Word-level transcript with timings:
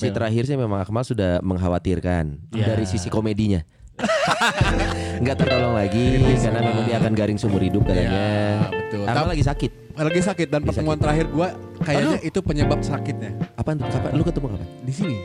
Kondisi 0.00 0.16
terakhir 0.16 0.42
sih 0.44 0.56
memang 0.56 0.80
Akmal 0.80 1.04
sudah 1.04 1.38
mengkhawatirkan 1.40 2.24
dari 2.50 2.84
sisi 2.84 3.06
komedinya. 3.06 3.60
Nggak 5.20 5.36
tertolong 5.36 5.76
lagi 5.76 6.16
karena 6.34 6.60
memang 6.62 6.84
dia 6.84 6.96
akan 6.96 7.12
garing 7.12 7.36
seumur 7.36 7.60
hidup 7.60 7.84
katanya. 7.84 8.08
Ya, 8.08 8.24
betul. 8.70 9.04
Akmal 9.04 9.12
Tapi- 9.14 9.30
lagi 9.30 9.44
sakit. 9.44 9.72
Lagi 9.90 10.22
sakit 10.22 10.48
dan 10.48 10.60
Lagi 10.60 10.68
pertemuan 10.72 10.96
sakit. 10.96 11.04
terakhir 11.04 11.26
gua 11.28 11.48
kayaknya 11.84 12.18
itu 12.22 12.38
penyebab 12.40 12.80
sakitnya 12.80 13.36
Apaan 13.52 13.76
tuh? 13.76 13.84
Kapan? 13.86 14.10
Lu 14.16 14.24
ketemu 14.24 14.46
kapan? 14.48 14.68
di 14.80 14.92
sini. 14.94 15.16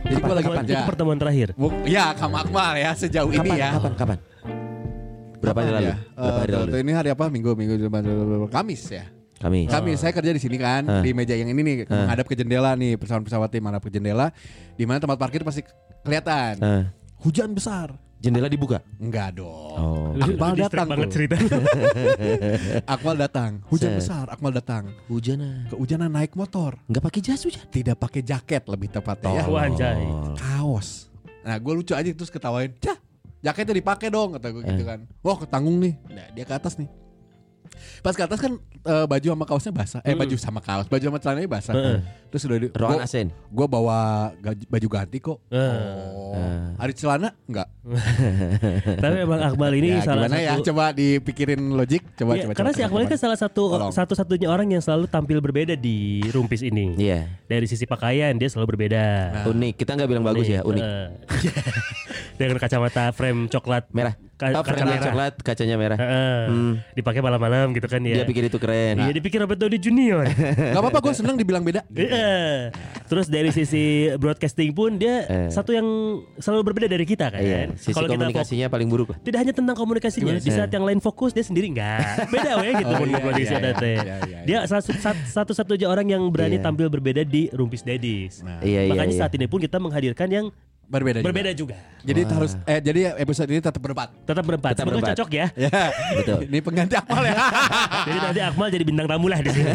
Jadi 0.00 0.14
Kapan? 0.14 0.24
gua 0.24 0.34
lagi 0.34 0.46
Kapan? 0.48 0.64
Itu 0.64 0.84
pertemuan 0.88 1.18
terakhir. 1.20 1.48
Bu- 1.52 1.76
Ya, 1.84 2.16
kamu 2.16 2.34
Akmal 2.38 2.72
ya 2.74 2.90
sejauh 2.96 3.28
Kapan? 3.28 3.44
ini 3.44 3.50
ya. 3.54 3.68
Kapan? 3.76 3.92
Kapan? 3.92 4.18
Berapa 5.36 5.58
hari 5.60 5.68
Kapan 5.68 5.76
lalu? 5.76 5.84
ya? 5.84 5.96
Berapa 6.16 6.40
hari 6.40 6.48
Eh, 6.48 6.56
lalu? 6.56 6.70
tuh, 6.72 6.78
Ini 6.80 6.92
hari 6.96 7.08
apa? 7.12 7.24
Minggu, 7.28 7.50
minggu, 7.52 7.74
Kamis 8.48 8.82
ya. 8.88 9.04
Kami. 9.44 9.68
Kamis 9.68 10.00
saya 10.00 10.10
kerja 10.10 10.30
di 10.30 10.40
sini 10.40 10.56
kan 10.56 10.82
Ah. 10.82 10.98
di 10.98 11.12
meja 11.12 11.32
yang 11.32 11.46
ini 11.46 11.60
nih 11.60 11.76
menghadap 11.84 12.24
ke 12.24 12.34
jendela 12.34 12.72
nih 12.72 12.96
pesawat-pesawat 12.96 13.46
tim 13.46 13.60
menghadap 13.60 13.84
ke 13.84 13.92
jendela 13.92 14.32
di 14.72 14.82
mana 14.82 14.96
tempat 14.96 15.16
parkir 15.16 15.42
pasti 15.42 15.60
kelihatan. 16.00 16.54
Ah, 16.58 16.84
Hujan 17.20 17.52
besar. 17.52 17.92
jendela 18.16 18.48
dibuka. 18.48 18.80
Enggak 18.96 19.36
dong. 19.36 19.76
Oh. 19.76 20.16
Akmal 20.16 20.56
datang 20.56 20.88
banget 20.88 21.12
cerita. 21.12 21.36
Akmal 22.88 23.16
datang. 23.18 23.60
Hujan 23.66 23.90
Set. 23.90 24.00
besar. 24.00 24.24
Akmal 24.26 24.48
datang. 24.50 24.88
Hujan. 25.06 25.68
Kehujanan 25.68 26.08
naik 26.08 26.32
motor. 26.32 26.80
Nggak 26.86 27.02
pakai 27.02 27.20
jas 27.20 27.44
hujan. 27.44 27.64
Tidak 27.66 27.92
pakai 27.94 28.20
jaket 28.22 28.64
lebih 28.64 28.88
tepatnya 28.90 29.30
ya. 29.34 29.44
Wah, 29.44 29.62
anjay. 29.62 30.08
Kaos. 30.36 31.12
Nah 31.42 31.56
gue 31.58 31.72
lucu 31.74 31.92
aja 31.92 32.06
terus 32.06 32.28
ketawain. 32.28 32.72
Cah 32.78 32.96
jaketnya 33.40 33.76
dipakai 33.76 34.08
dong 34.08 34.32
kata 34.32 34.48
gue 34.50 34.62
gitu 34.64 34.82
Eh. 34.82 34.86
kan. 34.86 35.00
Wah 35.20 35.36
ketanggung 35.36 35.76
nih. 35.78 35.92
Nah, 36.08 36.26
dia 36.32 36.44
ke 36.44 36.54
atas 36.54 36.74
nih. 36.74 36.88
Pas 38.00 38.12
ke 38.12 38.22
atas 38.22 38.38
kan 38.38 38.52
eh, 38.84 39.06
baju 39.06 39.26
sama 39.30 39.44
kaosnya 39.44 39.72
basah. 39.72 40.00
Eh 40.00 40.12
Hmm. 40.12 40.20
baju 40.20 40.36
sama 40.36 40.60
kaos, 40.60 40.86
baju 40.86 41.04
sama 41.04 41.18
celananya 41.18 41.48
basah. 41.48 41.72
Heeh. 41.72 41.98
Terus 42.28 42.42
udah 42.44 42.58
di, 42.58 42.66
Ruangan 42.68 42.98
gua- 42.98 43.06
AC. 43.06 43.14
nih. 43.20 43.34
Gue 43.48 43.66
bawa 43.66 43.98
gaji- 44.36 44.68
baju 44.68 44.88
ganti 44.88 45.18
kok. 45.18 45.38
Eh. 45.48 45.58
Oh. 46.10 46.34
Ada 46.76 46.92
celana? 46.92 47.28
Enggak. 47.44 47.68
Tapi 49.02 49.16
emang 49.22 49.40
Akmal 49.40 49.72
ini 49.74 49.88
ya, 49.94 50.02
salah 50.02 50.26
gimana 50.26 50.36
ya? 50.38 50.52
satu 50.52 50.62
Coba 50.66 50.84
dipikirin 50.90 51.60
logik. 51.70 52.02
Coba 52.14 52.34
Iya, 52.34 52.42
coba. 52.44 52.52
karena 52.54 52.70
coba, 52.70 52.76
si 52.76 52.82
Akmal 52.82 53.00
ini 53.00 53.08
kan 53.08 53.20
salah 53.20 53.38
satu 53.38 53.62
satu-satunya 53.88 54.48
orang 54.48 54.68
yang 54.68 54.82
selalu 54.82 55.06
tampil 55.06 55.38
berbeda 55.38 55.74
di 55.74 55.96
Rumpis 56.28 56.60
ini. 56.60 56.94
Iya. 56.96 57.30
Dari 57.44 57.64
sisi 57.64 57.84
pakaian 57.84 58.34
dia 58.34 58.48
selalu 58.48 58.76
berbeda. 58.76 59.04
Nah. 59.30 59.44
Unik. 59.46 59.74
Kita 59.76 59.94
nggak 59.94 60.08
bilang 60.08 60.24
bagus 60.24 60.46
ya. 60.46 60.60
Unik. 60.60 60.82
Eh. 60.82 61.06
Dengan 62.38 62.58
kacamata 62.58 63.10
frame 63.10 63.46
coklat 63.46 63.86
Merah. 63.90 64.14
Ka- 64.34 64.50
Oh, 64.50 64.60
kaca 64.60 64.82
merah. 64.82 64.98
coklat, 65.00 65.34
kacanya 65.40 65.76
merah. 65.76 65.94
Heeh. 65.94 66.38
Hmm. 66.44 66.72
Dipakai 66.92 67.20
malam-malam 67.20 67.70
gitu 67.70 67.86
kan 67.86 68.00
ya. 68.00 68.18
Dia 68.18 68.24
pikir 68.24 68.44
itu 68.44 68.58
keren. 68.58 68.98
Iya 68.98 69.12
dipikir 69.12 69.38
Robert 69.38 69.56
Downey 69.56 69.78
Junior. 69.78 70.26
Gak 70.74 70.80
apa-apa 70.80 70.98
gue 71.00 71.14
seneng 71.14 71.34
dibilang 71.34 71.62
beda. 71.62 71.86
Iya. 71.88 72.74
Terus 73.04 73.26
dari 73.26 73.48
sisi 73.48 73.84
broadcasting 74.14 74.70
pun 74.70 74.96
dia 74.96 75.22
Eh. 75.24 75.48
satu 75.48 75.70
yang 75.70 75.86
selalu 76.36 76.62
berbeda 76.66 76.86
dari 76.88 77.04
kita 77.04 77.30
kan. 77.30 77.38
Iya. 77.38 77.70
Sisi 77.74 77.92
Kalau 77.92 78.06
kita 78.06 78.18
komunikasinya 78.20 78.66
paling 78.66 78.88
buruk. 78.88 79.06
lah. 79.06 79.18
tidak 79.20 79.38
hanya 79.38 79.52
tentang 79.52 79.76
komunikasinya, 79.76 80.34
di 80.34 80.50
saat 80.50 80.68
yang 80.68 80.82
lain 80.82 80.98
fokus 80.98 81.30
dia 81.30 81.42
sendiri 81.42 81.68
enggak. 81.68 82.26
Beda 82.26 82.58
weh 82.58 82.72
gitu 82.74 82.90
Oh, 82.90 82.98
menurut 83.00 83.22
iya, 83.32 83.44
iya, 83.44 83.54
ada 83.54 83.68
iya, 83.68 83.74
teh. 83.76 83.96
iya, 83.96 84.16
iya, 84.20 84.38
Dia 84.44 84.58
satu- 84.64 84.94
sat- 84.94 85.24
satu-satunya 85.26 85.86
orang 85.86 86.06
yang 86.06 86.22
berani 86.26 86.56
Iya. 86.56 86.64
tampil 86.64 86.88
berbeda 86.88 87.22
di 87.22 87.46
Rumpis 87.48 87.82
Dedis. 87.82 88.40
Nah, 88.40 88.58
Iya, 88.60 88.82
iya, 88.82 88.90
Makanya 88.90 89.12
iya. 89.12 89.20
saat 89.20 89.32
ini 89.32 89.46
pun 89.46 89.58
kita 89.58 89.78
menghadirkan 89.78 90.26
yang 90.28 90.46
berbeda. 90.86 91.18
juga. 91.18 91.26
berbeda 91.26 91.50
juga. 91.52 91.76
Jadi 92.00 92.20
harus 92.26 92.52
eh 92.62 92.78
jadi 92.78 93.00
episode 93.16 93.48
ini 93.48 93.58
tetap 93.58 93.78
berempat. 93.78 94.08
Tetap 94.22 94.44
berempat. 94.44 94.70
Tetap 94.72 94.86
berempat. 94.86 95.16
cocok 95.16 95.30
ya. 95.30 95.46
Ya. 95.54 95.82
Betul. 96.18 96.38
Ini 96.46 96.58
pengganti 96.60 96.94
Akmal 96.94 97.24
ya. 97.24 97.34
Jadi 98.06 98.18
nanti 98.20 98.40
Akmal 98.40 98.68
jadi 98.68 98.84
bintang 98.84 99.06
tamu 99.06 99.26
lah 99.26 99.40
di 99.40 99.50
sini. 99.50 99.72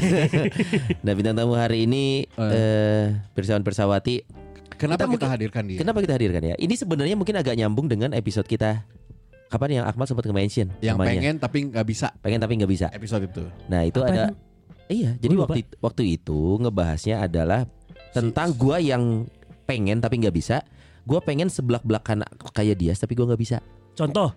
Nah 1.06 1.14
bintang 1.14 1.36
tamu 1.36 1.54
hari 1.54 1.84
ini 1.84 2.28
eh 2.30 3.18
Pirsawan 3.34 3.62
Persawati. 3.62 4.22
Kenapa 4.76 5.04
kita, 5.04 5.12
mungkin- 5.12 5.30
hadirkan 5.30 5.64
dia? 5.68 5.78
Kenapa 5.78 6.00
kita 6.00 6.14
hadirkan 6.16 6.42
ya? 6.42 6.56
Ini 6.56 6.74
sebenarnya 6.74 7.16
mungkin 7.16 7.36
agak 7.36 7.52
nyambung 7.54 7.86
dengan 7.86 8.14
episode 8.14 8.46
kita. 8.46 8.88
Kapan 9.50 9.82
yang 9.82 9.86
Akmal 9.86 10.06
sempat 10.06 10.24
nge-mention 10.24 10.70
Yang 10.78 10.94
namanya. 10.94 11.10
pengen 11.12 11.36
tapi 11.36 11.58
nggak 11.68 11.84
bisa 11.84 12.08
pengen 12.22 12.38
tapi 12.38 12.54
nggak 12.56 12.70
bisa. 12.70 12.88
episode 12.94 13.26
itu. 13.26 13.44
Nah 13.66 13.82
itu 13.82 13.98
Apa 13.98 14.08
ada. 14.08 14.24
emang? 14.30 14.38
Iya. 14.88 15.12
Jadi 15.18 15.34
waktu 15.36 15.60
it- 15.60 15.78
waktu 15.80 16.04
itu 16.14 16.40
ngebahasnya 16.58 17.16
adalah 17.20 17.66
tentang 18.10 18.54
gua 18.54 18.78
yang 18.78 19.26
pengen 19.66 19.98
tapi 19.98 20.22
nggak 20.22 20.32
bisa. 20.32 20.62
Gua 21.10 21.20
pengen 21.20 21.50
seblak 21.50 21.82
belakan 21.82 22.22
kayak 22.54 22.78
Dias 22.78 23.02
tapi 23.02 23.18
gua 23.18 23.34
nggak 23.34 23.42
bisa. 23.42 23.58
Contoh, 23.98 24.30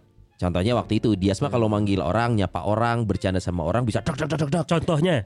Contohnya 0.43 0.75
waktu 0.75 0.99
itu 0.99 1.15
Dias 1.15 1.39
mah 1.39 1.55
kalau 1.55 1.71
manggil 1.71 2.03
orang, 2.03 2.35
nyapa 2.35 2.67
orang, 2.67 3.07
bercanda 3.07 3.39
sama 3.39 3.63
orang 3.63 3.87
bisa 3.87 4.03
dok 4.03 4.19
dok 4.19 4.27
dok 4.27 4.39
dok 4.43 4.51
dok. 4.51 4.65
contohnya. 4.67 5.23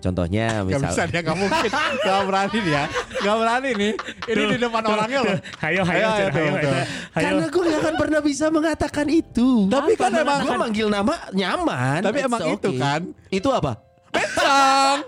Contohnya 0.00 0.64
Gak 0.64 0.68
bisa 0.68 0.84
misal 0.84 1.06
dia 1.08 1.20
nggak 1.20 1.38
mungkin, 1.38 1.70
nggak 1.72 2.20
berani 2.24 2.58
dia, 2.64 2.82
nggak 3.20 3.36
berani 3.36 3.70
nih. 3.76 3.92
Ini 4.28 4.42
di 4.48 4.56
depan 4.60 4.82
orangnya 4.84 5.20
loh. 5.24 5.36
Hayo 5.60 5.82
hayo 5.84 6.04
Ayo, 6.04 6.08
hayo. 6.08 6.26
tuh, 6.28 6.40
hayo, 6.40 6.52
tuh. 6.56 6.72
hayo. 6.72 7.24
Karena 7.24 7.44
gue 7.48 7.62
gak 7.62 7.80
akan 7.80 7.94
pernah 7.96 8.20
bisa 8.20 8.44
mengatakan 8.48 9.06
itu. 9.08 9.48
Tapi 9.68 9.92
kan 9.96 10.12
emang- 10.12 10.40
gue 10.40 10.54
manggil 10.56 10.86
nama 10.88 11.14
nyaman. 11.32 12.00
Tapi 12.04 12.18
emang 12.20 12.40
itu 12.52 12.68
kan. 12.76 13.00
Itu 13.28 13.48
apa? 13.52 13.80
Sang. 14.36 15.00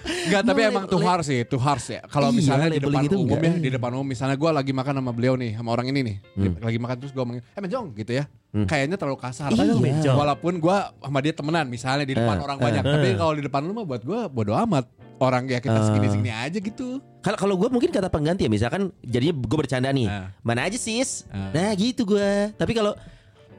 Enggak, 0.00 0.42
tapi 0.44 0.60
emang 0.62 0.84
tuh 0.86 1.00
harus 1.00 1.26
ya, 1.26 1.42
tuh 1.42 1.58
harus 1.58 1.86
ya. 1.88 2.00
Kalau 2.04 2.28
Iya, 2.30 2.36
misalnya 2.36 2.68
di 2.68 2.78
depan 2.78 3.02
itu 3.02 3.16
umum 3.16 3.34
enggak. 3.34 3.42
ya, 3.42 3.52
di 3.58 3.70
depan 3.70 3.90
umum 3.92 4.06
misalnya 4.06 4.36
gue 4.36 4.50
lagi 4.52 4.72
makan 4.72 4.94
sama 4.96 5.10
beliau 5.10 5.34
nih, 5.34 5.50
sama 5.54 5.68
orang 5.70 5.86
ini 5.88 6.00
nih, 6.02 6.16
Hmm. 6.36 6.54
lagi 6.60 6.78
makan 6.78 6.96
terus 6.98 7.10
gue 7.10 7.20
ngomongin, 7.20 7.42
eh 7.42 7.60
menjong 7.60 7.86
gitu 7.94 8.12
ya. 8.12 8.24
Kayaknya 8.50 8.96
terlalu 8.96 9.18
kasar. 9.18 9.48
Iya. 9.50 9.74
Menjong. 9.74 10.16
Walaupun 10.16 10.52
gue 10.58 10.76
sama 11.00 11.18
dia 11.20 11.32
temenan, 11.32 11.66
misalnya 11.66 12.04
di 12.04 12.14
depan 12.14 12.36
Eh, 12.36 12.42
orang 12.42 12.58
eh. 12.58 12.62
banyak, 12.62 12.82
tapi 12.84 13.08
kalau 13.14 13.32
di 13.32 13.42
depan 13.42 13.60
lu 13.62 13.72
mah 13.72 13.86
buat 13.86 14.02
gue 14.02 14.20
bodo 14.28 14.52
amat. 14.60 14.86
Orang 15.20 15.44
ya 15.46 15.60
kita 15.60 15.76
Eh. 15.76 15.84
segini-segini 15.84 16.32
aja 16.32 16.56
gitu. 16.56 16.96
Kalau 17.20 17.36
kalau 17.36 17.54
gue 17.54 17.68
mungkin 17.68 17.90
kata 17.90 18.08
pengganti 18.08 18.42
ya, 18.42 18.50
misalkan 18.50 18.88
jadinya 19.02 19.36
gue 19.36 19.58
bercanda 19.58 19.88
nih. 19.90 20.08
Mana 20.40 20.64
aja 20.64 20.74
sis? 20.74 21.28
Ah. 21.28 21.52
Nah 21.52 21.70
gitu 21.74 22.08
gue. 22.08 22.50
Tapi 22.50 22.72
kalau 22.72 22.96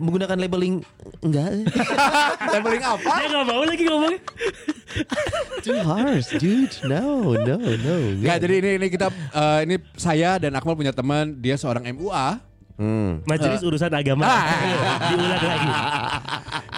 menggunakan 0.01 0.35
labeling 0.35 0.81
enggak 1.21 1.69
Labeling 2.53 2.83
apa? 2.83 3.09
Dia 3.13 3.27
nggak 3.29 3.45
mau 3.45 3.63
lagi 3.63 3.83
ngomong. 3.85 4.15
too 5.65 5.77
harsh 5.79 6.35
dude 6.35 6.73
no 6.83 7.31
no 7.31 7.55
no 7.55 7.93
Enggak, 8.17 8.37
jadi 8.41 8.53
ini 8.59 8.69
ini 8.75 8.87
kita 8.89 9.07
eh, 9.11 9.59
ini 9.63 9.75
saya 9.93 10.35
dan 10.35 10.51
Akmal 10.53 10.75
punya 10.75 10.91
teman, 10.91 11.37
dia 11.37 11.55
seorang 11.55 11.85
MUA. 11.93 12.27
hmm. 12.75 13.23
Majelis 13.23 13.61
urusan 13.61 13.93
agama. 13.93 14.25
Diulang 15.07 15.37
lagi. 15.39 15.69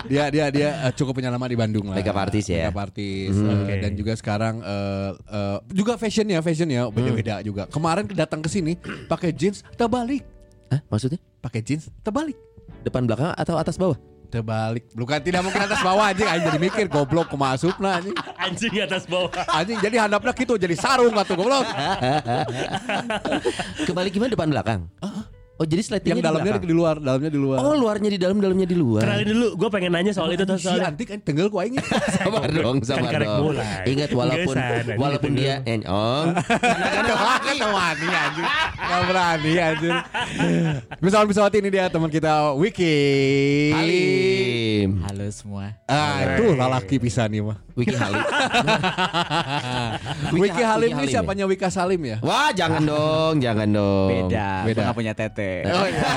Dia 0.03 0.23
dia 0.27 0.45
dia 0.51 0.69
eh, 0.83 0.91
cukup 0.93 1.17
punya 1.17 1.31
nama 1.31 1.47
di 1.47 1.55
Bandung 1.55 1.87
lah. 1.87 1.95
Makeup 1.95 2.19
artist 2.19 2.47
ya? 2.47 2.67
Makeup 2.67 2.91
artist 2.91 3.33
Hmm. 3.33 3.47
eh, 3.47 3.55
Oke. 3.57 3.73
dan 3.79 3.91
juga 3.95 4.13
sekarang 4.13 4.55
eh, 4.59 5.09
eh, 5.15 5.57
juga 5.71 5.93
fashion 5.95 6.27
ya, 6.27 6.39
fashion 6.39 6.67
ya 6.67 6.91
beda-beda 6.91 7.39
juga. 7.39 7.65
Kemarin 7.65 8.05
datang 8.11 8.43
ke 8.43 8.51
sini 8.51 8.75
pakai 9.07 9.31
jeans 9.31 9.63
terbalik. 9.73 10.21
Hah, 10.69 10.83
maksudnya 10.85 11.17
Pakai 11.39 11.59
jeans 11.59 11.91
terbalik. 11.99 12.35
Depan 12.83 13.07
belakang 13.07 13.31
atau 13.33 13.55
atas 13.57 13.79
bawah 13.79 13.97
Terbalik. 14.33 14.89
Bukan 14.97 15.21
tidak 15.21 15.45
mungkin 15.45 15.61
atas 15.61 15.77
bawah 15.85 16.09
anjing 16.09 16.25
anjing 16.25 16.49
jadi 16.49 16.57
mikir 16.57 16.85
goblok 16.89 17.29
kemasuk 17.29 17.77
nah 17.77 18.01
anjing. 18.01 18.17
Anjing 18.43 18.73
atas 18.81 19.05
bawah. 19.05 19.29
Anjing 19.29 19.77
jadi 19.77 20.09
handapnya 20.09 20.33
gitu 20.33 20.57
jadi 20.57 20.73
sarung 20.73 21.13
atuh 21.13 21.37
goblok. 21.37 21.69
kembali 23.87 24.09
gimana 24.09 24.33
depan 24.33 24.49
belakang 24.49 24.81
oh 25.63 25.65
jadi 25.65 25.79
slidingnya 25.79 26.11
Yang 26.11 26.19
di 26.19 26.27
dalamnya 26.27 26.51
belakang 26.51 26.67
di 26.67 26.75
luar, 26.75 26.95
dalamnya 26.99 27.31
di 27.31 27.39
luar. 27.39 27.57
oh 27.63 27.73
luarnya 27.73 28.09
di 28.11 28.19
dalam 28.19 28.37
dalamnya 28.37 28.67
di 28.67 28.75
luar 28.75 29.01
Kenalin 29.01 29.27
dulu, 29.31 29.47
gue 29.55 29.69
pengen 29.71 29.91
nanya 29.95 30.11
soal 30.11 30.29
itu 30.29 30.43
tuh 30.43 30.59
Si 30.59 30.67
soalnya. 30.67 30.91
antik 30.91 31.07
kan 31.07 31.19
tenggel 31.23 31.47
ku 31.47 31.57
aing. 31.57 31.79
sabar 32.19 32.51
dong 32.51 32.83
sabar 32.83 33.07
karek 33.09 33.31
dong 33.31 33.55
ingat 33.87 34.09
walaupun 34.11 34.55
walaupun 34.99 35.31
dia 35.33 35.63
enyong 35.63 36.27
Kan 36.43 37.59
wani 37.63 38.07
anjing. 38.09 38.47
Enggak 38.75 39.01
berani 39.07 39.51
anjing. 39.55 39.95
Misalkan 40.99 41.27
pesawat 41.31 41.53
ini 41.55 41.67
dia 41.69 41.87
teman 41.87 42.11
kita 42.11 42.51
Wiki. 42.53 42.97
Halim 43.71 44.89
Halo 45.03 45.27
semua. 45.29 45.77
Ah, 45.85 46.35
itu 46.35 46.51
lalaki 46.53 46.95
bisa 46.97 47.23
nih 47.25 47.39
mah. 47.39 47.57
Wiki 47.73 47.95
Halim 47.95 48.21
Wiki 50.35 50.61
Halim 50.61 50.89
ini 50.93 51.03
ya? 51.03 51.11
siapanya 51.11 51.45
Wika 51.45 51.69
Salim 51.69 52.01
ya? 52.03 52.17
Wah 52.19 52.49
jangan 52.51 52.81
dong 52.81 53.35
jangan 53.39 53.65
dong 53.65 54.09
Beda, 54.29 54.61
beda. 54.63 54.81
beda. 54.83 54.93
punya 54.93 55.13
tete. 55.13 55.65
Oh 55.65 55.85
iya. 55.85 56.11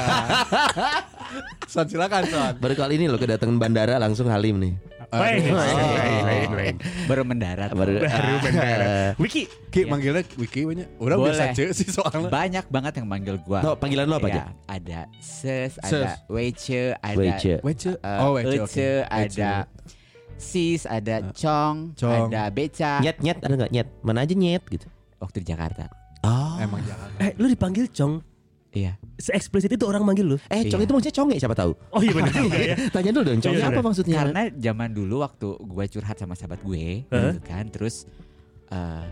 Son 1.73 1.85
silakan 1.85 2.23
Son. 2.27 2.53
Baru 2.57 2.75
kali 2.75 2.97
ini 2.97 3.07
lo 3.07 3.17
kedatangan 3.17 3.57
bandara 3.57 3.97
langsung 3.97 4.29
Halim 4.29 4.61
nih. 4.61 4.75
Wait, 5.07 5.39
Oh. 5.47 5.55
wait, 5.55 6.23
wait, 6.27 6.51
wait. 6.51 6.77
Baru 7.07 7.23
mendarat. 7.23 7.71
Baru, 7.71 8.03
Baru 8.03 8.35
benar. 8.43 9.15
Wiki, 9.17 9.47
Ki 9.71 9.87
manggilnya 9.87 10.27
Wiki 10.35 10.67
banyak. 10.67 10.99
Udah 10.99 11.15
Boleh. 11.15 11.31
biasa 11.31 11.55
aja 11.55 11.65
sih 11.71 11.87
soalnya. 11.87 12.27
Banyak 12.27 12.67
banget 12.67 12.93
yang 12.99 13.07
manggil 13.07 13.39
gua. 13.39 13.63
No, 13.63 13.79
panggilan 13.79 14.05
lo 14.05 14.19
apa 14.19 14.27
aja? 14.27 14.43
Ya, 14.43 14.45
ada 14.67 15.01
ses, 15.17 15.79
ada 15.79 16.21
wece, 16.27 16.99
ada 16.99 17.17
Wece. 17.17 17.63
Wece. 17.63 17.93
eh, 17.97 18.19
Oh, 18.19 18.35
Wece. 18.35 19.07
ada 19.07 19.71
sis, 20.37 20.85
ada 20.85 21.33
cong, 21.33 21.93
Cong. 21.95 22.29
ada 22.29 22.49
beca. 22.49 23.01
Nyet 23.01 23.19
nyet 23.19 23.39
ada 23.39 23.55
nggak 23.57 23.73
nyet? 23.73 23.89
Mana 24.01 24.23
aja 24.23 24.33
nyet 24.33 24.63
gitu. 24.67 24.87
Waktu 25.17 25.41
di 25.41 25.47
Jakarta. 25.49 25.89
Oh. 26.23 26.57
Emang 26.59 26.83
jangan. 26.83 27.09
eh 27.19 27.33
lu 27.37 27.47
dipanggil 27.47 27.87
Cong. 27.89 28.21
Iya. 28.71 28.93
Se-eksplisit 29.17 29.73
itu 29.73 29.85
orang 29.85 30.05
manggil 30.05 30.27
lu. 30.27 30.37
Eh, 30.47 30.69
cong 30.69 30.81
Iya. 30.81 30.85
itu 30.85 30.93
maksudnya 30.93 31.17
conge 31.17 31.37
siapa 31.41 31.57
tahu? 31.57 31.73
Oh 31.91 32.01
iya 32.01 32.13
benar 32.13 32.29
juga 32.31 32.59
ya. 32.61 32.77
Tanya 32.95 33.11
dulu 33.11 33.25
dong, 33.25 33.41
conge 33.41 33.57
Iya, 33.57 33.65
apa 33.65 33.73
bener. 33.73 33.85
maksudnya? 33.89 34.17
Karena 34.21 34.43
zaman 34.53 34.89
dulu 34.93 35.15
waktu 35.25 35.49
gue 35.57 35.85
curhat 35.89 36.17
sama 36.17 36.35
sahabat 36.35 36.61
gue, 36.61 36.87
gitu 37.03 37.41
kan, 37.43 37.65
terus 37.69 38.05
eh, 38.69 39.05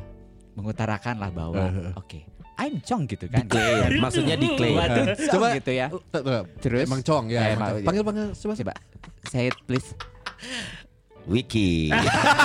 mengutarakan 0.53 1.17
lah 1.17 1.31
bahwa, 1.33 1.65
oke, 1.97 2.21
I'm 2.55 2.77
Cong 2.79 3.09
gitu 3.09 3.25
kan. 3.27 3.41
Declare, 3.43 3.89
maksudnya 4.05 4.37
declare. 4.37 5.17
tuh 5.17 5.33
Coba. 5.33 5.47
Cong 5.49 5.57
gitu 5.57 5.73
ya. 5.73 5.87
Tuh, 5.89 6.03
tuh. 6.21 6.43
Terus 6.61 6.85
Emang 6.85 7.01
cong 7.01 7.25
ya. 7.27 7.41
Eh, 7.41 7.49
emang. 7.57 7.69
emang- 7.73 7.87
Panggil 7.89 8.03
panggil 8.05 8.27
coba. 8.37 8.53
Coba, 8.55 8.73
say 9.27 9.49
it 9.49 9.57
please. 9.65 9.89
Wiki. 11.25 11.89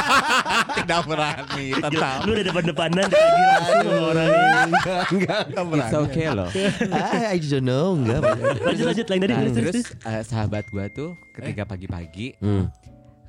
Tidak 0.79 0.99
berani. 1.03 1.67
Tetap. 1.73 2.23
Lu 2.23 2.31
udah 2.31 2.45
depan-depanan 2.45 3.05
lagi 3.05 3.43
langsung 3.45 3.79
sama 3.81 4.01
orang 4.09 4.29
ini. 4.29 4.39
enggak, 4.69 5.01
enggak. 5.09 5.41
Tidak 5.45 5.59
It's 5.59 5.69
berani. 5.69 5.93
okay 6.01 6.25
loh. 6.29 6.49
Ah, 6.89 7.23
I 7.27 7.37
don't 7.37 7.61
know, 7.61 7.87
enggak. 7.93 8.19
Lanjut 8.59 8.85
lanjut 8.85 9.05
lain 9.05 9.19
dari 9.21 9.33
Nah, 9.33 9.43
terus 9.45 9.73
terus 9.73 9.87
eh, 10.01 10.21
sahabat 10.23 10.63
gue 10.65 10.85
tuh 10.89 11.09
ketika 11.33 11.63
pagi-pagi, 11.65 12.27
Hmm. 12.39 12.71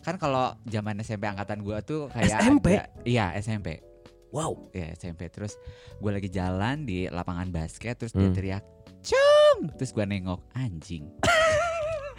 kan 0.01 0.17
kalau 0.17 0.57
zaman 0.65 0.97
SMP 0.99 1.27
angkatan 1.27 1.61
gue 1.61 1.77
tuh 1.83 2.09
kayak 2.09 2.41
SMP? 2.41 2.67
ada- 2.75 2.89
iya 3.03 3.35
SMP. 3.37 3.83
Wow. 4.31 4.71
ya 4.71 4.95
SMP 4.95 5.27
terus 5.27 5.59
gue 5.97 6.07
lagi 6.09 6.31
jalan 6.31 6.87
di 6.87 7.05
lapangan 7.05 7.51
basket 7.51 7.99
terus 7.99 8.15
dia 8.15 8.23
Hmm. 8.23 8.33
teriak 8.33 8.63
cung 9.03 9.75
terus 9.75 9.91
gue 9.91 10.05
nengok 10.05 10.39
anjing 10.55 11.11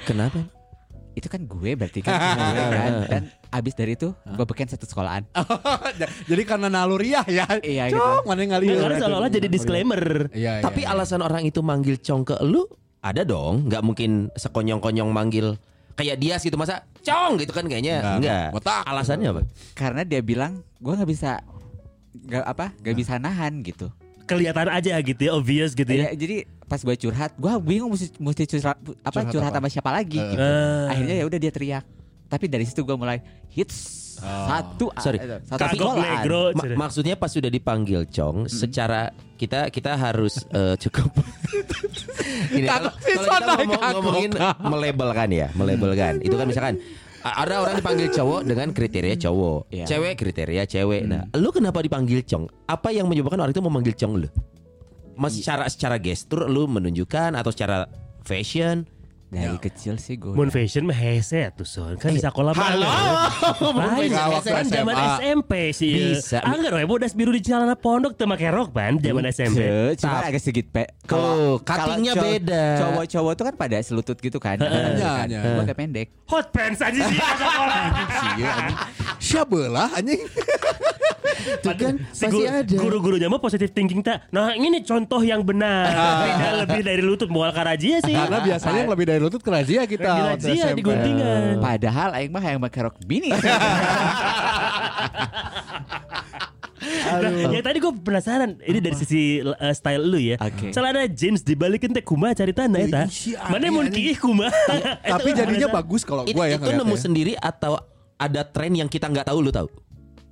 Kenapa? 0.03 0.43
Itu 1.11 1.27
kan 1.27 1.43
gue 1.43 1.75
berarti 1.75 1.99
kan 1.99 2.15
gue 2.39 2.67
kan 2.71 2.91
dan 3.07 3.23
abis 3.51 3.73
dari 3.75 3.93
itu 3.93 4.15
gue 4.15 4.45
beken 4.47 4.67
satu 4.67 4.87
sekolahan 4.87 5.27
Jadi 6.29 6.43
karena 6.47 6.67
naluriah 6.67 7.25
ya. 7.27 7.45
iya 7.61 7.91
gitu 7.91 7.99
Cong, 7.99 8.23
mana 8.23 8.39
yang 8.41 8.51
ngalir. 8.55 8.79
Karena 8.79 8.97
seolah-olah 9.03 9.31
jadi 9.31 9.47
disclaimer. 9.51 10.31
Iya, 10.31 10.61
iya, 10.61 10.63
Tapi 10.63 10.87
iya. 10.87 10.93
alasan 10.95 11.19
orang 11.19 11.43
itu 11.43 11.59
manggil 11.59 11.99
cong 11.99 12.23
ke 12.23 12.35
lu 12.41 12.63
ada 13.01 13.25
dong, 13.25 13.67
nggak 13.67 13.83
mungkin 13.83 14.29
sekonyong-konyong 14.37 15.09
manggil 15.11 15.57
kayak 15.91 16.17
dia 16.17 16.39
gitu 16.39 16.55
masa 16.55 16.87
cong 17.03 17.35
gitu 17.37 17.51
kan 17.51 17.67
kayaknya 17.67 17.99
Nggak, 17.99 18.15
enggak. 18.23 18.47
botak. 18.55 18.83
Alasannya 18.87 19.27
apa? 19.35 19.41
karena 19.75 20.01
dia 20.07 20.21
bilang 20.23 20.63
gue 20.79 20.93
nggak 20.95 21.09
bisa 21.09 21.41
nggak 22.11 22.43
apa 22.45 22.65
nggak 22.79 22.95
bisa 22.95 23.13
nahan 23.17 23.61
gitu 23.61 23.87
Kelihatan 24.31 24.67
aja 24.67 24.93
gitu 24.97 25.21
ya, 25.21 25.31
obvious 25.31 25.71
gitu 25.71 25.87
ya. 25.87 26.07
Ya, 26.07 26.09
jadi 26.13 26.35
pas 26.63 26.79
gue 26.79 26.95
curhat 26.97 27.31
gue 27.33 27.51
bingung 27.61 27.91
mesti 27.91 28.15
mesti 28.15 28.43
curhat 28.47 28.79
apa 28.79 28.87
Curhat 29.19 29.27
curhat, 29.29 29.51
apa? 29.51 29.59
sama 29.59 29.67
siapa 29.67 29.91
lagi 29.91 30.15
Eh. 30.15 30.23
gitu. 30.25 30.39
Eh. 30.39 30.85
akhirnya 30.87 31.15
ya 31.19 31.25
udah 31.25 31.37
dia 31.37 31.51
teriak 31.51 31.85
tapi 32.25 32.45
dari 32.47 32.63
situ 32.63 32.81
gue 32.81 32.95
mulai 32.95 33.19
hits 33.47 33.99
Oh. 34.21 34.29
satu 34.45 34.85
Sorry. 35.01 35.17
eh, 35.17 35.41
satu 35.41 35.57
Kagok 35.65 35.97
negro. 35.97 36.41
Ma- 36.53 36.85
maksudnya 36.85 37.17
pas 37.17 37.25
sudah 37.27 37.49
dipanggil 37.49 38.05
cong, 38.05 38.45
secara 38.45 39.09
kita 39.33 39.73
kita 39.73 39.97
harus 39.97 40.45
eh, 40.45 40.77
cukup. 40.77 41.09
Ini 42.53 42.69
kalau 42.69 42.93
kalau 42.93 43.25
kita 43.25 43.53
ngomong, 43.57 43.81
ngomongin 43.97 44.29
melabelkan 44.61 45.29
ya, 45.31 45.47
melabelkan. 45.53 46.21
Itu 46.21 46.37
kan 46.37 46.45
misalkan 46.45 46.75
ada 47.21 47.61
orang 47.61 47.77
dipanggil 47.77 48.09
cowok 48.09 48.41
dengan 48.43 48.67
kriteria 48.73 49.15
cowok, 49.17 49.59
Iya. 49.69 49.85
cewek 49.85 50.13
kriteria 50.17 50.63
cewek. 50.65 51.01
Nah, 51.05 51.29
lu 51.37 51.53
kenapa 51.53 51.81
dipanggil 51.81 52.25
cong? 52.25 52.49
Apa 52.65 52.89
yang 52.89 53.05
menyebabkan 53.05 53.41
orang 53.41 53.53
itu 53.53 53.61
memanggil 53.61 53.93
cong 53.93 54.13
lu? 54.25 54.29
Mas 55.13 55.37
secara 55.37 55.69
secara 55.69 56.01
gestur 56.01 56.49
lu 56.49 56.65
menunjukkan 56.65 57.37
atau 57.37 57.51
secara 57.53 57.85
fashion? 58.25 58.89
Dari 59.31 59.55
kecil 59.63 59.95
sih 59.95 60.19
gue 60.19 60.35
Moon 60.35 60.51
Fashion 60.51 60.83
mah 60.83 60.93
hese 60.93 61.55
tuh 61.55 61.63
son 61.63 61.95
Kan 61.95 62.11
bisa 62.11 62.35
kolam 62.35 62.51
halo. 62.51 62.83
Waktu 63.79 64.11
kan 64.43 64.67
zaman. 64.67 64.91
SMP 65.17 65.71
sih 65.71 66.19
Bisa. 66.19 66.43
Anggar 66.43 66.75
we 66.75 66.83
bodas 66.83 67.15
biru 67.15 67.31
di 67.31 67.39
celana 67.39 67.79
pondok 67.79 68.19
Teu 68.19 68.27
make 68.27 68.43
rok 68.51 68.75
ban 68.75 68.99
zaman 68.99 69.23
SMP 69.31 69.95
Cuma 69.95 70.27
agak 70.27 70.43
sedikit 70.43 70.75
pe. 70.75 70.83
Tuh, 71.07 71.63
kalau 71.63 71.95
cuttingnya 71.95 72.13
beda. 72.19 72.63
Cowok-cowok 72.83 73.33
tuh 73.39 73.45
kan 73.47 73.55
pada 73.55 73.77
selutut 73.79 74.19
gitu 74.19 74.35
kan. 74.35 74.59
Iya, 74.59 75.23
iya. 75.31 75.39
Gue 75.39 75.63
kayak 75.63 75.79
pendek. 75.79 76.07
Hot 76.27 76.51
pants 76.51 76.83
aja 76.83 76.99
sih 76.99 77.15
Iya, 77.15 78.49
anjing. 78.51 78.77
Siapa 79.15 79.59
lah 79.71 79.87
anjing? 79.95 80.19
Itu 81.41 81.67
kan 81.71 81.95
Si 82.09 82.23
pasti 82.23 82.31
guru- 82.31 82.47
ada. 82.47 82.75
Guru-gurunya 82.75 83.27
mah 83.27 83.37
positive 83.37 83.69
thinking 83.69 83.99
tak 83.99 84.29
Nah 84.29 84.53
ini 84.53 84.81
contoh 84.81 85.19
yang 85.19 85.41
benar 85.41 85.89
Tidak 86.27 86.53
lebih 86.61 86.81
dari 86.81 87.01
lutut 87.01 87.27
Mual 87.27 87.49
karajia 87.49 87.99
sih 87.99 88.11
Karena 88.11 88.39
biasanya 88.39 88.79
yang 88.79 88.91
lebih 88.91 89.05
dari 89.05 89.19
lutut 89.19 89.39
ke 89.39 89.49
razia 89.49 89.83
kita. 89.83 90.37
SMP. 90.37 90.73
di 90.73 90.83
guntingan. 90.83 91.59
Padahal 91.59 92.09
aing 92.15 92.29
mah 92.29 92.43
yang 92.43 92.59
pakai 92.59 92.79
rok 92.83 92.95
mini. 93.03 93.29
Nah, 96.81 97.21
yang 97.51 97.61
tadi 97.61 97.77
gue 97.77 97.93
penasaran 97.93 98.57
ini 98.59 98.79
dari 98.79 98.97
sisi 98.97 99.37
uh, 99.37 99.53
style 99.69 100.01
lu 100.01 100.17
ya. 100.17 100.41
Oke. 100.41 100.73
Celana 100.73 101.05
jeans 101.05 101.45
dibalikin 101.45 101.93
teh 101.93 102.01
kuma 102.01 102.33
cari 102.33 102.49
tanah 102.51 102.79
eta. 102.81 103.01
Ih, 103.03 103.11
si 103.11 103.29
Mana 103.37 103.69
mau 103.69 103.85
kiih 103.85 104.17
kuma. 104.17 104.49
Tapi 105.13 105.29
Eta 105.29 105.37
jadinya 105.37 105.69
bagus 105.69 106.01
kalau 106.01 106.25
gua 106.25 106.45
ya 106.47 106.57
itu 106.57 106.65
nemu 106.65 106.81
ngeliatnya. 106.81 106.97
sendiri 106.97 107.33
atau 107.37 107.77
ada 108.15 108.41
tren 108.43 108.73
yang 108.73 108.89
kita 108.89 109.05
nggak 109.05 109.29
tahu 109.29 109.39
lu 109.39 109.51
tahu? 109.51 109.69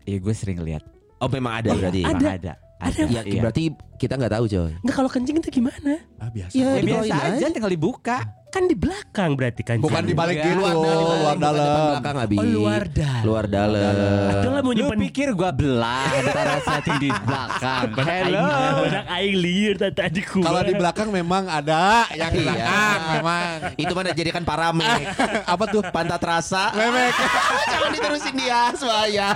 Iya 0.03 0.17
gue 0.17 0.33
sering 0.33 0.57
lihat. 0.63 0.81
Oh 1.19 1.27
memang 1.27 1.59
ada 1.59 1.69
berarti. 1.75 2.01
ada. 2.03 2.27
Ada. 2.35 2.53
Ada. 2.79 3.01
Ya, 3.11 3.21
Iya. 3.27 3.41
berarti 3.43 3.63
kita 3.99 4.15
nggak 4.15 4.31
tahu 4.31 4.45
coy. 4.47 4.71
Enggak 4.71 4.95
kalau 4.95 5.09
kencing 5.11 5.35
itu 5.35 5.49
gimana? 5.51 5.99
Ah, 6.15 6.31
biasa. 6.31 6.55
Ya, 6.55 6.79
Ya, 6.79 6.83
biasa 6.83 7.13
aja 7.35 7.45
ini 7.45 7.53
tinggal 7.53 7.73
dibuka. 7.75 8.17
Kan 8.49 8.65
di 8.65 8.73
belakang 8.73 9.37
berarti 9.37 9.61
kan. 9.61 9.77
Bukan 9.77 10.03
di 10.03 10.17
balik 10.17 10.41
gitu, 10.41 10.57
Luar 10.57 10.73
dalam, 10.73 11.05
luar 11.21 11.37
dalam. 11.37 11.85
belakang 11.93 12.15
Abi. 12.17 12.35
Oh, 12.35 12.45
luar 12.49 12.83
dalam. 12.89 13.21
Luar 13.21 13.45
dalam. 13.45 13.93
Adalah 14.33 14.59
mau 14.59 14.73
Lu 14.73 14.77
nyimpen 14.81 14.97
pikir 15.05 15.27
gua 15.31 15.53
belah 15.53 16.09
antara 16.09 16.57
setting 16.59 16.97
di 16.97 17.09
belakang. 17.13 17.87
Aing, 17.93 18.33
badak 18.33 19.05
aing 19.07 19.35
liur 19.37 19.75
tadi 19.77 20.21
kuma. 20.23 20.45
Kalau 20.49 20.61
di 20.65 20.73
belakang 20.73 21.09
memang 21.09 21.43
ada 21.45 22.09
yang 22.11 22.31
di 22.31 22.41
Iya. 22.41 22.45
belakang 22.49 22.99
memang. 23.13 23.45
Itu 23.77 23.93
mana 23.93 24.09
jadikan 24.11 24.41
paramek. 24.41 25.01
Apa 25.53 25.63
tuh? 25.69 25.81
Pantat 25.85 26.21
rasa. 26.21 26.73
Memek. 26.73 27.13
Jangan 27.71 27.89
diterusin 27.93 28.33
dia, 28.33 28.61
Swaya. 28.73 29.29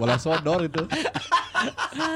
Bola 0.00 0.16
sodor 0.16 0.64
itu. 0.64 0.82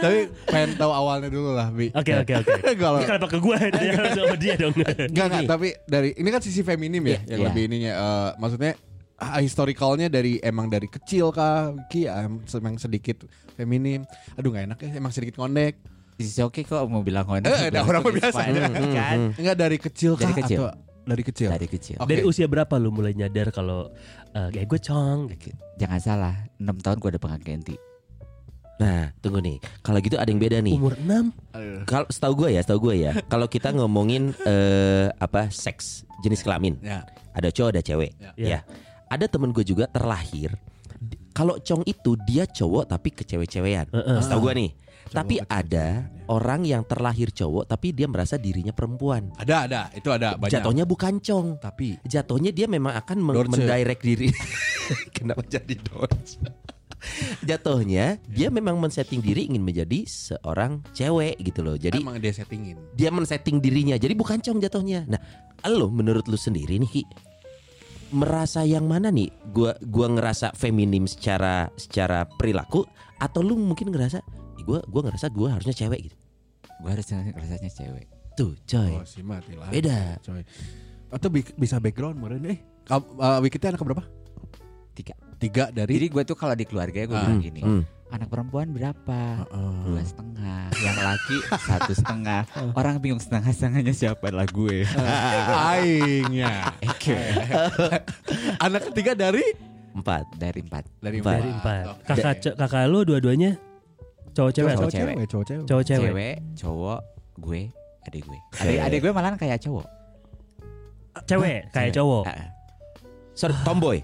Tapi 0.00 0.18
pengen 0.48 0.70
tahu 0.74 0.88
awalnya 0.88 1.28
dulu 1.28 1.52
lah, 1.52 1.68
Bi. 1.68 1.92
Oke 1.92 2.16
oke 2.16 2.32
oke. 2.40 2.52
Kenapa 3.04 3.26
ke 3.28 3.36
gua 3.36 3.60
dia 3.60 3.92
sama 4.16 4.36
dia 4.40 4.54
dong. 4.56 4.72
Enggak 4.72 5.24
enggak, 5.28 5.44
tapi 5.44 5.73
dari 5.84 6.14
ini 6.14 6.28
kan 6.28 6.38
sisi 6.38 6.60
feminim 6.60 7.02
ya 7.02 7.18
yang 7.26 7.40
Iya. 7.40 7.46
lebih 7.48 7.62
ininya 7.66 7.92
eh, 7.92 8.30
maksudnya 8.36 8.72
ah, 9.16 9.38
historicalnya 9.38 10.06
dari 10.06 10.38
emang 10.38 10.66
dari 10.66 10.86
kecil 10.86 11.30
kah 11.30 11.70
Ki 11.86 12.04
em, 12.04 12.42
emang 12.42 12.74
sedikit 12.76 13.24
feminim. 13.54 14.02
Aduh 14.34 14.50
nggak 14.50 14.64
enak 14.68 14.78
ya 14.80 14.90
emang 14.94 15.10
sedikit 15.10 15.38
ngondek. 15.38 15.78
Is 16.14 16.38
oke 16.38 16.62
kok 16.62 16.78
mau 16.86 17.02
bilang 17.02 17.24
ngondek. 17.24 17.50
Eh, 17.50 17.62
ada 17.70 17.82
orang 17.82 18.02
biasa. 18.02 18.38
fine, 18.40 18.58
kan. 18.94 19.18
Enggak 19.34 19.56
dari 19.56 19.78
kecil 19.78 20.14
kah 20.14 20.26
Dari 20.26 20.34
kecil. 20.38 20.58
atau 20.62 20.70
dari 21.04 21.22
kecil? 21.22 21.48
Dari 21.50 21.68
kecil. 21.68 21.96
Oke. 22.00 22.08
Dari 22.08 22.22
usia 22.24 22.46
berapa 22.46 22.74
lu 22.78 22.88
mulai 22.88 23.12
nyadar 23.12 23.50
kalau 23.50 23.90
eh 24.30 24.48
kayak 24.50 24.66
gue 24.66 24.80
cong 24.80 25.18
gitu. 25.30 25.50
Jangan 25.76 26.00
salah, 26.00 26.34
6 26.56 26.70
tahun 26.80 26.96
gua 26.96 27.10
udah 27.12 27.22
pengen 27.22 27.42
ganti. 27.42 27.74
Nah, 28.74 29.14
tunggu 29.22 29.38
nih. 29.38 29.62
Kalau 29.86 29.98
gitu 30.02 30.18
ada 30.18 30.26
yang 30.26 30.42
beda 30.42 30.58
nih. 30.58 30.74
Umur 30.74 30.98
6 30.98 31.30
Aduh. 31.54 31.82
Kalau 31.86 32.06
setahu 32.10 32.34
gue 32.46 32.48
ya, 32.58 32.60
setahu 32.66 32.90
gue 32.90 32.94
ya. 33.06 33.12
Kalau 33.32 33.46
kita 33.46 33.70
ngomongin 33.70 34.34
eh, 34.42 35.08
apa 35.14 35.46
seks 35.50 36.02
jenis 36.26 36.42
kelamin, 36.42 36.80
Ya. 36.82 37.06
ada 37.36 37.54
cowok 37.54 37.70
ada 37.78 37.82
cewek. 37.84 38.10
Ya. 38.18 38.30
Ya. 38.34 38.60
Ada 39.06 39.30
temen 39.30 39.54
gue 39.54 39.62
juga 39.62 39.86
terlahir. 39.86 40.58
Kalau 41.34 41.58
cong 41.58 41.82
itu 41.86 42.14
dia 42.26 42.46
cowok 42.46 42.90
tapi 42.90 43.14
kecewe-cewean. 43.14 43.90
Heeh. 43.94 44.18
Setahu 44.22 44.50
gue 44.50 44.54
nih. 44.66 44.70
Cowok 44.74 45.14
tapi 45.14 45.36
ada 45.46 45.86
ya. 46.02 46.26
orang 46.26 46.64
yang 46.66 46.82
terlahir 46.82 47.30
cowok 47.30 47.68
tapi 47.70 47.92
dia 47.94 48.10
merasa 48.10 48.34
dirinya 48.40 48.72
perempuan. 48.74 49.30
Ada 49.38 49.68
ada, 49.68 49.80
itu 49.94 50.08
ada 50.10 50.34
banyak. 50.34 50.50
Jatuhnya 50.50 50.84
bukan 50.88 51.22
cong. 51.22 51.62
tapi 51.62 52.00
Jatuhnya 52.02 52.50
dia 52.50 52.66
memang 52.66 52.96
akan 52.98 53.18
mendirect 53.22 54.02
diri. 54.02 54.32
Kenapa 55.16 55.44
jadi 55.46 55.74
Dorce? 55.78 56.40
Jatuhnya 57.42 58.18
dia 58.26 58.48
memang 58.48 58.78
men-setting 58.78 59.20
diri 59.20 59.46
ingin 59.46 59.62
menjadi 59.62 60.04
seorang 60.04 60.80
cewek 60.92 61.38
gitu 61.40 61.60
loh. 61.60 61.76
Jadi 61.76 62.00
emang 62.00 62.18
dia 62.18 62.32
settingin. 62.32 62.76
dia 62.92 63.10
men-setting 63.12 63.60
dirinya. 63.60 63.96
Jadi 63.96 64.14
bukan 64.14 64.40
cong 64.40 64.58
jatuhnya. 64.60 65.04
Nah, 65.06 65.20
lo 65.68 65.88
menurut 65.88 66.24
lu 66.26 66.36
sendiri 66.36 66.80
nih 66.80 66.90
Ki, 66.90 67.02
merasa 68.10 68.62
yang 68.62 68.86
mana 68.86 69.10
nih? 69.10 69.30
Gua 69.50 69.74
gua 69.84 70.08
ngerasa 70.10 70.54
feminim 70.54 71.04
secara 71.04 71.68
secara 71.74 72.24
perilaku 72.28 72.86
atau 73.18 73.40
lu 73.40 73.56
mungkin 73.56 73.90
ngerasa 73.90 74.20
"Ih, 74.60 74.64
gua 74.64 74.80
gua 74.86 75.08
ngerasa 75.10 75.26
gua 75.30 75.58
harusnya 75.58 75.74
cewek 75.74 76.10
gitu. 76.10 76.16
Gua 76.82 76.90
harus 76.94 77.06
rasanya 77.06 77.70
cewek. 77.70 78.06
Tuh, 78.34 78.58
coy. 78.66 78.92
Oh, 78.98 79.06
si 79.06 79.22
mati 79.22 79.54
lah. 79.54 79.70
Beda. 79.70 80.18
Coy. 80.18 80.42
Atau 81.14 81.30
bi- 81.30 81.54
bisa 81.54 81.78
background 81.78 82.18
meren 82.18 82.42
eh. 82.50 82.58
Uh, 82.90 83.38
Wiki 83.40 83.62
teh 83.62 83.70
anak 83.70 83.78
berapa? 83.78 84.02
Tiga. 84.92 85.14
Tiga 85.44 85.68
dari 85.68 85.92
Jadi 85.94 86.06
gue 86.08 86.22
tuh 86.24 86.34
kalau 86.34 86.52
di 86.52 86.64
keluarga 86.64 86.96
gue 86.98 87.12
Ah. 87.12 87.20
bilang 87.22 87.36
gini, 87.38 87.60
Hmm. 87.60 87.82
anak 88.08 88.28
perempuan 88.28 88.70
berapa? 88.70 89.44
Heeh. 89.44 89.76
Dua 89.84 90.00
setengah, 90.02 90.60
yang 90.74 90.96
laki 90.98 91.36
satu 91.60 91.92
setengah. 91.92 92.40
Orang 92.72 92.96
bingung 92.98 93.18
setengah 93.18 93.50
setengahnya 93.50 93.92
siapa 93.92 94.30
lah 94.30 94.46
gue. 94.46 94.88
Aingnya. 95.68 96.72
Oke. 96.82 97.12
Anak 98.64 98.88
ketiga 98.88 99.12
dari 99.14 99.44
Empat. 99.92 100.26
Dari 100.34 100.58
empat. 100.58 100.84
dari 100.98 101.18
Empat. 101.18 101.34
Dari 101.36 101.50
empat. 101.52 101.84
Kakak 102.02 102.34
ce- 102.40 102.56
kakak 102.56 102.82
lu 102.84 103.04
dua-duanya 103.04 103.54
cowok 104.32 104.50
cewek 104.50 104.66
Cowok 104.66 104.80
atau 104.80 104.90
cewek. 104.90 105.14
cewek, 105.14 105.26
cowok 105.28 105.44
cewek. 105.44 105.64
cowok 105.64 105.84
cewek? 105.84 106.08
Cewek, 106.08 106.36
cowok, 106.56 107.00
gue, 107.38 107.60
adik 108.02 108.22
gue. 108.24 108.38
Adik, 108.58 108.78
adik 108.80 108.98
gue 108.98 109.12
malah 109.12 109.32
kayak 109.34 109.60
cowok. 109.60 109.86
Cewek 111.22 111.70
kayak 111.70 111.92
cowok. 111.92 112.24
Sorry, 113.34 113.54
tomboy. 113.62 113.98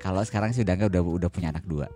Kalau 0.00 0.24
sekarang 0.24 0.50
sih 0.50 0.64
udah 0.64 0.74
enggak 0.74 0.90
udah 0.90 1.02
udah 1.04 1.28
punya 1.28 1.48
anak 1.50 1.64
dua. 1.64 1.86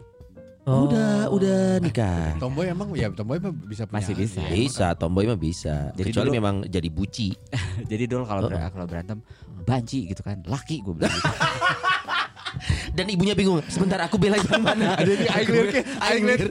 Oh. 0.64 0.88
Udah, 0.88 1.28
udah 1.28 1.76
nikah. 1.76 2.36
Tomboy 2.36 2.68
emang 2.68 2.88
ya 2.92 3.08
tomboy 3.10 3.36
mah 3.36 3.52
bisa 3.52 3.84
punya. 3.84 4.00
Masih 4.00 4.14
bisa. 4.14 4.40
Bisa, 4.46 4.86
tomboy 4.94 5.24
mah 5.24 5.36
bisa. 5.36 5.92
Jadi 5.92 6.08
Kecuali 6.08 6.28
dulu- 6.28 6.38
memang 6.38 6.54
jadi 6.64 6.88
buci. 6.88 7.28
Jadi 7.90 8.04
dulu 8.04 8.24
kalau 8.24 8.48
Oh. 8.48 8.48
kalau 8.48 8.86
berantem 8.86 9.20
banci 9.60 10.04
gitu 10.06 10.20
kan, 10.20 10.40
laki 10.42 10.80
gue 10.80 10.92
bilang 10.94 11.12
gitu. 11.12 11.28
Dan 12.94 13.10
ibunya 13.10 13.34
bingung. 13.34 13.58
Sebentar 13.66 13.98
aku 14.06 14.16
bela 14.22 14.38
yang 14.38 14.62
mana? 14.62 14.94
Ada 15.02 15.12
di 15.18 15.26
aing 15.26 15.50
liur 15.50 15.66
ke, 15.74 15.80
aing 15.82 16.24
liur. 16.30 16.50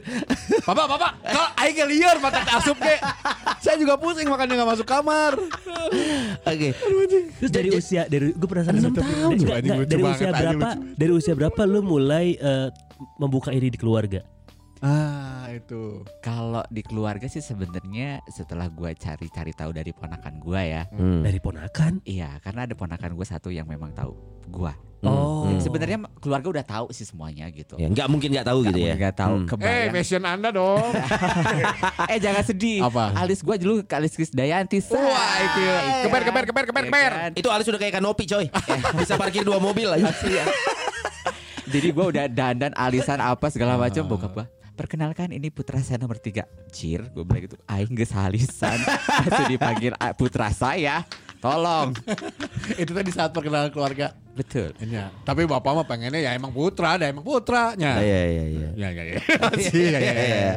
Papa, 0.67 0.83
papa, 0.91 1.07
kalau 1.23 1.49
aing 1.63 1.75
ge 1.79 1.85
lieur 1.87 2.15
mata 2.19 2.43
asup 2.59 2.75
ke. 2.75 2.99
Saya 3.63 3.79
juga 3.79 3.95
pusing 3.95 4.27
makanya 4.27 4.59
nggak 4.59 4.69
masuk 4.75 4.87
kamar. 4.87 5.39
Oke. 6.51 6.75
Terus 7.39 7.51
dari 7.51 7.69
usia 7.71 8.03
dari 8.11 8.35
gue 8.35 8.47
penasaran 8.47 8.75
Enam 8.75 8.91
tahun. 8.91 9.39
Dari 9.87 10.03
usia 10.03 10.29
berapa? 10.35 10.69
Dari 10.99 11.11
usia 11.15 11.33
berapa 11.33 11.61
lu 11.63 11.79
mulai 11.79 12.35
eh, 12.35 12.67
membuka 13.15 13.55
iri 13.55 13.71
di 13.71 13.79
keluarga? 13.79 14.32
Ah, 14.83 15.47
itu. 15.47 16.03
Kalau 16.19 16.59
di 16.67 16.83
keluarga 16.83 17.23
sih 17.25 17.39
sebenarnya 17.39 18.19
setelah 18.27 18.67
gue 18.67 18.91
cari-cari 18.93 19.51
tahu 19.51 19.71
dari 19.71 19.89
ponakan 19.89 20.37
gue 20.37 20.61
ya, 20.61 20.83
Hmm. 20.91 21.23
Dari 21.23 21.39
ponakan? 21.39 22.03
iya 22.03 22.35
karena 22.37 22.67
ada 22.67 22.75
ponakan 22.75 23.11
gue 23.13 23.23
satu 23.23 23.47
yang 23.47 23.63
memang 23.63 23.91
tahu 23.91 24.11
gue. 24.45 24.73
Oh. 25.01 25.43
Hmm. 25.45 25.59
Sebenarnya 25.59 25.99
keluarga 26.17 26.47
udah 26.49 26.65
tahu 26.65 26.87
sih 26.91 27.03
semuanya 27.03 27.47
gitu. 27.49 27.75
Ya, 27.75 27.87
nggak 27.87 28.07
mungkin 28.07 28.27
nggak 28.29 28.43
tahu 28.43 28.59
gitu 28.65 28.79
ya. 28.81 28.95
Nggak 28.95 29.15
tahu 29.17 29.35
Hmm. 29.37 29.47
kebayang. 29.49 29.91
passion 29.93 30.23
Anda 30.23 30.49
dong. 30.49 30.91
eh 32.11 32.19
jangan 32.19 32.43
sedih. 32.43 32.79
Apa? 32.83 33.15
Alis 33.17 33.39
gue 33.39 33.55
dulu 33.57 33.73
Alis 33.85 34.13
Krisdayanti. 34.13 34.83
Wah, 34.89 34.99
itu. 35.39 35.59
Iya 35.59 35.75
Keber, 36.03 36.21
keber, 36.23 36.43
keber, 36.45 36.63
keber, 36.65 36.83
Iya 36.83 36.89
keber. 36.89 37.11
kan? 37.13 37.31
Itu 37.35 37.47
alis 37.49 37.67
udah 37.67 37.79
kayak 37.79 37.95
kanopi 37.97 38.23
coy. 38.25 38.45
Bisa 38.99 39.15
parkir 39.15 39.43
dua 39.43 39.59
mobil 39.59 39.87
aja. 39.89 40.11
Jadi 41.65 41.87
gue 41.89 42.05
udah 42.05 42.25
dandan 42.27 42.71
alisan 42.73 43.17
apa 43.17 43.47
segala 43.47 43.75
Ah. 43.75 43.79
macam 43.81 44.03
bokap 44.05 44.31
gue. 44.33 44.45
Perkenalkan 44.73 45.29
ini 45.29 45.53
putra 45.53 45.77
saya 45.85 46.01
nomor 46.01 46.17
tiga 46.17 46.49
Cir 46.73 47.05
gue 47.13 47.21
bilang 47.21 47.45
gitu 47.45 47.61
Aing 47.69 47.93
geus 47.93 48.09
halisan 48.09 48.81
Masih 49.21 49.45
dipanggil 49.53 49.93
ah, 50.01 50.17
putra 50.17 50.49
saya 50.49 51.05
Tolong 51.43 51.91
itu 52.81 52.91
tadi 52.95 53.11
saat 53.11 53.35
perkenalan 53.35 53.67
keluarga. 53.67 54.15
Betul 54.31 54.71
Iya. 54.79 55.11
Tapi 55.27 55.43
bapak 55.43 55.71
mah 55.75 55.83
pengennya 55.83 56.23
ya 56.23 56.31
emang 56.39 56.55
putra, 56.55 56.95
ada 56.95 57.03
emang 57.03 57.19
putranya. 57.19 57.99
Iya 57.99 58.21
iya 58.31 58.43
iya. 58.47 58.69
Ya, 58.79 58.89
ya, 58.95 59.03
ya. 59.03 59.19
Sih, 59.59 59.91
ya, 59.93 59.99
ya, 59.99 60.13
ya, 60.15 60.23
ya. 60.23 60.53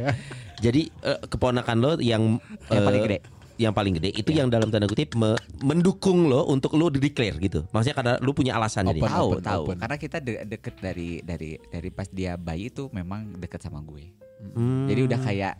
Jadi 0.62 0.86
eh, 1.02 1.18
keponakan 1.26 1.76
lo 1.82 1.90
yang 1.98 2.38
Yang 2.70 2.78
eh, 2.78 2.86
paling 2.86 3.02
gede. 3.02 3.18
Yang 3.56 3.72
paling 3.72 3.92
gede 3.92 4.12
itu 4.12 4.30
yang 4.30 4.46
dalam 4.46 4.68
tanda 4.68 4.84
kutip 4.84 5.12
me- 5.12 5.34
mendukung 5.60 6.24
lo 6.24 6.44
untuk 6.44 6.72
lo 6.72 6.86
di 6.86 6.98
declare 6.98 7.36
gitu. 7.38 7.64
Maksudnya 7.66 7.92
karena 7.94 8.12
lo 8.18 8.30
punya 8.30 8.52
alasan 8.52 8.84
jadi. 8.86 8.98
Open, 8.98 9.08
Tahu 9.10 9.28
open, 9.30 9.42
tahu 9.42 9.62
open. 9.64 9.76
Karena 9.78 9.96
kita 9.96 10.16
de- 10.18 10.44
deket 10.46 10.74
dari 10.76 11.08
dari 11.20 11.50
dari 11.62 11.88
pas 11.88 12.04
dia 12.06 12.34
bayi 12.34 12.68
itu 12.68 12.88
memang 12.90 13.32
deket 13.34 13.60
sama 13.60 13.80
gue 13.80 14.12
Hmm. 14.36 14.84
Jadi 14.84 15.00
udah 15.02 15.16
kayak 15.18 15.54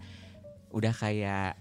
Udah 0.68 0.92
kayak 0.92 1.56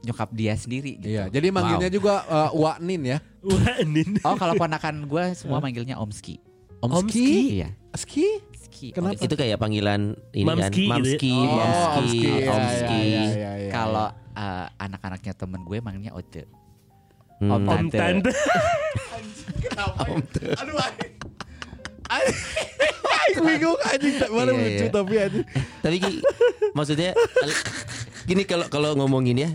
Nyokap 0.00 0.30
dia 0.30 0.54
sendiri 0.54 0.96
gitu 0.96 1.10
Iya, 1.10 1.26
jadi 1.26 1.50
manggilnya 1.50 1.90
juga 1.90 2.22
uh, 2.24 2.50
Waknin 2.54 3.02
ya. 3.04 3.18
Wah, 3.42 3.82
Nin. 3.84 4.16
Oh 4.22 4.32
kalau 4.32 4.54
ponakan 4.54 5.04
gue 5.04 5.24
semua 5.34 5.58
manggilnya 5.58 5.96
Omski 5.96 6.38
Omski. 6.80 7.58
Iya 7.58 7.68
Ski? 7.92 8.40
Ski 8.54 8.86
Kenapa? 8.94 9.18
itu 9.18 9.34
kayak 9.34 9.58
panggilan 9.58 10.14
ini 10.30 10.46
Mamski 10.46 10.86
kan 10.86 11.02
gitu 11.02 11.18
ya? 11.18 11.18
Mamski, 11.18 11.32
Oh, 11.34 11.44
Mamski, 11.50 11.90
Omski. 11.98 12.22
Ya, 12.22 12.48
Omski. 12.48 13.02
ya, 13.02 13.24
ya, 13.26 13.52
ya, 13.58 13.70
Kalau 13.70 14.06
eh, 14.08 14.19
anak-anaknya 14.90 15.32
temen 15.32 15.62
gue 15.62 15.78
manggilnya 15.78 16.12
Ote 16.12 16.44
Hmm. 17.40 17.56
Om 17.56 17.64
Om 17.64 17.88
Tante. 17.88 17.96
Tante. 17.96 18.32
Kenapa? 19.64 20.04
Aduh, 20.60 20.76
aing 22.10 23.40
bingung 23.40 23.78
anjing 23.80 24.14
tak 24.18 24.28
mana 24.28 24.50
Iya, 24.50 24.60
lucu 24.60 24.84
iya. 24.84 24.90
tapi 24.90 25.14
anjing. 25.16 25.46
Tapi 25.80 25.96
maksudnya 26.72 27.10
gini 28.24 28.42
kalau 28.44 28.66
kalau 28.68 28.92
ngomongin 28.92 29.36
ya 29.38 29.50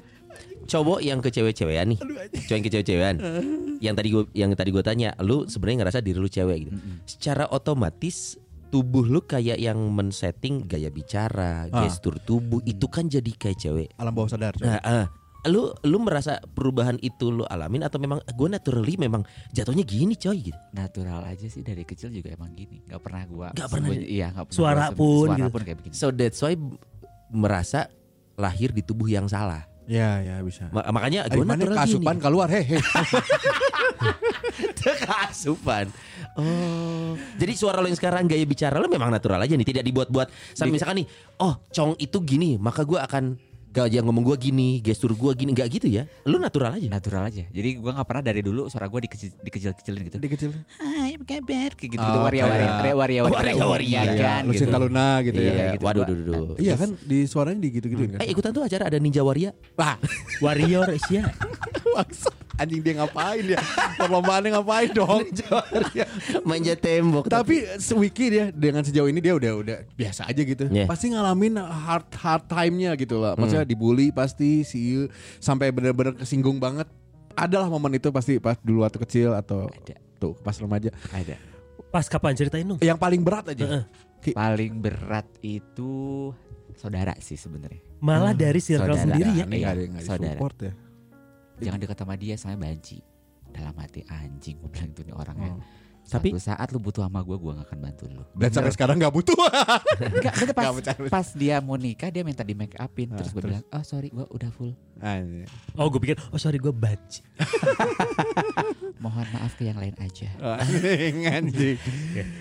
cowok 0.66 1.00
yang 1.00 1.22
ke 1.22 1.30
cewek-cewekan 1.30 1.94
nih, 1.94 2.00
cowok 2.42 2.50
yang 2.50 2.64
ke 2.66 2.72
cewek-cewekan, 2.72 3.16
yang 3.86 3.94
tadi 3.94 4.08
gue 4.10 4.24
yang 4.34 4.50
tadi 4.56 4.70
gue 4.74 4.82
tanya, 4.82 5.14
lu 5.22 5.46
sebenarnya 5.46 5.86
ngerasa 5.86 6.00
diri 6.02 6.18
lu 6.18 6.26
cewek 6.26 6.58
gitu. 6.66 6.72
Secara 7.06 7.46
otomatis 7.46 8.34
tubuh 8.74 9.06
lu 9.06 9.22
kayak 9.22 9.62
yang 9.62 9.78
men-setting 9.78 10.66
gaya 10.66 10.90
bicara, 10.90 11.70
Ah. 11.70 11.86
gestur 11.86 12.18
tubuh 12.18 12.66
itu 12.66 12.90
kan 12.90 13.06
jadi 13.06 13.30
kayak 13.30 13.62
cewek. 13.62 13.88
Alam 13.96 14.10
bawah 14.12 14.32
sadar. 14.32 14.58
Nah, 14.58 14.82
ah, 14.82 15.06
lu 15.46 15.70
lu 15.86 15.98
merasa 16.02 16.42
perubahan 16.42 16.98
itu 17.02 17.30
lu 17.30 17.46
alamin 17.46 17.86
atau 17.86 18.02
memang 18.02 18.22
gue 18.26 18.48
naturally 18.50 18.98
memang 18.98 19.22
jatuhnya 19.54 19.86
gini 19.86 20.18
coy 20.18 20.50
gitu. 20.50 20.60
Natural 20.74 21.22
aja 21.26 21.46
sih 21.46 21.62
dari 21.62 21.86
kecil 21.86 22.10
juga 22.10 22.34
emang 22.34 22.52
gini 22.54 22.82
Gak 22.90 23.02
pernah 23.02 23.24
gue 23.26 23.48
Nggak 23.54 23.70
pernah. 23.70 23.88
Iya 23.94 24.28
gak 24.34 24.46
pernah 24.50 24.58
Suara 24.58 24.86
gua 24.90 24.98
pun 24.98 25.28
Suara 25.30 25.38
gitu. 25.38 25.54
pun 25.54 25.62
kayak 25.62 25.78
begini 25.82 25.94
So 25.94 26.08
that's 26.10 26.40
why 26.42 26.54
merasa 27.30 27.90
lahir 28.36 28.72
di 28.76 28.84
tubuh 28.84 29.08
yang 29.08 29.26
salah. 29.32 29.64
Ya, 29.86 30.18
ya 30.26 30.42
bisa. 30.42 30.66
Ma- 30.74 30.90
makanya 30.90 31.30
gue 31.30 31.46
mana 31.46 31.62
natural 31.62 31.78
gini. 31.78 31.82
kasupan 31.86 32.18
keluar 32.18 32.50
hehe. 32.50 32.82
Keasupan. 34.86 35.90
Oh. 36.38 37.14
Jadi 37.38 37.54
suara 37.54 37.82
lo 37.82 37.88
yang 37.90 37.98
sekarang 37.98 38.26
gaya 38.26 38.46
bicara 38.46 38.82
lo 38.82 38.90
memang 38.90 39.14
natural 39.14 39.42
aja 39.42 39.54
nih, 39.54 39.68
tidak 39.68 39.84
dibuat-buat. 39.86 40.28
Sampai 40.58 40.74
misalkan 40.74 41.06
nih, 41.06 41.08
oh, 41.42 41.58
Cong 41.70 41.94
itu 42.02 42.18
gini, 42.26 42.58
maka 42.58 42.82
gua 42.82 43.06
akan 43.06 43.38
gaya 43.76 44.00
ngomong 44.00 44.24
gua 44.24 44.36
gini, 44.36 44.80
gestur 44.80 45.12
gua 45.12 45.32
gini, 45.32 45.52
nggak 45.52 45.68
gitu 45.70 45.88
ya. 45.90 46.08
Lu 46.24 46.38
natural 46.38 46.72
aja. 46.74 46.88
Natural 46.88 47.24
aja 47.26 47.44
Jadi 47.46 47.70
gue 47.76 47.92
gak 47.92 48.06
pernah 48.06 48.24
dari 48.24 48.40
dulu 48.40 48.66
Suara 48.66 48.88
gue 48.88 49.04
dikecil, 49.04 49.36
dikecil-kecilin 49.38 50.02
gitu 50.06 50.18
Dikecil. 50.18 50.52
Hai 50.78 51.14
apa 51.14 51.26
kabar 51.26 51.72
Kayak 51.74 51.92
gitu, 51.92 52.00
Oh, 52.00 52.08
gitu 52.08 52.20
waria-waria 52.22 52.56
kayak- 52.56 52.96
Waria-waria 52.96 53.22
Oh, 53.22 53.30
waria-waria. 53.30 54.00
Iya 54.02 54.14
kan 54.16 54.42
Lu 54.42 54.52
gitu. 54.52 54.62
Cinta 54.64 54.78
Luna 54.78 55.08
gitu 55.22 55.38
Iya, 55.38 55.52
ya. 55.52 55.66
gitu. 55.74 55.84
Waduh, 55.84 56.02
Gua- 56.02 56.08
duh, 56.08 56.16
duh, 56.16 56.36
duh. 56.48 56.58
Iya 56.58 56.74
kan 56.76 56.90
di 56.98 57.18
suaranya 57.26 57.60
di 57.60 57.70
gitu-gituin 57.72 58.10
kan. 58.16 58.20
Eh 58.24 58.28
ikutan 58.30 58.52
tuh 58.52 58.64
acara 58.64 58.88
ada 58.88 58.98
Ninja 58.98 59.20
Waria. 59.20 59.52
Wah, 59.76 60.00
Warrior 60.40 60.88
Asia. 60.90 61.28
maksud 61.92 62.34
anjing 62.56 62.82
dia 62.82 62.94
ngapain 63.00 63.44
dia? 63.44 63.60
Perlombaannya 64.00 64.50
ngapain 64.56 64.90
dong? 64.92 65.22
Manja 66.50 66.74
tembok. 66.76 67.28
Tapi 67.28 67.66
Wiki 67.96 68.26
dia 68.32 68.46
dengan 68.52 68.84
sejauh 68.84 69.08
ini 69.08 69.20
dia 69.20 69.36
udah 69.36 69.52
udah 69.60 69.78
biasa 69.96 70.28
aja 70.28 70.42
gitu. 70.42 70.66
Yeah. 70.72 70.88
Pasti 70.88 71.12
ngalamin 71.12 71.60
hard 71.60 72.08
hard 72.16 72.44
time-nya 72.48 72.96
gitu 73.00 73.20
lah. 73.20 73.36
Maksudnya 73.36 73.68
dibully 73.68 74.12
pasti 74.12 74.64
si 74.64 75.08
sampai 75.40 75.72
bener-bener 75.72 76.16
kesinggung 76.16 76.60
banget. 76.60 76.88
Adalah 77.36 77.68
momen 77.68 78.00
itu 78.00 78.12
pasti 78.16 78.40
pas 78.40 78.56
dulu 78.64 78.88
waktu 78.88 78.96
kecil 79.04 79.36
atau 79.36 79.68
Ada. 79.68 80.00
tuh 80.24 80.40
pas 80.40 80.56
remaja. 80.56 80.88
Ada 81.12 81.36
Pas 81.92 82.08
kapan 82.08 82.36
ceritain 82.36 82.64
dong? 82.68 82.80
Yang 82.80 83.00
paling 83.00 83.22
berat 83.24 83.52
aja. 83.52 83.64
Heeh. 83.68 83.84
Paling 84.36 84.82
berat 84.82 85.28
itu 85.40 86.32
Saudara 86.76 87.16
sih 87.24 87.40
sebenarnya 87.40 87.80
Malah 88.04 88.36
dari 88.36 88.60
circle 88.60 88.96
Saudara. 88.96 89.04
sendiri 89.16 89.32
ya. 89.32 89.46
Iya, 89.46 89.46
nggak 89.48 89.72
ada 89.72 89.84
di 89.84 90.04
saudara. 90.04 90.36
support 90.36 90.56
ya. 90.60 90.74
Jangan 91.58 91.78
dekat 91.78 91.98
sama 91.98 92.16
dia 92.16 92.36
Soalnya 92.36 92.60
banci 92.62 93.00
Dalam 93.48 93.76
hati 93.76 94.02
anjing 94.06 94.58
Gue 94.58 94.70
bilang 94.70 94.90
itu 94.90 95.02
nih 95.02 95.14
orangnya 95.14 95.54
Oh. 95.54 95.64
Tapi- 96.06 96.30
Satu 96.30 96.54
saat 96.54 96.70
lu 96.70 96.78
butuh 96.78 97.02
sama 97.02 97.18
gue 97.20 97.34
Gue 97.34 97.50
gak 97.52 97.66
akan 97.66 97.80
bantu 97.82 98.06
lu 98.08 98.22
Dan 98.32 98.50
sampai 98.50 98.70
sekarang 98.70 98.96
nggak 98.96 99.10
butuh. 99.10 99.34
Enggak, 100.14 100.34
bener 100.38 100.54
pas, 100.54 100.70
pas 101.10 101.28
dia 101.34 101.58
mau 101.58 101.74
nikah 101.76 102.08
dia 102.08 102.22
minta 102.22 102.40
di 102.40 102.54
make 102.54 102.78
upin 102.78 103.10
terus 103.12 103.26
Ah, 103.26 103.34
gue 103.34 103.42
terus? 103.42 103.52
bilang 103.58 103.66
oh 103.68 103.82
sorry 103.82 104.10
gue 104.10 104.22
udah 104.24 104.50
full 104.52 104.78
Anjing. 104.96 105.50
Oh 105.74 105.90
gue 105.90 105.98
pikir, 105.98 106.22
oh 106.30 106.38
sorry 106.38 106.56
gue 106.56 106.70
banci. 106.70 107.26
mohon 109.02 109.26
maaf 109.28 109.54
ke 109.54 109.66
yang 109.66 109.76
lain 109.76 109.98
aja 109.98 110.30
Anjing, 110.56 111.16
anjing. 111.26 111.78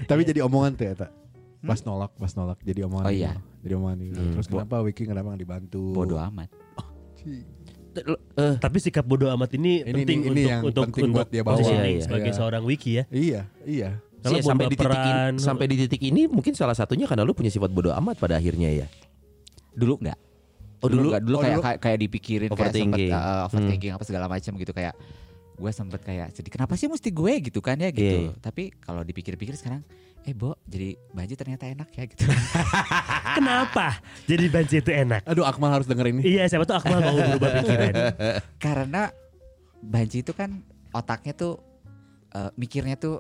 Tapi 0.04 0.20
jadi 0.22 0.40
omongan 0.40 0.72
tuh 0.74 0.84
ya, 0.84 0.94
tak? 0.98 1.10
Pas 1.60 1.80
nolak, 1.80 2.12
pas 2.14 2.32
nolak 2.34 2.60
jadi 2.60 2.84
omongan. 2.84 3.08
Oh, 3.08 3.14
iya. 3.14 3.32
Jadi 3.64 3.72
omongan 3.74 3.96
gitu. 4.04 4.20
Hmm. 4.20 4.32
Terus 4.36 4.46
kenapa 4.46 4.76
Wiki 4.82 5.02
kenapa 5.02 5.32
nggak 5.32 5.40
dibantu? 5.40 5.82
bodoh 5.90 6.20
amat 6.22 6.52
Eh, 7.96 8.54
Tapi 8.56 8.76
sikap 8.78 9.02
bodoh 9.02 9.30
amat 9.30 9.54
ini, 9.54 9.80
Ini- 9.80 9.94
penting 9.94 10.18
ini- 10.20 10.26
ini 10.26 10.42
untuk 10.42 10.50
yang 10.50 10.62
untuk 10.64 10.82
penting 10.88 11.04
untuk 11.04 11.16
buat 11.16 11.28
dia 11.28 11.42
bawa. 11.42 11.52
positioning 11.54 11.78
Iya, 11.80 11.94
iya. 11.94 12.02
sebagai 12.02 12.28
Iya. 12.28 12.36
seorang 12.36 12.62
wiki 12.62 12.90
ya. 12.92 13.04
Iya, 13.08 13.40
iya. 13.64 13.90
Kalau 14.18 14.34
sih, 14.34 14.42
sampai 14.42 14.64
di 14.64 14.74
titik 14.74 14.88
ini, 14.88 15.12
baperan, 15.12 15.32
sampai 15.36 15.64
di 15.66 15.76
titik 15.78 16.02
ini 16.02 16.22
mungkin 16.26 16.52
salah 16.52 16.72
satunya 16.72 17.04
karena 17.04 17.22
lu 17.22 17.32
punya 17.32 17.48
sifat 17.48 17.68
bodoh 17.68 17.92
amat 17.94 18.16
pada 18.16 18.34
akhirnya 18.34 18.72
ya. 18.74 18.86
dulu 19.70 19.98
enggak 19.98 20.18
Oh, 20.78 20.86
dulu? 20.86 21.10
enggak 21.10 21.22
dulu 21.22 21.34
Oh, 21.34 21.40
kayak 21.40 21.52
dulu. 21.52 21.64
kayak, 21.64 21.78
kayak 21.78 21.98
dipikirin 21.98 22.46
kayak 22.46 22.54
sempet 22.54 22.70
Overthinking. 22.70 23.10
uh, 23.10 23.44
overthinking 23.44 23.92
apa 23.92 24.04
segala 24.04 24.26
macam 24.28 24.52
gitu 24.54 24.72
kayak 24.72 24.94
gue 25.54 25.70
sempet 25.70 26.00
kayak 26.00 26.30
sedih 26.30 26.50
kenapa 26.50 26.74
sih 26.74 26.86
mesti 26.86 27.08
gue 27.08 27.32
gitu 27.40 27.58
kan 27.58 27.76
ya 27.76 27.88
gitu 27.88 28.28
Iya. 28.28 28.38
tapi 28.38 28.74
kalau 28.76 29.00
dipikir-pikir 29.00 29.54
sekarang 29.54 29.86
eh 30.20 30.32
Bo 30.32 30.58
jadi 30.64 30.98
banji 31.10 31.34
ternyata 31.34 31.64
enak 31.64 31.88
ya 31.90 32.04
gitu 32.06 32.24
Kenapa? 33.36 33.98
Jadi 34.24 34.44
banci 34.46 34.78
itu 34.78 34.88
enak. 34.88 35.26
Aduh 35.26 35.42
Akmal 35.42 35.74
harus 35.74 35.90
denger 35.90 36.06
ini. 36.06 36.22
Iya, 36.22 36.46
siapa 36.46 36.62
tuh 36.62 36.78
Akmal 36.78 37.02
mau 37.02 37.18
berubah 37.18 37.50
pikiran. 37.60 37.94
karena 38.64 39.02
banji 39.82 40.22
itu 40.22 40.30
kan 40.30 40.62
otaknya 40.90 41.34
tuh 41.34 41.58
eh, 42.30 42.50
mikirnya 42.54 42.94
tuh 42.94 43.18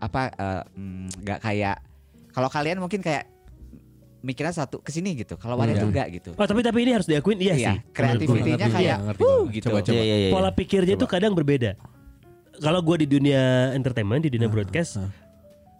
apa 0.00 0.32
eh, 0.32 0.62
mm, 0.74 1.06
nggak 1.22 1.38
kayak 1.44 1.76
kalau 2.32 2.48
kalian 2.48 2.80
mungkin 2.80 3.04
kayak 3.04 3.28
mikirnya 4.24 4.56
satu 4.56 4.80
ke 4.80 4.88
sini 4.88 5.12
gitu 5.14 5.36
kalau 5.36 5.54
waria 5.54 5.76
Iya. 5.76 5.82
tuh 5.84 5.88
enggak 5.92 6.08
gitu 6.10 6.30
Oh, 6.32 6.42
tapi 6.42 6.64
tapi 6.64 6.78
ini 6.80 6.90
harus 6.90 7.04
diakuin 7.04 7.36
iya, 7.38 7.54
Iya, 7.54 7.70
sih. 7.70 7.78
kreativitinya 7.92 8.66
kayak 8.66 8.98
banget. 8.98 9.16
gitu 9.52 9.66
Coba, 9.68 9.78
coba. 9.82 9.94
Iya, 9.94 10.02
iya, 10.02 10.16
iya. 10.18 10.30
Pola 10.32 10.50
pikirnya 10.50 10.94
itu 10.96 11.04
kadang 11.04 11.36
berbeda. 11.36 11.76
Kalau 12.54 12.80
gue 12.80 12.96
di 13.02 13.08
dunia 13.10 13.42
entertainment, 13.70 14.22
di 14.22 14.30
dunia 14.30 14.46
broadcast, 14.46 14.96
ah. 14.96 15.10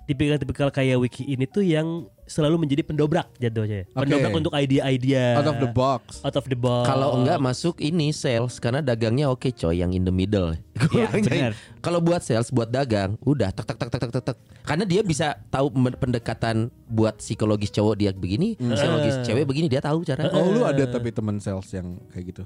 Tipikal-tipikal 0.05 0.69
kayak 0.69 1.01
Wiki 1.01 1.25
ini 1.25 1.49
tuh 1.49 1.65
yang 1.65 2.09
selalu 2.25 2.65
menjadi 2.65 2.85
pendobrak 2.85 3.29
jatuhnya. 3.37 3.85
Oke. 3.93 4.05
Pendobrak 4.09 4.33
untuk 4.33 4.53
ide-ide 4.57 5.37
Out 5.37 5.49
of 5.49 5.59
the 5.61 5.71
box. 5.71 6.25
Out 6.25 6.37
of 6.37 6.47
the 6.49 6.57
box. 6.57 6.89
Kalau 6.89 7.21
enggak 7.21 7.39
masuk 7.41 7.81
ini 7.81 8.13
sales 8.13 8.57
karena 8.61 8.81
dagangnya 8.81 9.29
oke 9.29 9.49
coy 9.53 9.81
yang 9.81 9.93
in 9.93 10.05
the 10.05 10.15
middle. 10.15 10.57
Iya, 10.95 11.11
benar. 11.11 11.53
Kalau 11.83 11.99
buat 11.99 12.23
sales 12.23 12.49
buat 12.55 12.71
dagang 12.71 13.19
udah 13.25 13.51
tek 13.51 13.67
tek 13.67 13.79
tek 13.79 13.91
tek 13.91 14.11
tek 14.13 14.25
tek. 14.33 14.37
Karena 14.65 14.85
dia 14.87 15.01
bisa 15.03 15.37
tahu 15.51 15.73
pendekatan 15.75 16.71
buat 16.87 17.19
psikologis 17.19 17.73
cowok 17.75 17.95
dia 17.99 18.11
begini, 18.15 18.55
psikologis 18.57 19.21
cewek 19.27 19.45
begini 19.45 19.67
dia 19.67 19.83
tahu 19.83 20.07
cara. 20.07 20.31
Oh 20.33 20.49
lu 20.55 20.63
ada 20.63 20.87
tapi 20.87 21.11
teman 21.11 21.43
sales 21.43 21.67
yang 21.75 21.99
kayak 22.15 22.35
gitu. 22.35 22.43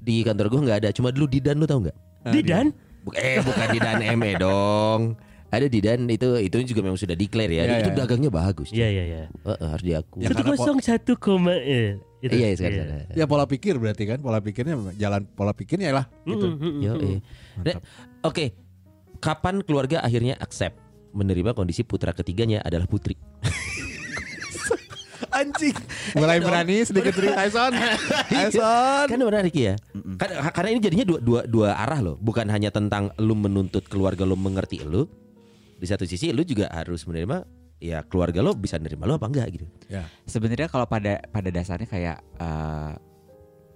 Di 0.00 0.24
kantor 0.24 0.48
gua 0.48 0.60
nggak 0.64 0.78
ada, 0.86 0.90
cuma 0.96 1.12
dulu 1.12 1.28
Didan 1.28 1.60
lu 1.60 1.68
tahu 1.68 1.88
nggak? 1.88 1.96
Didan, 2.32 2.72
Eh 3.16 3.40
bukan 3.40 3.66
Didan 3.72 4.00
ME 4.16 4.32
dong. 4.36 5.16
Ada 5.50 5.66
Didan 5.66 6.06
itu 6.06 6.38
itu 6.38 6.56
juga 6.62 6.80
memang 6.86 6.94
sudah 6.94 7.18
declare 7.18 7.50
ya. 7.50 7.62
Iya, 7.66 7.76
itu 7.82 7.90
iya. 7.90 7.98
dagangnya 7.98 8.30
bagus. 8.30 8.68
Iya 8.70 8.88
iya 8.88 9.04
iya. 9.04 9.22
Heeh, 9.26 9.66
harus 9.66 9.84
diakui. 9.84 10.22
Ya, 10.22 10.28
Satu 10.30 10.42
kosong 10.46 10.78
satu 10.78 11.12
koma. 11.18 11.58
eh, 11.58 11.98
itu. 12.22 12.30
Iya, 12.30 12.46
sekarang 12.54 12.76
Iya. 12.78 12.84
sana. 12.86 13.16
Ya 13.18 13.24
pola 13.26 13.44
pikir 13.50 13.74
berarti 13.76 14.06
kan 14.06 14.18
pola 14.22 14.38
pikirnya 14.38 14.78
jalan 14.94 15.26
pola 15.26 15.50
pikirnya 15.50 15.90
lah 15.90 16.06
gitu. 16.22 16.46
Mm, 16.46 16.54
mm, 16.54 16.70
mm, 16.70 16.80
Yo, 16.86 16.92
mm. 16.94 17.02
eh. 17.02 17.18
Nah, 17.66 17.76
Oke, 18.20 18.52
kapan 19.18 19.64
keluarga 19.64 20.04
akhirnya 20.04 20.38
accept 20.38 20.76
menerima 21.10 21.50
kondisi 21.50 21.82
putra 21.82 22.14
ketiganya 22.14 22.62
adalah 22.62 22.86
putri? 22.86 23.18
Anjing. 25.30 25.76
Mulai 26.14 26.42
berani 26.42 26.82
sedikit 26.82 27.14
dari 27.14 27.30
Tyson. 27.30 27.72
Tyson. 28.28 29.06
Kan 29.06 29.18
menarik 29.18 29.54
ya. 29.54 29.74
Kan- 30.18 30.34
karena 30.50 30.68
ini 30.74 30.80
jadinya 30.82 31.06
dua, 31.06 31.18
dua, 31.22 31.40
dua 31.46 31.68
arah 31.76 32.02
loh. 32.02 32.16
Bukan 32.18 32.50
hanya 32.50 32.68
tentang 32.68 33.14
lu 33.16 33.32
menuntut 33.32 33.86
keluarga 33.86 34.26
lu 34.26 34.34
mengerti 34.34 34.82
lu. 34.82 35.06
Di 35.80 35.86
satu 35.86 36.04
sisi 36.04 36.28
lu 36.28 36.44
juga 36.44 36.68
harus 36.68 37.02
menerima 37.02 37.42
ya 37.80 38.04
keluarga 38.04 38.38
lo 38.38 38.52
bisa 38.52 38.76
nerima 38.76 39.04
lo 39.04 39.16
apa 39.16 39.24
enggak 39.24 39.48
gitu. 39.50 39.66
Ya. 39.88 40.04
sebenarnya 40.22 40.68
kalau 40.68 40.84
pada 40.84 41.24
pada 41.26 41.48
dasarnya 41.48 41.88
kayak 41.88 42.20
eh, 42.36 42.92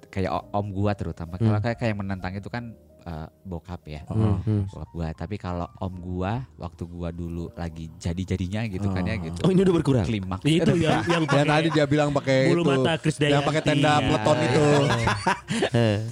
kayak 0.06 0.30
om 0.50 0.66
gua 0.70 0.92
terutama 0.92 1.34
kalau 1.36 1.56
kayak 1.58 1.74
kayak 1.74 1.96
menentang 1.96 2.30
itu 2.32 2.46
kan 2.46 2.76
eh, 3.00 3.26
bokap 3.42 3.80
ya 3.84 4.04
Hmm. 4.04 4.68
bokap 4.68 4.90
gua 4.90 5.08
tapi 5.10 5.34
kalau 5.34 5.64
om 5.78 5.94
gua 5.96 6.44
waktu 6.54 6.84
gua 6.84 7.08
dulu 7.10 7.48
lagi 7.54 7.88
jadi 7.94 8.22
jadinya 8.26 8.62
gitu 8.66 8.86
kan 8.86 9.02
ya 9.02 9.16
gitu 9.16 9.40
Oh 9.40 9.48
ini 9.48 9.60
udah 9.62 9.74
berkurang. 9.74 10.04
klimaks 10.04 10.44
Itu 10.44 10.72
yang 10.76 11.00
yang 11.02 11.24
Yang 11.32 11.48
tadi 11.48 11.68
dia 11.70 11.84
bilang 11.84 12.12
pakai 12.12 12.36
itu. 12.46 12.60
mata 12.60 12.92
Chris 12.96 13.16
Yang 13.16 13.42
pakai 13.42 13.62
tenda 13.62 13.88
Dayanti. 13.94 14.04
peleton 14.06 14.36
itu. 14.38 14.62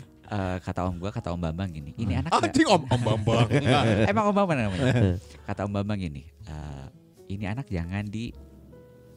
Eh, 0.33 0.57
kata 0.59 0.81
om 0.83 0.97
gua 0.97 1.11
kata 1.11 1.29
om 1.29 1.37
bambang 1.37 1.69
gini 1.69 1.93
ini 1.95 2.17
anak 2.17 2.33
nggak- 2.33 2.49
Anjing 2.49 2.65
om 2.67 2.83
om 2.87 3.01
Bambang. 3.03 3.47
emang 4.11 4.25
om 4.25 4.35
bambang 4.35 4.59
namanya 4.59 5.21
kata 5.45 5.61
om 5.62 5.71
bambang 5.71 6.01
gini 6.01 6.25
eh, 6.43 6.87
ini 7.29 7.45
anak 7.45 7.69
jangan 7.69 8.01
di 8.03 8.33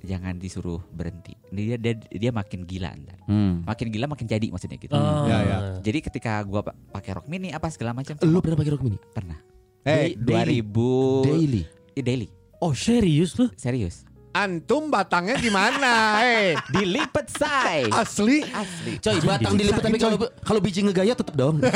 jangan 0.02 0.36
disuruh 0.36 0.84
berhenti 0.88 1.34
dia 1.50 1.80
dia 1.80 1.96
dia 1.96 2.30
makin 2.30 2.62
gila 2.62 2.92
ntar 2.94 3.18
Hmm. 3.26 3.64
makin 3.64 3.88
gila 3.90 4.06
makin 4.06 4.28
jadi 4.28 4.44
maksudnya 4.50 4.76
gitu 4.76 4.92
Oh. 4.92 5.24
Ya, 5.24 5.40
ya. 5.42 5.58
jadi 5.80 6.04
ketika 6.04 6.44
gua 6.44 6.62
pa- 6.62 6.76
pakai 6.92 7.16
rok 7.16 7.26
mini 7.26 7.50
apa 7.50 7.66
segala 7.68 7.90
macam 7.92 8.20
Lu 8.22 8.38
pernah 8.38 8.54
pakai 8.56 8.72
rok 8.72 8.84
mini? 8.84 9.00
pernah 9.08 9.40
Hey, 9.82 10.14
Daily. 10.14 10.60
2000 10.62 11.26
Daily. 11.26 11.64
Eh, 11.92 12.02
daily 12.02 12.28
Oh 12.58 12.72
serius 12.72 13.34
lu? 13.36 13.48
serius 13.56 14.04
antum 14.36 14.92
batangnya 14.92 15.40
gimana? 15.40 16.20
Hei. 16.20 16.60
dilipet 16.76 17.32
say 17.32 17.88
Asli. 17.88 18.44
asli 18.44 19.00
Coy, 19.00 19.24
batang 19.24 19.56
dilipat 19.56 19.88
tapi 19.88 19.96
kalau 19.96 20.20
kalau 20.44 20.60
biji 20.60 20.84
ngegaya 20.84 21.16
tetap 21.16 21.40
dong. 21.40 21.64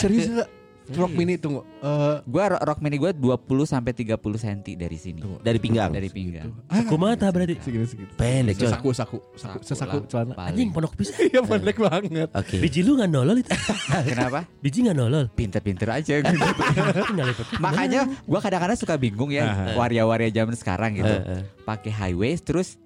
Serius 0.00 0.32
enggak? 0.32 0.48
Rock 0.90 1.12
mini 1.12 1.34
tunggu. 1.34 1.62
Eh 1.78 2.16
gua 2.24 2.44
ro- 2.48 2.62
rok 2.64 2.78
mini 2.78 2.96
gua 2.96 3.10
20 3.10 3.38
sampai 3.64 3.92
30 3.92 4.16
cm 4.16 4.58
dari 4.74 4.94
sini 4.94 5.20
Dari 5.38 5.56
pinggang. 5.56 5.88
dari 5.88 6.06
pinggang 6.06 6.50
Aku 6.66 6.94
mata 6.94 7.28
berarti. 7.28 7.58
segini 7.58 7.84
segini. 7.84 8.10
Pendek 8.12 8.54
coy. 8.56 8.66
Sesaku 8.66 8.88
saku 8.90 9.18
saku 9.34 9.58
sesaku 9.60 9.96
celana. 10.06 10.34
Anjing 10.36 10.68
pondok 10.68 10.94
bisa. 10.94 11.14
Iya 11.22 11.40
pendek 11.40 11.76
banget. 11.76 12.28
Oke. 12.30 12.56
Biji 12.58 12.80
lu 12.80 12.94
nggak 12.94 13.06
nolol 13.08 13.36
itu? 13.36 13.50
kenapa 14.08 14.46
Biji 14.58 14.78
nggak 14.82 14.96
nolol. 14.96 15.24
pinter-pinter 15.30 15.88
aja 15.90 16.14
makanya 17.60 18.00
gua 18.22 18.40
kadang-kadang 18.40 18.76
suka 18.76 18.94
bingung 18.94 19.28
ya 19.28 19.46
waria-waria 19.74 20.30
zaman 20.30 20.52
sekarang 20.52 20.90
gitu 20.94 21.14
pakai 21.62 21.90
high 21.90 22.16
waist 22.16 22.42
terus 22.42 22.76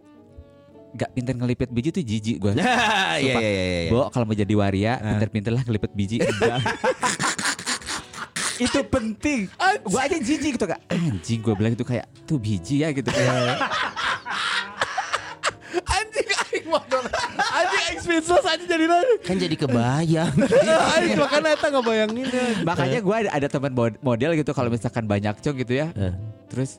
gak 0.92 1.10
pinter 1.10 1.34
ngelipet 1.34 1.66
biji 1.68 1.90
tuh 1.90 2.00
jijik 2.00 2.38
gua 2.38 2.54
Iya 2.54 2.70
iya 3.18 3.34
iya 3.40 3.50
iya. 3.80 3.90
Bo 3.90 4.06
kalau 4.08 4.22
mau 4.24 4.32
jadi 4.32 4.50
waria 4.52 4.94
pinter-pinter 4.96 5.50
lah 5.50 5.62
ngelipet 5.62 5.90
biji 5.90 6.22
Enggak. 6.22 6.62
Itu 8.56 8.78
penting 8.84 9.40
gue 9.80 10.00
aja 10.00 10.16
jijik 10.16 10.54
gitu 10.54 10.66
kak 10.66 10.80
anjing 10.86 11.38
gue 11.38 11.54
bilang 11.54 11.72
itu 11.72 11.82
kayak 11.82 12.06
tuh 12.22 12.36
biji 12.36 12.80
ya 12.80 12.90
gitu 12.90 13.06
kayak 13.06 13.58
Anjing 15.74 16.28
aing 16.30 16.66
modal. 16.70 17.02
Anjing 17.50 17.82
aing 17.84 17.98
speechless 17.98 18.46
anjing 18.46 18.68
jadi. 18.68 18.86
Kan 19.20 19.36
jadi 19.36 19.56
kebayang. 19.58 20.30
Aing 20.94 21.18
makanya 21.18 21.50
eta 21.50 21.66
ngebayangin. 21.68 22.26
makanya 22.62 22.98
gue 23.02 23.16
ada, 23.16 23.30
ada 23.32 23.48
teman 23.48 23.74
mod- 23.74 23.98
model 23.98 24.38
gitu 24.38 24.54
kalau 24.54 24.70
misalkan 24.70 25.02
banyak 25.04 25.34
cong 25.36 25.56
gitu 25.58 25.74
ya 25.74 25.90
Eh. 25.92 26.14
terus 26.46 26.78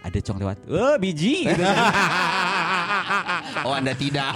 ada 0.00 0.16
cong 0.16 0.40
lewat 0.40 0.56
oh 0.66 0.96
biji 0.96 1.44
gitu. 1.44 1.60
Oh 3.66 3.72
anda 3.72 3.92
tidak. 3.92 4.30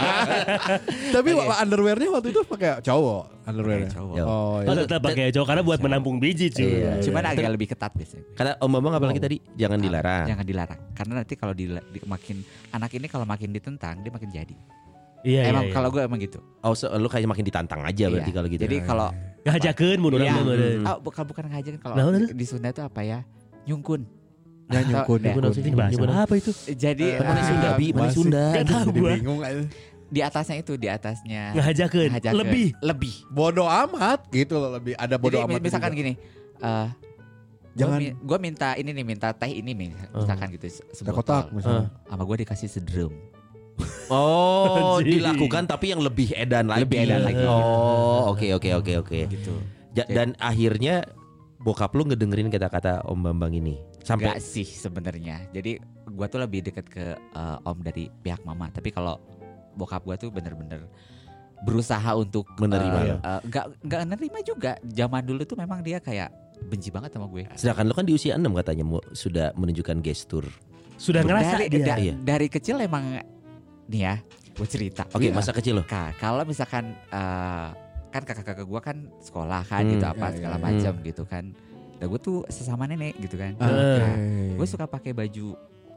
Tapi 1.15 1.29
underwearnya 1.33 2.09
waktu 2.11 2.29
itu 2.31 2.41
pakai 2.43 2.81
cowok 2.81 3.23
underwearnya. 3.45 3.89
Pakai 3.89 3.97
cowok. 3.97 4.17
Oh 4.19 4.33
Oh, 4.55 4.57
iya. 4.61 4.83
tetap 4.83 5.01
pakai 5.01 5.25
cowok 5.31 5.47
karena 5.47 5.63
buat 5.63 5.81
menampung 5.81 6.17
biji 6.17 6.47
cuy. 6.49 6.65
Iya. 6.81 6.93
cuman 7.01 7.23
agak 7.27 7.51
lebih 7.51 7.69
ketat 7.71 7.93
biasanya 7.93 8.25
Kata 8.33 8.51
Om 8.59 8.71
Bambang 8.73 8.95
apa 8.95 9.07
lagi 9.07 9.21
tadi? 9.21 9.37
Jangan 9.55 9.79
dilarang. 9.79 10.25
jangan 10.27 10.45
dilarang 10.45 10.81
karena 10.93 11.13
nanti 11.17 11.35
kalau 11.35 11.53
di, 11.53 11.65
di- 11.69 12.05
makin 12.05 12.37
anak 12.71 12.91
ini 12.93 13.07
kalau 13.07 13.25
makin 13.25 13.51
ditentang 13.51 14.01
dia 14.01 14.11
makin 14.11 14.29
jadi 14.29 14.57
Iya, 15.25 15.41
iya, 15.41 15.57
emang 15.57 15.65
iya. 15.65 15.73
kalau 15.73 15.89
gue 15.89 16.05
emang 16.05 16.21
gitu 16.21 16.37
Oh, 16.61 16.77
so, 16.77 16.93
lu 16.93 17.09
kayak 17.09 17.25
makin 17.25 17.43
ditantang 17.43 17.81
aja 17.81 18.13
berarti 18.13 18.29
Iya. 18.29 18.37
kalau 18.37 18.49
gitu. 18.51 18.61
jadi 18.61 18.77
kalau 18.83 19.09
ngajakeun 19.43 19.99
mun 19.99 20.13
urang 20.13 20.29
Iya. 20.29 20.85
Ah, 20.85 20.97
bukan 21.01 21.25
bukan 21.25 21.45
ngajakin 21.49 21.81
kalau 21.81 21.95
Nah, 21.97 22.29
di 22.29 22.45
Sunda 22.45 22.69
itu 22.69 22.81
apa 22.81 23.01
ya? 23.01 23.25
Nyungkun. 23.65 24.24
Ya, 24.65 24.81
Atau- 24.81 24.89
nyungkun. 24.89 25.21
Ini 25.55 25.77
bahasa 25.77 26.25
apa 26.25 26.35
itu? 26.35 26.51
Jadi 26.67 27.07
eh, 27.13 27.45
Sunda, 27.45 27.69
Bi? 27.77 27.87
Masih. 27.93 28.17
Sunda? 28.17 28.45
Gak 28.51 28.65
tahu 28.67 28.89
gua. 28.97 29.13
bingung 29.13 29.41
di 30.05 30.21
atasnya 30.23 30.57
itu 30.57 30.79
di 30.79 30.87
atasnya 30.87 31.51
Ngajakeun. 31.53 32.11
ngajakeun. 32.13 32.39
Lebih. 32.39 32.67
lebih. 32.81 33.15
Bodoh 33.29 33.67
amat 33.67 34.31
gitu 34.31 34.57
loh 34.57 34.71
lebih 34.73 34.95
ada 34.95 35.19
bodoh 35.19 35.43
amat. 35.43 35.59
mi- 35.59 35.65
misalkan 35.65 35.91
juga. 35.91 36.01
gini, 36.01 36.13
eh 36.61 36.89
Jangan- 37.75 38.15
gue 38.15 38.39
minta 38.39 38.79
ini 38.79 38.95
nih 38.95 39.03
minta 39.03 39.35
teh 39.35 39.51
ini 39.51 39.75
nih 39.75 39.91
misalkan 40.15 40.47
gitu 40.55 40.71
sebotol. 40.95 41.15
kotak 41.19 41.45
misalnya. 41.51 41.91
sama 42.07 42.23
gue 42.23 42.37
dikasih 42.41 42.71
sedrum 42.71 43.11
Oh, 44.07 45.03
dilakukan 45.03 45.67
tapi 45.67 45.91
yang 45.91 45.99
lebih 45.99 46.31
edan 46.33 46.71
lagi. 46.71 46.87
Lebih 46.87 46.99
edan 47.03 47.27
lagi. 47.27 47.43
Oh, 47.43 48.31
oke 48.31 48.47
oke 48.55 48.71
oke 48.73 48.93
oke. 49.03 49.19
gitu 49.27 49.51
Ja- 49.91 50.07
Dan 50.07 50.39
akhirnya 50.39 51.03
bokap 51.59 51.91
lu 51.91 52.07
ngedengerin 52.07 52.47
kata-kata 52.47 53.03
Om 53.03 53.19
Bambang 53.21 53.51
ini 53.51 53.75
sampai 54.05 54.31
Enggak 54.31 54.41
sih 54.41 54.63
sebenarnya 54.65 55.49
jadi 55.51 55.81
gue 56.07 56.27
tuh 56.29 56.39
lebih 56.39 56.61
deket 56.63 56.87
ke 56.87 57.05
eh, 57.17 57.57
om 57.63 57.79
dari 57.81 58.13
pihak 58.15 58.45
mama 58.45 58.69
tapi 58.69 58.89
kalau 58.89 59.17
bokap 59.75 60.05
gue 60.05 60.17
tuh 60.19 60.29
bener-bener 60.29 60.85
berusaha 61.61 62.13
untuk 62.13 62.45
Menerima 62.55 62.99
eh, 62.99 63.07
lo. 63.07 63.17
eh, 63.17 63.41
nggak 63.43 63.65
nggak 63.83 64.03
nerima 64.07 64.39
juga 64.41 64.73
zaman 64.85 65.25
dulu 65.25 65.43
tuh 65.43 65.57
memang 65.57 65.81
dia 65.81 65.99
kayak 65.99 66.29
benci 66.63 66.89
banget 66.89 67.11
sama 67.11 67.27
gue 67.27 67.49
sedangkan 67.55 67.85
lu 67.85 67.95
kan 67.95 68.05
di 68.05 68.13
usia 68.13 68.37
6 68.37 68.45
katanya 68.55 68.85
mu- 68.87 69.07
sudah 69.11 69.51
menunjukkan 69.55 69.99
gestur. 70.01 70.47
Sudah 70.95 71.27
ngerasa 71.27 71.59
dari, 71.59 71.67
dia. 71.69 71.85
da- 71.85 71.99
Iya. 71.99 72.15
dari 72.17 72.47
kecil 72.47 72.79
emang 72.79 73.19
nih 73.87 74.03
ya 74.03 74.15
gue 74.55 74.69
cerita 74.69 75.03
Oke, 75.11 75.27
Iya. 75.27 75.35
masa 75.35 75.51
kecil 75.51 75.81
lo. 75.81 75.85
Kalau 76.15 76.45
misalkan 76.45 76.95
eh, 77.11 77.69
kan 78.09 78.23
kakak-kakak 78.23 78.63
gue 78.63 78.81
kan 78.81 78.97
sekolah 79.19 79.63
kan 79.65 79.83
Hmm, 79.83 79.91
gitu 79.91 80.07
apa 80.07 80.27
iya, 80.29 80.35
segala 80.39 80.57
iya, 80.57 80.63
macam 80.63 80.93
gitu 81.03 81.23
kan 81.27 81.45
dan 82.05 82.13
gue 82.13 82.21
tuh 82.21 82.39
sesama 82.47 82.85
nenek 82.85 83.17
gitu 83.19 83.35
kan 83.35 83.57
Ah, 83.57 83.65
Eh. 83.65 83.73
oke. 83.73 84.05
gue 84.61 84.67
suka 84.69 84.85
pakai 84.85 85.11
baju 85.11 85.57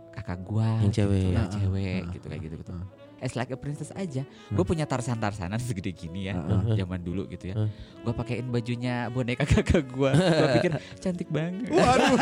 kakak 0.09 0.39
gue 0.41 0.69
Yang 0.81 0.93
cewek. 0.95 1.23
yang 1.29 1.35
Ah, 1.37 1.51
cewek 1.51 1.99
ah, 1.99 2.09
gitu 2.09 2.25
kayak 2.25 2.41
gitu 2.41 2.55
gitu 2.57 2.71
ah. 2.71 2.87
as 3.17 3.33
like 3.33 3.49
a 3.49 3.57
princess 3.57 3.89
aja. 3.91 4.21
Gue 4.47 4.61
punya 4.61 4.85
tarsan-tarsanan 4.85 5.57
segede 5.67 5.89
gini 5.89 6.25
ya, 6.25 6.37
Heeh. 6.37 6.77
zaman 6.77 7.01
dulu 7.01 7.25
gitu 7.27 7.49
ya. 7.49 7.55
Heeh. 7.55 7.69
Gue 7.99 8.13
pakein 8.13 8.45
bajunya 8.47 9.09
boneka 9.09 9.41
kakak 9.51 9.83
gue. 9.83 10.11
Gue 10.13 10.47
pikir 10.55 10.71
cantik 10.97 11.27
banget. 11.27 11.65
Waduh. 11.67 12.13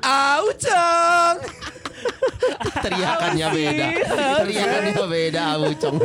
Aucang. 0.00 1.36
Teriakannya 2.80 3.46
beda. 3.50 3.86
Teriakannya 4.40 4.94
beda, 5.08 5.42
Ucong. 5.62 5.96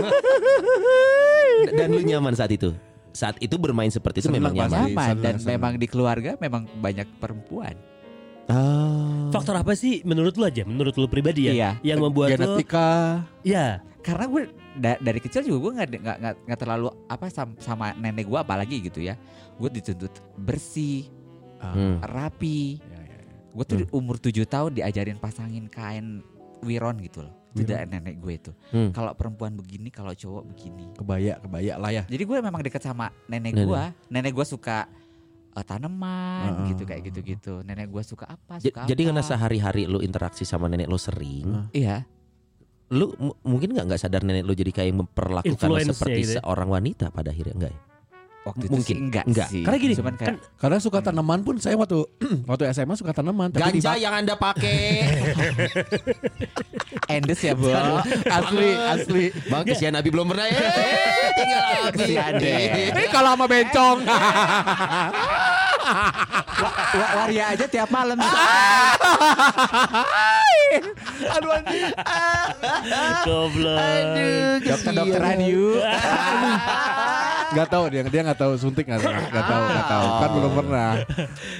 Dan 1.72 1.88
lu 1.92 2.02
nyaman 2.02 2.34
saat 2.34 2.52
itu? 2.52 2.72
Saat 3.16 3.40
itu 3.40 3.56
bermain 3.56 3.88
seperti 3.88 4.20
itu 4.20 4.28
Senang 4.28 4.52
memang 4.52 4.68
nyaman. 4.68 4.92
Nyaman 4.92 5.16
dan 5.18 5.36
seneng. 5.40 5.56
memang 5.56 5.74
di 5.80 5.88
keluarga 5.88 6.36
memang 6.36 6.68
banyak 6.76 7.08
perempuan. 7.16 7.80
Ah. 8.46 9.32
Faktor 9.32 9.58
apa 9.58 9.74
sih 9.74 10.04
menurut 10.04 10.36
lu 10.36 10.44
aja, 10.44 10.62
menurut 10.62 10.94
lu 10.94 11.08
pribadi 11.08 11.50
ya, 11.50 11.54
Iya. 11.56 11.72
yang 11.82 11.98
membuat 11.98 12.36
lu, 12.36 12.60
Genetika. 12.60 13.24
ya, 13.42 13.82
Karena 14.00 14.30
gue 14.30 14.42
da- 14.76 15.02
dari 15.02 15.18
kecil 15.18 15.42
juga 15.42 15.58
gue 15.60 15.72
nggak 15.74 15.88
nggak 15.98 16.18
nggak- 16.46 16.60
terlalu 16.62 16.94
apa 17.10 17.26
sam- 17.26 17.58
sama 17.58 17.90
nenek 17.96 18.30
gue 18.30 18.38
apalagi 18.38 18.78
gitu 18.84 19.02
ya. 19.02 19.18
Gue 19.58 19.66
dituntut 19.72 20.14
bersih, 20.38 21.10
Hmm. 21.58 21.98
rapi. 22.06 22.78
Ya, 22.78 23.02
ya, 23.02 23.18
ya. 23.18 23.34
Gue 23.50 23.66
tuh 23.66 23.78
umur 23.90 24.22
7 24.22 24.46
tahun 24.46 24.78
diajarin 24.78 25.18
pasangin 25.18 25.66
kain 25.66 26.22
wiron 26.66 26.98
gitu 27.00 27.22
loh. 27.22 27.34
Itu 27.54 27.64
dari 27.64 27.86
nenek 27.86 28.18
gue 28.18 28.34
itu. 28.36 28.52
Hmm. 28.68 28.92
Kalau 28.92 29.14
perempuan 29.14 29.54
begini, 29.54 29.88
kalau 29.88 30.12
cowok 30.12 30.44
begini. 30.46 30.92
Kebaya, 30.92 31.40
kebaya 31.40 31.74
lah 31.78 31.88
ya. 31.90 32.04
Jadi 32.04 32.20
gue 32.22 32.38
memang 32.38 32.60
dekat 32.60 32.82
sama 32.82 33.08
nenek 33.26 33.54
Nenek. 33.54 33.64
gue. 33.64 33.84
Nenek 34.10 34.32
gue 34.34 34.44
suka 34.44 34.92
eh, 35.52 35.64
tanaman 35.64 36.44
Heeh. 36.52 36.68
gitu 36.68 36.84
kayak 36.84 37.02
gitu-gitu. 37.06 37.64
Nenek 37.64 37.88
gue 37.88 38.04
suka 38.04 38.28
apa? 38.28 38.60
J- 38.60 38.70
Suka 38.70 38.84
Jadi 38.84 39.02
apa. 39.02 39.10
karena 39.10 39.24
sehari-hari 39.24 39.84
lu 39.86 40.00
interaksi 40.00 40.44
sama 40.44 40.68
nenek 40.68 40.86
lu 40.86 40.98
sering, 40.98 41.72
Iya. 41.72 42.04
lu 42.88 43.16
m- 43.16 43.40
mungkin 43.42 43.72
nggak 43.72 43.86
nggak 43.88 44.02
sadar 44.02 44.22
nenek 44.22 44.44
lu 44.44 44.52
jadi 44.52 44.72
kayak 44.72 44.94
memperlakukan 44.94 45.70
seperti 45.88 46.20
gitu 46.20 46.32
ya. 46.34 46.38
seorang 46.38 46.68
wanita 46.68 47.08
pada 47.10 47.32
akhirnya 47.32 47.56
enggak 47.56 47.72
ya? 47.72 47.82
Waktu 48.46 48.62
itu 48.62 48.72
Mungkin. 48.72 48.86
sih 48.88 49.02
enggak, 49.02 49.26
Enggak. 49.26 49.48
sih. 49.50 49.64
Karena 49.66 49.78
gini, 49.80 49.94
Cuman 49.96 50.14
kayak 50.14 50.28
kan 50.28 50.36
Karena 50.56 50.78
suka 50.78 51.00
tanaman 51.02 51.42
pun 51.42 51.58
saya 51.58 51.74
waktu 51.76 51.98
waktu 52.46 52.64
SMA 52.72 52.94
suka 52.94 53.10
tanaman. 53.12 53.50
tapi 53.50 53.74
Ganja 53.76 53.98
yang 53.98 54.14
anda 54.14 54.34
pakai, 54.34 55.02
endes 57.16 57.42
ya, 57.42 57.54
Bo. 57.54 57.74
asli 58.24 58.70
asli. 58.70 59.26
bang 59.46 59.64
kesian 59.64 59.92
Nabi 59.92 60.10
belum 60.10 60.30
pernah 60.30 60.46
ya. 60.46 60.62
Tinggal 61.38 61.62
Abi. 61.84 62.06
Deh. 62.38 62.66
Ini 62.94 63.04
kalau 63.10 63.34
sama 63.34 63.46
bencong. 63.46 63.98
Wa- 66.56 67.12
Waria 67.16 67.46
aja 67.52 67.66
tiap 67.66 67.90
malam. 67.90 68.18
Aduh 71.28 71.52
anjing. 71.52 71.84
goblok. 73.22 73.80
Dokter-dokter 74.62 75.20
radio. 75.20 75.82
Gak 77.48 77.68
tahu 77.68 77.84
dia 77.88 78.02
dia 78.04 78.22
nggak 78.22 78.38
tahu 78.38 78.54
suntik 78.56 78.84
nggak 78.84 79.00
tahu 79.00 79.14
nggak 79.14 79.46
tahu 79.46 79.62
nggak 79.66 79.88
tahu 79.88 80.06
kan 80.16 80.30
belum 80.32 80.54
pernah. 80.56 80.92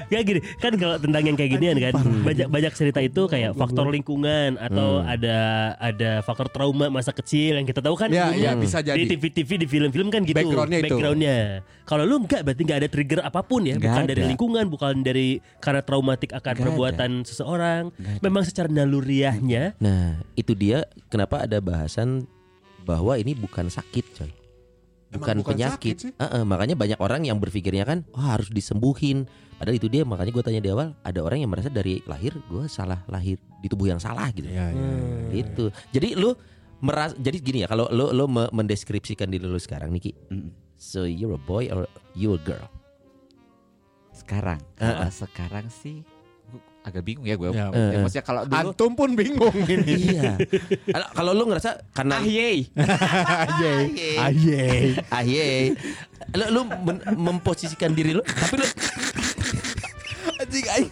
Ya 0.06 0.20
gini, 0.22 0.40
kan 0.56 0.72
kalau 0.74 0.96
tentang 0.98 1.24
yang 1.24 1.36
kayak 1.36 1.52
ginian 1.52 1.78
kan, 1.80 1.94
banyak 2.22 2.48
banyak 2.48 2.72
cerita 2.72 3.00
itu 3.00 3.22
kayak 3.26 3.54
faktor 3.54 3.86
lingkungan 3.88 4.58
atau 4.58 4.88
Hmm. 4.96 5.08
ada 5.08 5.38
ada 5.78 6.12
faktor 6.22 6.48
trauma 6.48 6.88
masa 6.88 7.12
kecil 7.12 7.56
yang 7.56 7.66
kita 7.66 7.80
tahu 7.80 7.94
kan 7.94 8.10
Ya 8.10 8.32
ya 8.32 8.54
bisa 8.54 8.80
jadi. 8.80 8.96
di 8.96 9.06
TV-TV 9.08 9.50
di 9.58 9.68
film-film 9.68 10.08
kan 10.08 10.22
gitu 10.22 10.34
Backgroundnya 10.36 10.80
itu. 10.80 10.86
backgroundnya. 10.88 11.38
Kalau 11.84 12.04
lu 12.04 12.16
enggak 12.20 12.42
berarti 12.42 12.62
enggak 12.62 12.80
ada 12.80 12.90
trigger 12.90 13.20
apa 13.22 13.42
pun 13.42 13.62
ya, 13.62 13.76
Nggak 13.76 13.86
bukan 13.86 14.04
dari 14.06 14.20
ada. 14.20 14.30
lingkungan, 14.30 14.66
bukan 14.68 14.94
dari 15.02 15.28
karena 15.60 15.82
traumatik 15.82 16.32
akan 16.32 16.42
Nggak 16.52 16.64
perbuatan 16.64 17.12
seseorang. 17.24 17.84
Nggak 17.92 18.12
ada. 18.12 18.22
Memang 18.22 18.44
secara 18.44 18.68
naluriahnya 18.68 19.64
Nah, 19.78 20.06
itu 20.34 20.54
dia 20.54 20.82
kenapa 21.08 21.42
ada 21.42 21.58
bahasan 21.58 22.26
bahwa 22.82 23.14
ini 23.16 23.34
bukan 23.34 23.68
sakit, 23.68 24.06
coy. 24.14 24.32
Bukan, 25.20 25.38
penyakit. 25.42 25.96
sakit 25.96 25.96
sih. 25.98 26.12
Heeh, 26.16 26.44
makanya 26.44 26.76
banyak 26.76 27.00
orang 27.00 27.22
yang 27.28 27.38
berpikirnya 27.40 27.84
kan, 27.88 28.04
wah 28.12 28.36
harus 28.38 28.52
disembuhin. 28.52 29.30
Padahal 29.56 29.80
itu 29.80 29.88
dia 29.88 30.04
makanya 30.04 30.32
gue 30.36 30.44
tanya 30.44 30.62
di 30.62 30.70
awal, 30.72 30.92
ada 31.00 31.20
orang 31.24 31.40
yang 31.40 31.52
merasa 31.52 31.72
dari 31.72 32.04
lahir 32.04 32.36
gue 32.52 32.68
salah 32.68 33.00
lahir 33.08 33.40
di 33.64 33.68
tubuh 33.72 33.88
yang 33.88 34.04
salah 34.04 34.28
gitu. 34.36 34.52
Ya, 34.52 34.68
ya, 34.70 34.76
ya. 34.76 35.32
Gitu. 35.32 35.72
Jadi 35.96 36.20
lu 36.20 36.36
meras 36.84 37.16
jadi 37.16 37.40
gini 37.40 37.64
ya, 37.64 37.68
kalau 37.72 37.88
lu 37.88 38.12
lu 38.12 38.28
me- 38.28 38.52
mendeskripsikan 38.52 39.32
diri 39.32 39.48
lu 39.48 39.56
sekarang 39.56 39.96
Niki. 39.96 40.12
Mm. 40.28 40.52
So 40.76 41.08
you're 41.08 41.32
a 41.32 41.40
boy 41.40 41.72
or 41.72 41.88
you 42.12 42.36
a 42.36 42.42
girl? 42.44 42.68
Sekarang, 44.12 44.60
kalau 44.76 45.12
sekarang 45.12 45.68
sih 45.72 46.04
agak 46.86 47.02
bingung 47.02 47.26
ya 47.26 47.34
gue. 47.34 47.50
Ya, 47.50 47.66
Ya, 47.68 47.98
maksudnya 47.98 48.22
kalau 48.24 48.46
dulu 48.46 48.70
Antum 48.70 48.92
pun 48.94 49.10
bingung 49.12 49.58
ini. 49.66 49.94
iya. 50.14 50.38
Kalau- 50.86 51.12
Kalau 51.12 51.32
lu 51.34 51.44
ngerasa 51.48 51.82
karena 51.90 52.22
Ahyey. 52.22 52.70
Aye. 52.78 53.74
Aye. 54.16 54.64
Ah 55.10 55.22
ye. 55.22 55.74
Lu, 56.32 56.46
lu 56.48 56.62
men- 56.64 57.02
memposisikan 57.12 57.90
diri 57.92 58.14
lu 58.14 58.22
tapi 58.22 58.56
lu 58.56 58.68
Anjing 60.36 60.68
aing. 60.68 60.90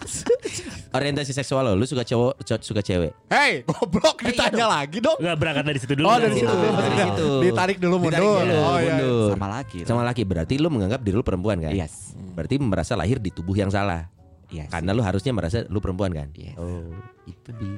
orientasi 0.89 1.29
seksual 1.32 1.65
lo, 1.65 1.73
lu 1.73 1.84
suka 1.84 2.01
cowok, 2.01 2.34
co- 2.39 2.63
suka 2.63 2.79
cewek. 2.79 3.12
Hei, 3.27 3.62
goblok 3.63 4.21
iya 4.21 4.29
ditanya 4.29 4.56
dong. 4.62 4.71
lagi 4.71 4.97
dong. 4.99 5.17
Enggak 5.19 5.38
berangkat 5.38 5.63
dari 5.65 5.79
situ 5.79 5.93
dulu. 5.93 6.08
Oh, 6.08 6.17
dari 6.17 6.34
situ. 6.34 6.47
Oh, 6.47 6.79
dari 6.79 6.97
situ. 6.97 7.27
Ditarik 7.43 7.77
dulu 7.77 7.95
Ditarik 7.99 8.23
mundur. 8.23 8.39
dulu, 8.39 8.56
Oh, 8.56 8.77
iya. 8.77 8.86
mundur. 8.88 9.29
Sama 9.29 9.47
laki. 9.51 9.79
Sama 9.84 10.01
laki 10.03 10.21
berarti 10.23 10.53
lu 10.56 10.69
menganggap 10.69 10.99
diri 11.01 11.15
lu 11.15 11.25
perempuan 11.25 11.58
kan? 11.60 11.69
Yes. 11.71 12.13
Berarti 12.34 12.56
merasa 12.56 12.93
lahir 12.93 13.17
di 13.17 13.29
tubuh 13.29 13.53
yang 13.53 13.67
salah. 13.67 14.08
Yes. 14.53 14.69
Karena 14.69 14.93
lu 14.93 15.01
harusnya 15.01 15.33
merasa 15.33 15.65
lu 15.65 15.81
perempuan 15.81 16.13
kan? 16.13 16.29
Yes. 16.31 16.53
Oh, 16.55 16.93
itu 17.25 17.49
di 17.51 17.69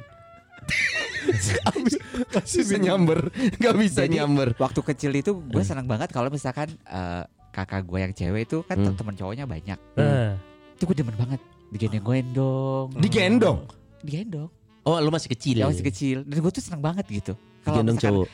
Masih 2.35 2.61
bisa 2.61 2.77
nyamber, 2.77 3.31
nggak 3.57 3.75
bisa 3.75 4.05
Jadi, 4.05 4.19
nyamber. 4.19 4.53
Waktu 4.55 4.81
kecil 4.83 5.11
itu 5.13 5.31
gue 5.33 5.63
senang 5.63 5.85
banget 5.85 6.09
kalau 6.09 6.29
misalkan 6.29 6.69
eh, 6.85 7.23
kakak 7.49 7.81
gue 7.81 7.99
yang 7.99 8.13
cewek 8.13 8.45
itu 8.45 8.61
kan 8.61 8.77
Hmm. 8.77 8.93
teman 8.93 9.15
cowoknya 9.15 9.45
banyak. 9.45 9.79
Ah. 9.95 10.38
Itu 10.75 10.85
gue 10.85 10.97
demen 10.97 11.15
banget. 11.15 11.41
Digendong-gendong. 11.71 12.88
Digendong. 12.99 13.59
Digendong. 14.01 14.49
Oh, 14.83 14.99
lu 14.99 15.09
masih 15.09 15.31
kecil. 15.31 15.55
Ya 15.57 15.65
masih 15.65 15.81
kecil. 15.83 16.17
Dan 16.21 16.38
gue 16.38 16.51
tuh 16.51 16.61
senang 16.61 16.83
banget 16.83 17.05
gitu. 17.09 17.33
Kalau 17.63 17.81
Digendong 17.81 17.97
cowok. 17.97 18.27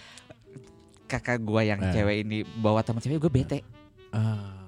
kakak 1.07 1.39
gue 1.39 1.61
yang 1.61 1.79
Eh. 1.81 1.91
cewek 1.91 2.15
ini 2.23 2.37
bawa 2.57 2.79
teman 2.81 2.99
cewek 2.99 3.19
gue 3.19 3.31
bete. 3.33 3.59
Ah. 4.11 4.60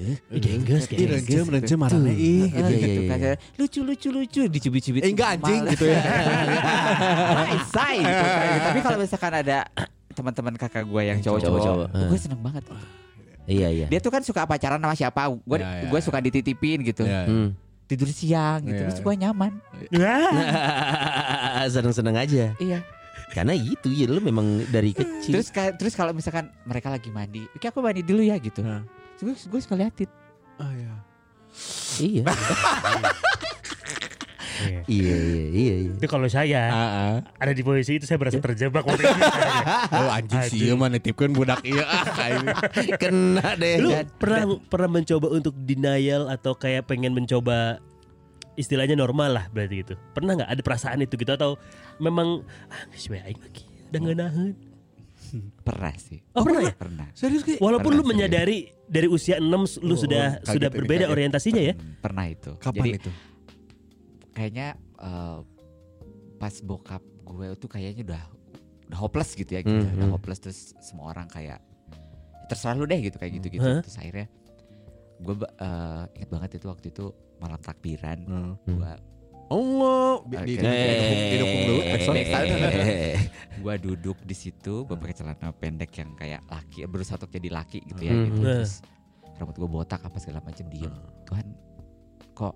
Oh. 0.00 0.32
Ih, 0.32 0.40
gengges 0.40 0.88
renjem, 0.88 1.44
renjem 1.44 1.76
marahnya 1.76 2.12
ih. 2.16 2.48
Eh, 2.48 2.48
Iya, 2.48 2.66
iya, 2.66 2.78
gitu 2.80 3.00
iya. 3.04 3.10
kan. 3.12 3.18
Lucu 3.60 3.80
lucu 3.84 4.08
lucu 4.08 4.40
dicubit-cubit. 4.48 5.04
Eh, 5.04 5.12
enggak 5.12 5.36
anjing 5.36 5.60
gitu 5.68 5.84
ya. 5.92 6.00
Say, 7.68 7.96
gitu. 8.00 8.24
Tapi 8.64 8.78
kalau 8.80 8.96
misalkan 8.96 9.32
ada 9.36 9.58
teman-teman 10.10 10.54
kakak 10.56 10.84
gue 10.88 11.02
yang 11.04 11.18
cowok-cowok, 11.20 11.92
eh. 11.92 12.08
gue 12.08 12.18
seneng 12.18 12.40
banget. 12.40 12.64
Iya, 13.44 13.68
iya. 13.68 13.86
Dia 13.88 14.00
tuh 14.00 14.08
kan 14.08 14.22
suka 14.24 14.46
pacaran 14.46 14.80
sama 14.80 14.94
siapa, 14.94 15.28
gue 15.28 15.58
Ya, 15.58 15.84
ya, 15.84 15.88
gue 15.90 16.00
ya. 16.00 16.04
suka 16.04 16.18
dititipin 16.22 16.80
gitu, 16.86 17.02
Ya, 17.04 17.24
ya. 17.24 17.28
Hmm. 17.28 17.48
tidur 17.84 18.06
siang 18.06 18.62
gitu, 18.62 18.78
Ya, 18.78 18.86
terus 18.86 18.98
ya. 19.00 19.04
gue 19.04 19.14
nyaman. 19.20 19.52
Ah. 19.98 21.66
Seneng-seneng 21.66 22.16
aja. 22.16 22.54
Iya. 22.56 22.80
Karena 23.30 23.54
itu 23.54 23.86
ya 23.90 24.10
lu 24.10 24.18
memang 24.18 24.66
dari 24.70 24.90
kecil. 24.90 25.38
Terus 25.38 25.50
terus 25.78 25.94
kalau 25.94 26.10
misalkan 26.10 26.50
mereka 26.66 26.90
lagi 26.90 27.10
mandi, 27.10 27.46
oke 27.46 27.62
aku 27.62 27.78
mandi 27.78 28.02
dulu 28.02 28.22
ya 28.22 28.38
gitu. 28.38 28.62
Nah. 28.62 28.82
Terus 29.20 29.44
gue 29.52 29.60
suka 29.60 29.76
liatin. 29.76 30.08
Ah, 30.56 30.72
ya. 30.72 30.94
iya. 32.00 32.24
Iya. 34.60 34.80
iya, 34.84 35.16
iya, 35.16 35.48
iya, 35.56 35.74
iya. 35.88 35.92
Itu 35.96 36.04
kalau 36.04 36.28
saya 36.28 36.68
ada 37.40 37.52
di 37.56 37.64
posisi 37.64 37.96
itu 37.96 38.04
saya 38.04 38.20
merasa 38.20 38.36
terjebak 38.44 38.84
waktu 38.84 39.08
itu. 39.08 39.20
Oh 39.96 40.08
anjing 40.12 40.42
sih 40.52 40.58
ieu 40.68 40.76
mah 40.76 40.92
nitipkeun 40.92 41.32
budak 41.32 41.64
ieu 41.64 41.80
ah 41.80 42.04
Kena 43.00 43.56
deh. 43.56 43.80
Lu 43.80 43.88
pernah 44.20 44.60
pernah 44.68 45.00
mencoba 45.00 45.32
untuk 45.32 45.56
denial 45.64 46.28
atau 46.28 46.52
kayak 46.52 46.92
pengen 46.92 47.16
mencoba 47.16 47.80
istilahnya 48.60 49.00
normal 49.00 49.32
lah 49.32 49.44
berarti 49.48 49.80
gitu. 49.80 49.94
Pernah 50.12 50.44
nggak 50.44 50.50
ada 50.52 50.60
perasaan 50.60 51.00
itu 51.00 51.16
gitu 51.16 51.32
atau 51.32 51.56
memang 51.96 52.44
ah 52.68 52.84
geus 52.92 53.08
we 53.08 53.16
aing 53.16 53.40
lagi 53.40 53.64
udah 53.90 53.98
nggak 54.04 54.16
nahan. 54.20 54.52
Pernah 55.60 55.94
sih. 55.96 56.18
Oh, 56.34 56.42
pernah 56.42 56.62
ya? 56.66 56.74
Pernah. 56.74 57.06
serius 57.14 57.42
ki. 57.42 57.58
Walaupun 57.58 57.92
lu 57.92 58.02
Pernah, 58.02 58.10
menyadari 58.26 58.58
dari 58.84 59.06
usia 59.06 59.38
6 59.38 59.46
lu 59.80 59.94
Oh, 59.94 59.98
sudah 59.98 60.38
kaget 60.38 60.50
sudah 60.50 60.68
berbeda 60.68 61.04
kaget. 61.06 61.14
orientasinya 61.14 61.62
ya. 61.62 61.74
Hmm, 61.74 61.94
Pernah 61.98 62.24
itu. 62.26 62.50
Kapan 62.58 62.76
Jadi 62.82 62.90
itu? 62.98 63.10
kayaknya 64.30 64.68
eh, 64.98 65.38
pas 66.36 66.54
bokap 66.60 67.02
gue 67.20 67.46
tuh 67.54 67.68
kayaknya 67.68 68.02
udah 68.06 68.22
udah 68.90 68.98
hopeless 68.98 69.34
gitu 69.34 69.50
ya 69.54 69.60
gitu. 69.62 69.76
Hmm, 69.86 69.94
Udah 69.94 70.06
hmm. 70.08 70.14
hopeless 70.16 70.40
terus 70.40 70.74
semua 70.82 71.14
orang 71.14 71.30
kayak 71.30 71.60
terserah 72.48 72.74
lu 72.74 72.84
deh 72.84 72.98
gitu 72.98 73.16
kayak 73.16 73.38
gitu-gitu. 73.38 73.62
Hah? 73.62 73.80
Terus 73.84 73.96
akhirnya 73.96 74.26
gue 75.20 75.34
eh, 75.38 76.04
inget 76.16 76.30
banget 76.32 76.50
itu 76.58 76.66
waktu 76.66 76.86
itu 76.90 77.04
malam 77.38 77.60
takbiran. 77.60 78.18
Hmm. 78.26 78.54
Gue 78.66 78.92
Allah 79.50 80.22
di, 80.30 80.36
di, 80.46 80.54
didukung 80.62 81.60
dulu 81.66 81.80
gua 83.60 83.74
duduk 83.76 84.16
di 84.20 84.32
situ 84.32 84.82
gue 84.82 84.94
pakai 84.94 85.14
celana 85.14 85.50
pendek 85.50 85.90
yang 85.94 86.10
kayak 86.14 86.40
laki 86.44 86.84
berusaha 86.84 87.16
untuk 87.16 87.30
jadi 87.30 87.48
laki 87.50 87.78
gitu 87.84 88.00
ya 88.00 88.10
Hmm. 88.10 88.22
gitu 88.26 88.34
Hmm. 88.34 88.42
terus 88.42 88.70
rambut 89.36 89.54
gue 89.54 89.68
botak 89.68 90.00
apa 90.00 90.16
segala 90.16 90.40
macam 90.40 90.64
diem 90.66 90.92
Tuhan 91.24 91.46
kok 92.32 92.54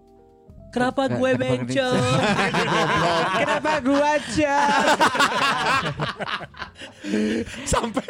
Kenapa 0.68 1.06
gue 1.06 1.30
bencong? 1.34 2.02
Kenapa 3.38 3.70
gua 3.78 4.06
aja? 4.12 4.52
sampai 7.64 8.02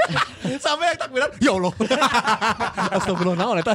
sampai 0.56 0.84
yang 0.86 0.98
takbiran 0.98 1.28
ya 1.38 1.50
Allah 1.52 1.72
astagfirullah 2.96 3.36
naon 3.36 3.56
eta 3.60 3.74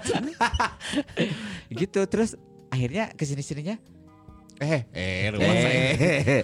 gitu 1.69 1.99
terus 2.05 2.33
akhirnya 2.69 3.09
ke 3.13 3.23
sini 3.23 3.41
sininya 3.41 3.75
eh 4.57 4.81
eh 4.89 5.29
rumah 5.29 5.53
saya 5.53 5.79
Eh. 5.93 6.43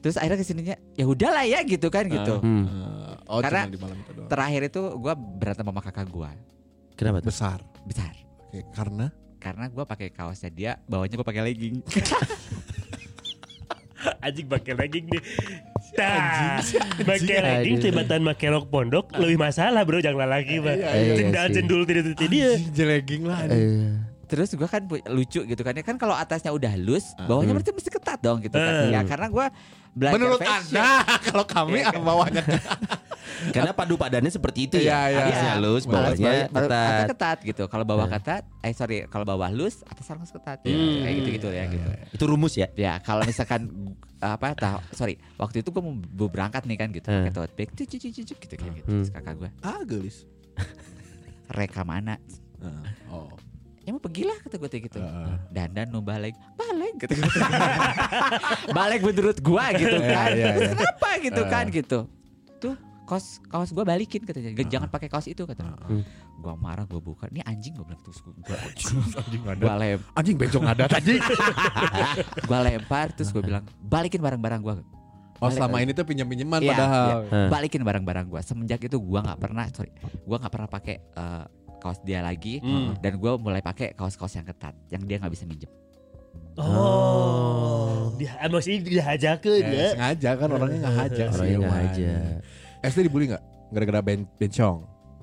Terus 0.00 0.16
akhirnya 0.16 0.36
ke 0.36 0.44
sininya 0.44 0.76
ya 0.92 1.04
udahlah 1.04 1.44
ya 1.44 1.60
gitu 1.62 1.86
kan 1.86 2.04
gitu 2.04 2.40
Hmm. 2.40 2.64
oh 3.24 3.38
Karena 3.38 3.62
cuma 3.62 3.70
di 3.70 3.78
malam 3.78 3.96
itu 3.98 4.10
doang 4.12 4.28
terakhir 4.28 4.60
itu 4.66 4.80
gua 4.94 5.14
berantem 5.14 5.62
sama 5.62 5.80
kakak 5.80 6.08
gua 6.08 6.30
Kenapa 6.92 7.18
tuh? 7.18 7.26
besar 7.26 7.58
besar 7.82 8.12
Oke, 8.42 8.64
karena 8.70 9.06
karena 9.36 9.64
gua 9.66 9.84
pakai 9.84 10.08
kaosnya 10.08 10.50
dia 10.50 10.72
bawahnya 10.84 11.14
gua 11.14 11.26
pakai 11.26 11.42
legging 11.44 11.80
Anjing 14.20 14.48
pakai 14.48 14.72
legging 14.74 15.04
nih. 15.06 15.22
Tah, 15.92 16.56
pakai 16.98 17.36
Anjing. 17.36 17.44
legging 17.44 17.76
tibatan 17.82 18.20
pakai 18.24 18.48
rok 18.48 18.66
pondok 18.66 19.12
lebih 19.14 19.36
masalah 19.36 19.84
bro 19.84 19.98
jangan 19.98 20.24
lagi 20.26 20.56
mah. 20.56 20.72
Iya, 20.72 20.88
iya 20.94 21.14
Tendal 21.18 21.46
sih. 21.46 21.54
jendul 21.54 21.82
tidak 21.84 22.02
tidak 22.10 22.28
dia. 22.28 22.50
Jelegging 22.70 23.22
lah 23.24 23.44
terus 24.24 24.54
gua 24.54 24.64
kan 24.64 24.86
lucu 25.10 25.42
gitu 25.42 25.58
kan 25.58 25.74
ya 25.74 25.82
kan 25.82 25.98
kalau 25.98 26.14
atasnya 26.14 26.48
udah 26.48 26.70
halus 26.70 27.12
Ah. 27.12 27.26
bawahnya 27.26 27.50
Hmm. 27.50 27.58
berarti 27.58 27.72
mesti 27.74 27.90
ketat 27.90 28.18
dong 28.20 28.38
gitu 28.38 28.54
kan 28.54 28.86
ya 28.88 29.02
karena 29.02 29.26
gua 29.26 29.50
belajar 29.92 30.14
menurut 30.16 30.38
fashion. 30.38 30.76
anda 30.76 30.88
kalau 31.26 31.44
kami 31.44 31.78
Iya, 31.78 31.90
ah, 31.90 32.02
bawahnya 32.08 32.42
karena 33.50 33.72
padu 33.72 33.94
padannya 33.94 34.28
seperti 34.28 34.68
itu 34.68 34.76
Iya, 34.76 34.86
ya. 34.86 35.00
iya. 35.08 35.20
Atasnya 35.24 35.50
halus, 35.54 35.82
Iya. 35.82 35.90
bawahnya 35.90 36.32
Baru- 36.46 36.68
atas 36.68 36.84
ketat. 36.92 37.08
ketat 37.08 37.38
gitu 37.42 37.62
kalau 37.66 37.84
bawah 37.84 38.04
Nah. 38.04 38.12
ketat 38.14 38.42
eh 38.60 38.72
sorry 38.72 38.96
kalau 39.06 39.24
bawah 39.24 39.46
halus 39.46 39.80
atas 39.84 40.06
harus 40.06 40.28
ketat 40.28 40.58
Hmm. 40.60 40.68
ya 40.68 40.76
kayak 41.02 41.14
gitu 41.16 41.28
gitu 41.32 41.48
ya 41.50 41.64
gitu 41.66 41.88
Itu 42.12 42.24
rumus 42.26 42.54
ya. 42.54 42.68
ya 42.74 42.98
kalau 42.98 43.22
misalkan 43.22 43.70
apa 44.18 44.52
tahu 44.52 44.78
sorry 44.92 45.16
waktu 45.34 45.60
itu 45.60 45.68
gue 45.68 45.80
mau 45.80 45.96
berangkat 46.26 46.62
nih 46.64 46.76
kan 46.76 46.88
gitu 46.90 47.06
Hmm. 47.06 47.24
pakai 47.24 47.32
tote 47.32 47.52
bag 47.54 47.68
cuc, 47.72 47.88
cuc, 47.88 48.00
cuc, 48.02 48.12
cuc, 48.22 48.38
gitu 48.38 48.54
kayak 48.54 48.72
gitu 48.76 48.88
Hmm. 48.90 49.04
Kakak 49.10 49.34
gue 49.36 49.50
ah 49.60 49.80
gelis 49.82 50.28
reka 51.48 51.82
mana 51.82 52.20
Ah, 52.60 52.84
oh 53.10 53.32
ya 53.80 53.90
mau 53.90 53.98
pergilah 53.98 54.36
kata 54.38 54.56
gue 54.56 54.68
gitu. 54.82 54.98
Heeh. 54.98 55.34
dandan 55.50 55.88
nu 55.88 56.00
balik 56.00 56.36
balik 56.52 56.94
gitu 57.00 57.16
balik 58.72 59.00
menurut 59.00 59.36
gue 59.36 59.64
gitu 59.76 59.98
kan. 59.98 60.28
Iya, 60.28 60.32
iya, 60.32 60.46
Terus 60.50 60.62
iya. 60.62 60.72
kenapa 60.74 61.08
gitu 61.18 61.42
kan 61.44 61.64
Heeh. 61.64 61.76
gitu. 61.76 61.98
Tuh 62.58 62.74
kaos 63.02 63.26
kaos 63.44 63.70
gue 63.70 63.82
balikin 63.82 64.22
katanya 64.22 64.54
"Gak- 64.54 64.70
jangan 64.70 64.88
pakai 64.88 65.08
kaos 65.08 65.26
itu 65.26 65.42
kata 65.42 65.64
Hmm. 65.82 66.04
gue 66.36 66.54
marah 66.56 66.84
gue 66.84 66.98
buka. 66.98 67.26
Ini 67.26 67.42
anjing 67.42 67.72
gue 67.74 67.84
bilang 67.84 68.00
terus 68.00 68.20
gue 68.20 68.32
anjing 69.18 69.40
gue 69.40 69.52
ada. 69.54 69.74
lem 69.74 70.00
anjing 70.12 70.36
bencong 70.36 70.64
ada 70.64 70.84
tadi 70.86 71.16
gue 72.48 72.58
lempar 72.60 73.10
terus 73.10 73.28
gue 73.28 73.40
bilang 73.40 73.60
balikin 73.78 74.20
barang-barang 74.20 74.60
gue 74.60 74.74
oh 75.38 75.48
selama 75.48 75.80
ini 75.80 75.90
tuh 75.90 76.04
pinjam 76.04 76.24
pinjaman 76.24 76.60
Iya, 76.60 76.68
padahal. 76.70 77.08
iya. 77.24 77.48
balikin 77.48 77.80
barang-barang 77.80 78.26
gue 78.26 78.40
semenjak 78.42 78.80
itu 78.82 78.92
gue 78.94 79.20
nggak 79.20 79.36
pernah 79.38 79.64
sorry 79.70 79.88
gue 79.98 80.36
nggak 80.36 80.52
pernah 80.52 80.68
pakai 80.68 80.96
eh, 81.00 81.44
kaos 81.80 81.98
dia 82.00 82.20
lagi 82.20 82.60
Hmm. 82.60 82.94
dan 82.98 83.16
gue 83.16 83.32
mulai 83.36 83.58
pakai 83.60 83.92
kaos-kaos 83.92 84.30
yang 84.32 84.44
ketat 84.44 84.76
yang 84.88 85.02
dia 85.02 85.16
nggak 85.16 85.32
bisa 85.32 85.44
minjem 85.44 85.72
Oh, 86.60 88.12
dia 88.14 88.36
emosi 88.38 88.78
dihajakeun 88.80 89.60
Eh, 89.60 89.72
ya. 89.72 89.88
sengaja 89.92 90.30
kan 90.36 90.48
orangnya 90.50 90.78
nggak 90.82 90.96
haja 90.98 91.24
sih 91.26 91.36
Orangnya 91.36 91.58
nggak 91.58 91.72
Irwan. 91.72 91.88
aja. 91.88 92.12
SD 92.82 92.98
dibully 93.02 93.26
nggak 93.26 93.42
gara-gara 93.70 94.00
ben 94.02 94.20
bencong 94.34 94.78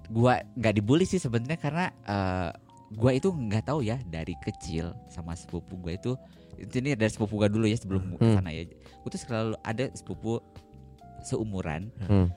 gue 0.08 0.34
nggak 0.56 0.74
dibully 0.74 1.04
sih 1.04 1.18
sebenarnya 1.18 1.58
karena 1.58 1.86
eh, 2.02 2.50
gue 2.90 3.12
itu 3.14 3.30
nggak 3.30 3.64
tahu 3.66 3.80
ya 3.82 4.00
dari 4.04 4.34
kecil 4.40 4.96
sama 5.08 5.34
sepupu 5.34 5.76
gue 5.78 5.94
itu 5.94 6.12
ini 6.58 6.96
dari 6.96 7.08
sepupu 7.08 7.36
gue 7.36 7.50
dulu 7.50 7.66
ya 7.66 7.76
sebelum 7.76 8.02
ke 8.14 8.24
Hmm. 8.24 8.36
sana 8.36 8.50
ya 8.50 8.64
gue 8.66 9.10
tuh 9.10 9.20
selalu 9.20 9.54
ada 9.62 9.86
sepupu 9.92 10.40
seumuran 11.22 11.92
Hmm. 12.02 12.32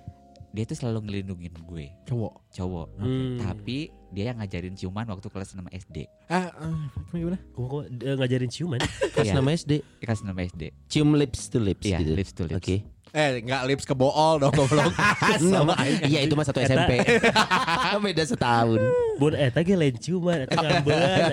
Dia 0.50 0.64
tuh 0.64 0.74
selalu 0.74 0.98
ngelindungin 1.04 1.54
gue 1.60 1.86
cowok 2.04 2.34
cowok 2.50 2.86
Hmm. 2.96 3.38
tapi 3.38 3.78
dia 4.10 4.28
yang 4.28 4.38
ngajarin 4.38 4.74
ciuman 4.74 5.06
waktu 5.06 5.26
kelas 5.26 5.54
6 5.54 5.62
SD 5.70 5.96
ah 6.26 6.50
ah, 6.52 6.90
gimana 7.08 7.38
Gua 7.52 7.66
kok 7.68 7.84
dia 7.92 8.12
ngajarin 8.14 8.48
ciuman. 8.48 8.80
Kelas 9.14 9.26
Iya. 9.28 9.38
6 9.38 9.46
SD. 9.60 9.72
kelas 9.98 10.20
6 10.20 10.34
SD 10.50 10.62
Cium 10.86 11.10
lips 11.12 11.40
to 11.46 11.58
lips 11.58 11.84
Iya, 11.84 11.98
gitu. 12.00 12.12
lips 12.12 12.32
to 12.32 12.42
lips. 12.44 12.58
Oke. 12.58 12.76
eh 13.10 13.38
nggak 13.40 13.62
lips 13.66 13.82
ke 13.82 13.90
bool 13.92 14.10
dong 14.38 14.50
goblok 14.50 14.90
Sama 15.44 15.74
Iya 16.00 16.22
itu 16.22 16.34
mah 16.34 16.42
satu 16.42 16.58
SMP. 16.60 17.02
Beda 18.02 18.22
setahun. 18.24 18.78
Bun 19.16 19.34
eta 19.34 19.60
ge 19.60 19.74
lain 19.74 19.94
ciuman, 19.96 20.38
eta 20.40 20.54
ngambean. 20.56 21.30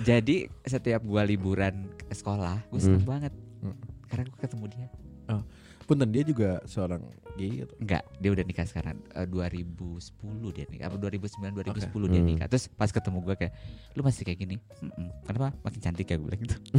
Jadi 0.00 0.36
setiap 0.62 1.02
gua 1.02 1.22
liburan 1.22 1.74
ke 2.00 2.10
sekolah, 2.10 2.62
gue 2.64 2.78
seneng 2.78 3.00
Hmm. 3.00 3.10
banget. 3.10 3.32
Hmm. 3.58 3.74
Karena 4.06 4.22
gue 4.24 4.38
ketemu 4.38 4.64
dia. 4.68 4.86
Punten 5.82 6.08
dia 6.08 6.22
juga 6.22 6.62
seorang 6.64 7.02
gay 7.34 7.64
gitu 7.64 7.74
Enggak, 7.76 8.06
dia 8.16 8.30
udah 8.30 8.44
nikah 8.46 8.64
sekarang. 8.64 9.02
Eh, 9.12 9.26
2010 9.26 10.14
dia 10.54 10.64
nikah. 10.64 10.88
Apa 10.88 10.96
2009 10.96 11.52
2010 11.52 12.06
dia 12.06 12.16
Hmm. 12.16 12.28
nikah. 12.28 12.46
Terus 12.46 12.70
pas 12.70 12.86
ketemu 12.86 13.18
gua 13.18 13.34
kayak, 13.34 13.50
"Lu 13.92 14.00
masih 14.00 14.22
kayak 14.22 14.38
gini?" 14.38 14.56
"Mm-mm." 14.78 15.10
Kenapa? 15.26 15.50
Makin 15.58 15.80
cantik 15.82 16.06
ya 16.06 16.16
gue 16.16 16.24
bilang 16.24 16.38
gitu. 16.38 16.56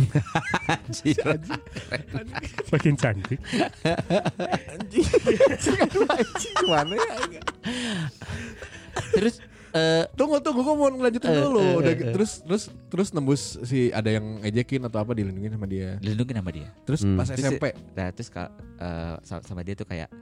Makin 2.74 2.94
cantik. 2.96 3.40
anjing 4.72 5.08
anjing 6.08 6.54
gimana 6.58 6.94
ya 6.96 7.42
Terus 9.12 9.36
eh 9.74 10.06
tunggu 10.14 10.38
tunggu 10.38 10.62
gue 10.62 10.76
mau 10.76 10.88
ngelanjutin 10.88 11.30
Eh, 11.30 11.38
dulu 11.40 11.60
eh, 11.60 11.74
udah 11.76 11.92
eh. 11.92 12.14
terus 12.14 12.32
terus 12.42 12.64
terus 12.88 13.08
nembus 13.10 13.58
si 13.66 13.90
ada 13.90 14.06
yang 14.08 14.38
ngejekin 14.40 14.86
atau 14.86 15.02
apa 15.02 15.12
dilindungi 15.12 15.50
sama 15.50 15.66
dia 15.66 15.98
Dilindungi 15.98 16.34
sama 16.34 16.52
dia. 16.54 16.70
terus 16.86 17.02
Hmm. 17.02 17.18
pas 17.18 17.26
Terus- 17.26 17.42
SMP 17.44 17.64
Nah, 17.92 18.08
terus 18.14 18.30
eh, 18.78 19.14
sama, 19.22 19.42
sama 19.42 19.62
dia 19.62 19.74
tuh 19.74 19.86
kayak 19.86 20.14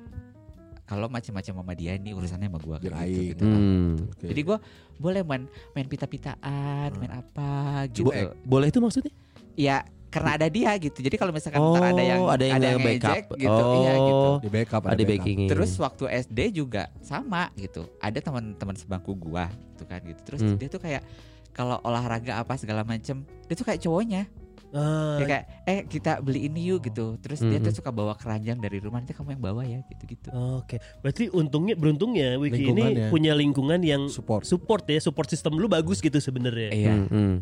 kalau 0.83 1.07
macam-macam 1.07 1.53
sama 1.53 1.73
dia 1.73 1.95
ini 1.95 2.11
urusannya 2.11 2.47
sama 2.47 2.59
kayak 2.99 3.11
gitu, 3.11 3.23
gitu. 3.31 3.43
hmm. 3.47 3.91
Oke. 4.11 4.25
Jadi 4.27 4.41
gua 4.43 4.57
boleh 4.97 5.21
main 5.21 5.43
main 5.71 5.87
pita-pitaan, 5.87 6.89
main 6.95 7.11
apa 7.13 7.51
gitu. 7.87 8.07
Bo- 8.07 8.35
boleh 8.43 8.67
itu 8.67 8.79
maksudnya? 8.79 9.11
Ya 9.55 9.87
karena 10.11 10.35
ada 10.35 10.45
dia 10.45 10.75
gitu. 10.75 10.99
Jadi 10.99 11.15
kalau 11.15 11.31
misalkan 11.31 11.57
Oh, 11.57 11.71
ntar 11.71 11.89
ada 11.89 12.03
yang 12.03 12.21
ada 12.27 12.43
yang 12.43 12.59
nge-backup. 12.59 13.15
ngejek 13.31 13.39
gitu, 13.39 13.63
iya 13.79 13.93
gitu. 13.95 14.27
Oh. 14.27 14.37
di 14.37 14.49
backup 14.51 14.81
Ada 14.83 15.03
backingnya. 15.03 15.49
Terus 15.49 15.71
waktu 15.77 16.03
SD 16.19 16.39
juga 16.53 16.83
sama 16.99 17.47
gitu. 17.55 17.87
Ada 17.97 18.19
teman-teman 18.21 18.75
sebangku 18.75 19.15
gua 19.15 19.47
gitu 19.71 19.83
kan 19.85 20.03
gitu. 20.03 20.19
Terus 20.21 20.39
Hmm. 20.43 20.55
dia 20.55 20.67
tuh 20.67 20.77
kayak 20.77 21.01
kalau 21.49 21.79
olahraga 21.81 22.37
apa 22.37 22.55
segala 22.55 22.83
macem 22.83 23.23
dia 23.47 23.55
tuh 23.55 23.63
kayak 23.63 23.79
cowoknya 23.79 24.23
Dia 24.71 25.27
kayak 25.27 25.45
eh 25.65 25.79
kita 25.83 26.19
beli 26.19 26.47
ini 26.47 26.63
yuk 26.65 26.79
gitu 26.81 27.19
terus 27.19 27.39
dia 27.39 27.59
tuh 27.59 27.75
Mhm. 27.75 27.77
suka 27.77 27.91
bawa 27.91 28.15
keranjang 28.15 28.55
dari 28.55 28.79
rumah 28.79 28.97
nanti 28.97 29.11
kamu 29.11 29.35
yang 29.35 29.43
bawa 29.43 29.61
ya 29.63 29.83
gitu 29.83 30.03
gitu 30.07 30.31
Oke, 30.31 30.79
berarti 30.97 31.27
untungnya 31.29 31.75
beruntungnya 31.75 32.39
Wiki 32.39 32.55
ini 32.61 32.71
Lingkungannya. 32.71 33.07
punya 33.09 33.33
lingkungan 33.33 33.79
yang 33.81 34.07
support 34.07 34.47
support 34.47 34.87
ya, 34.87 34.95
support 34.97 35.27
sistem 35.27 35.55
lu 35.55 35.67
bagus 35.67 35.99
gitu 35.99 36.15
sebenarnya. 36.17 36.71
iya 36.71 36.95
Hmm, 36.95 37.03
hmm. 37.05 37.35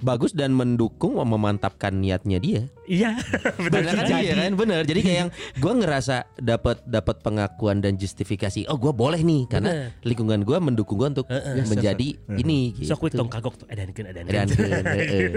Bagus 0.00 0.32
dan 0.32 0.50
mendukung 0.50 1.14
memantapkan 1.14 1.92
niatnya 1.92 2.36
dia. 2.36 2.62
Iya, 2.84 3.16
benar 3.64 3.94
kan? 3.94 4.06
Iya 4.16 4.34
kan? 4.34 4.52
Benar. 4.54 4.82
Jadi 4.82 5.00
kayak 5.00 5.18
yang 5.18 5.30
gue 5.62 5.72
ngerasa 5.76 6.16
dapat 6.36 6.80
dapat 6.82 7.20
pengakuan 7.20 7.78
dan 7.78 7.94
justifikasi. 7.94 8.64
Oh, 8.66 8.74
gue 8.74 8.90
boleh 8.90 9.20
nih 9.20 9.46
karena 9.46 9.70
Benar. 9.70 10.02
lingkungan 10.02 10.40
gue 10.42 10.56
mendukung 10.58 10.96
gue 10.96 11.08
untuk 11.10 11.26
Heeh. 11.26 11.64
menjadi 11.64 12.08
ini. 12.34 12.72
Gitu. 12.74 12.88
Sok 12.88 13.08
tong 13.10 13.28
kagok 13.28 13.54
tuh 13.56 13.66
edankeun 13.68 14.08
Dan, 14.08 14.24
edankeun. 14.24 14.68
heeh. 14.90 15.28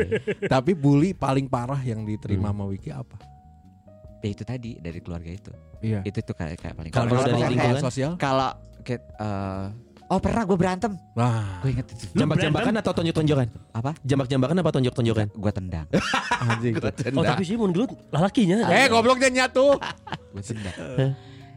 tapi 0.46 0.72
bully 0.74 1.12
paling 1.12 1.46
parah 1.46 1.80
yang 1.80 2.04
diterima 2.04 2.44
Hmm. 2.46 2.60
sama 2.60 2.66
Wiki 2.66 2.90
apa 2.90 3.16
ya 4.20 4.30
itu 4.32 4.44
tadi 4.44 4.72
dari 4.78 5.00
keluarga 5.00 5.28
itu 5.28 5.52
iya 5.80 6.00
itu 6.02 6.16
tuh 6.18 6.32
kayak, 6.32 6.56
kayak 6.56 6.76
paling 6.76 6.92
Kalau 6.92 7.08
kalau 7.10 7.28
dari 7.28 7.44
lingkungan? 7.52 7.80
sosial 7.80 8.12
kalau 8.16 8.52
kayak, 8.82 9.04
eh, 9.16 9.66
oh 10.14 10.22
pernah 10.22 10.46
gue 10.46 10.54
berantem. 10.54 10.94
Wah. 11.14 11.58
Gue 11.60 11.74
inget 11.74 11.90
itu. 11.90 12.06
Jambak-jambakan 12.14 12.74
atau 12.78 12.92
tonjok-tonjokan? 12.94 13.48
apa? 13.74 13.92
Jambak-jambakan 14.02 14.56
apa 14.56 14.70
tonjok-tonjokan? 14.72 15.28
gue 15.34 15.52
tendang. 15.52 15.88
Anjing. 16.46 16.74
Oh 17.12 17.24
tapi 17.26 17.42
sih 17.42 17.56
mun 17.56 17.74
gelut 17.74 17.90
lalakinya. 18.10 18.70
eh 18.70 18.86
gobloknya 18.86 19.30
nyatu. 19.34 19.82
Gue 20.34 20.44
tendang. 20.44 20.76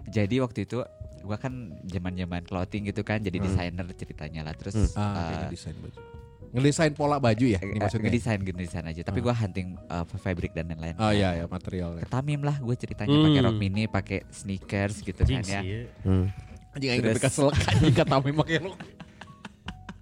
Jadi 0.07 0.37
waktu 0.39 0.65
itu 0.65 0.81
gue 1.19 1.37
kan 1.37 1.53
zaman 1.83 2.15
zaman 2.15 2.43
clothing 2.45 2.87
gitu 2.87 3.03
kan 3.03 3.19
jadi 3.19 3.37
desainer 3.37 3.83
ceritanya 3.93 4.47
lah. 4.47 4.55
Terus 4.55 4.95
Hmm. 4.95 4.97
ah 4.97 5.11
eh, 5.13 5.25
kayak 5.35 5.51
desain 5.51 5.77
baju. 5.77 6.01
Ngedesain 6.47 6.95
pola 6.95 7.19
baju 7.19 7.43
ya 7.45 7.59
ini 7.59 7.77
eh, 7.77 7.83
maksudnya? 7.83 8.07
ngedesain 8.07 8.39
ngedesain 8.39 8.87
aja. 8.87 9.03
Tapi 9.03 9.19
Ah. 9.19 9.25
gue 9.25 9.35
hunting 9.35 9.69
eh, 9.77 10.05
fabric 10.17 10.55
dan 10.55 10.71
lain-lain. 10.71 10.95
Oh 10.97 11.11
iya 11.11 11.35
ya 11.35 11.45
materialnya 11.47 12.07
ketamim 12.07 12.41
lah 12.41 12.57
gue 12.57 12.75
ceritanya 12.75 13.11
Hmm. 13.11 13.25
pakai 13.27 13.41
rok 13.43 13.57
mini 13.59 13.83
pakai 13.87 14.19
sneakers 14.31 15.03
gitu 15.03 15.19
kan 15.19 15.29
Jinx 15.29 15.51
ya. 15.51 15.61
ya. 15.61 15.91
Hmm. 16.01 16.31
Anjing 16.77 16.91
aing 16.93 17.03
tapi 17.03 17.19
kesel 17.19 17.49
anjing 17.51 17.95
kata 17.95 18.11
Tamim 18.13 18.37
pakai 18.37 18.57
lu 18.61 18.73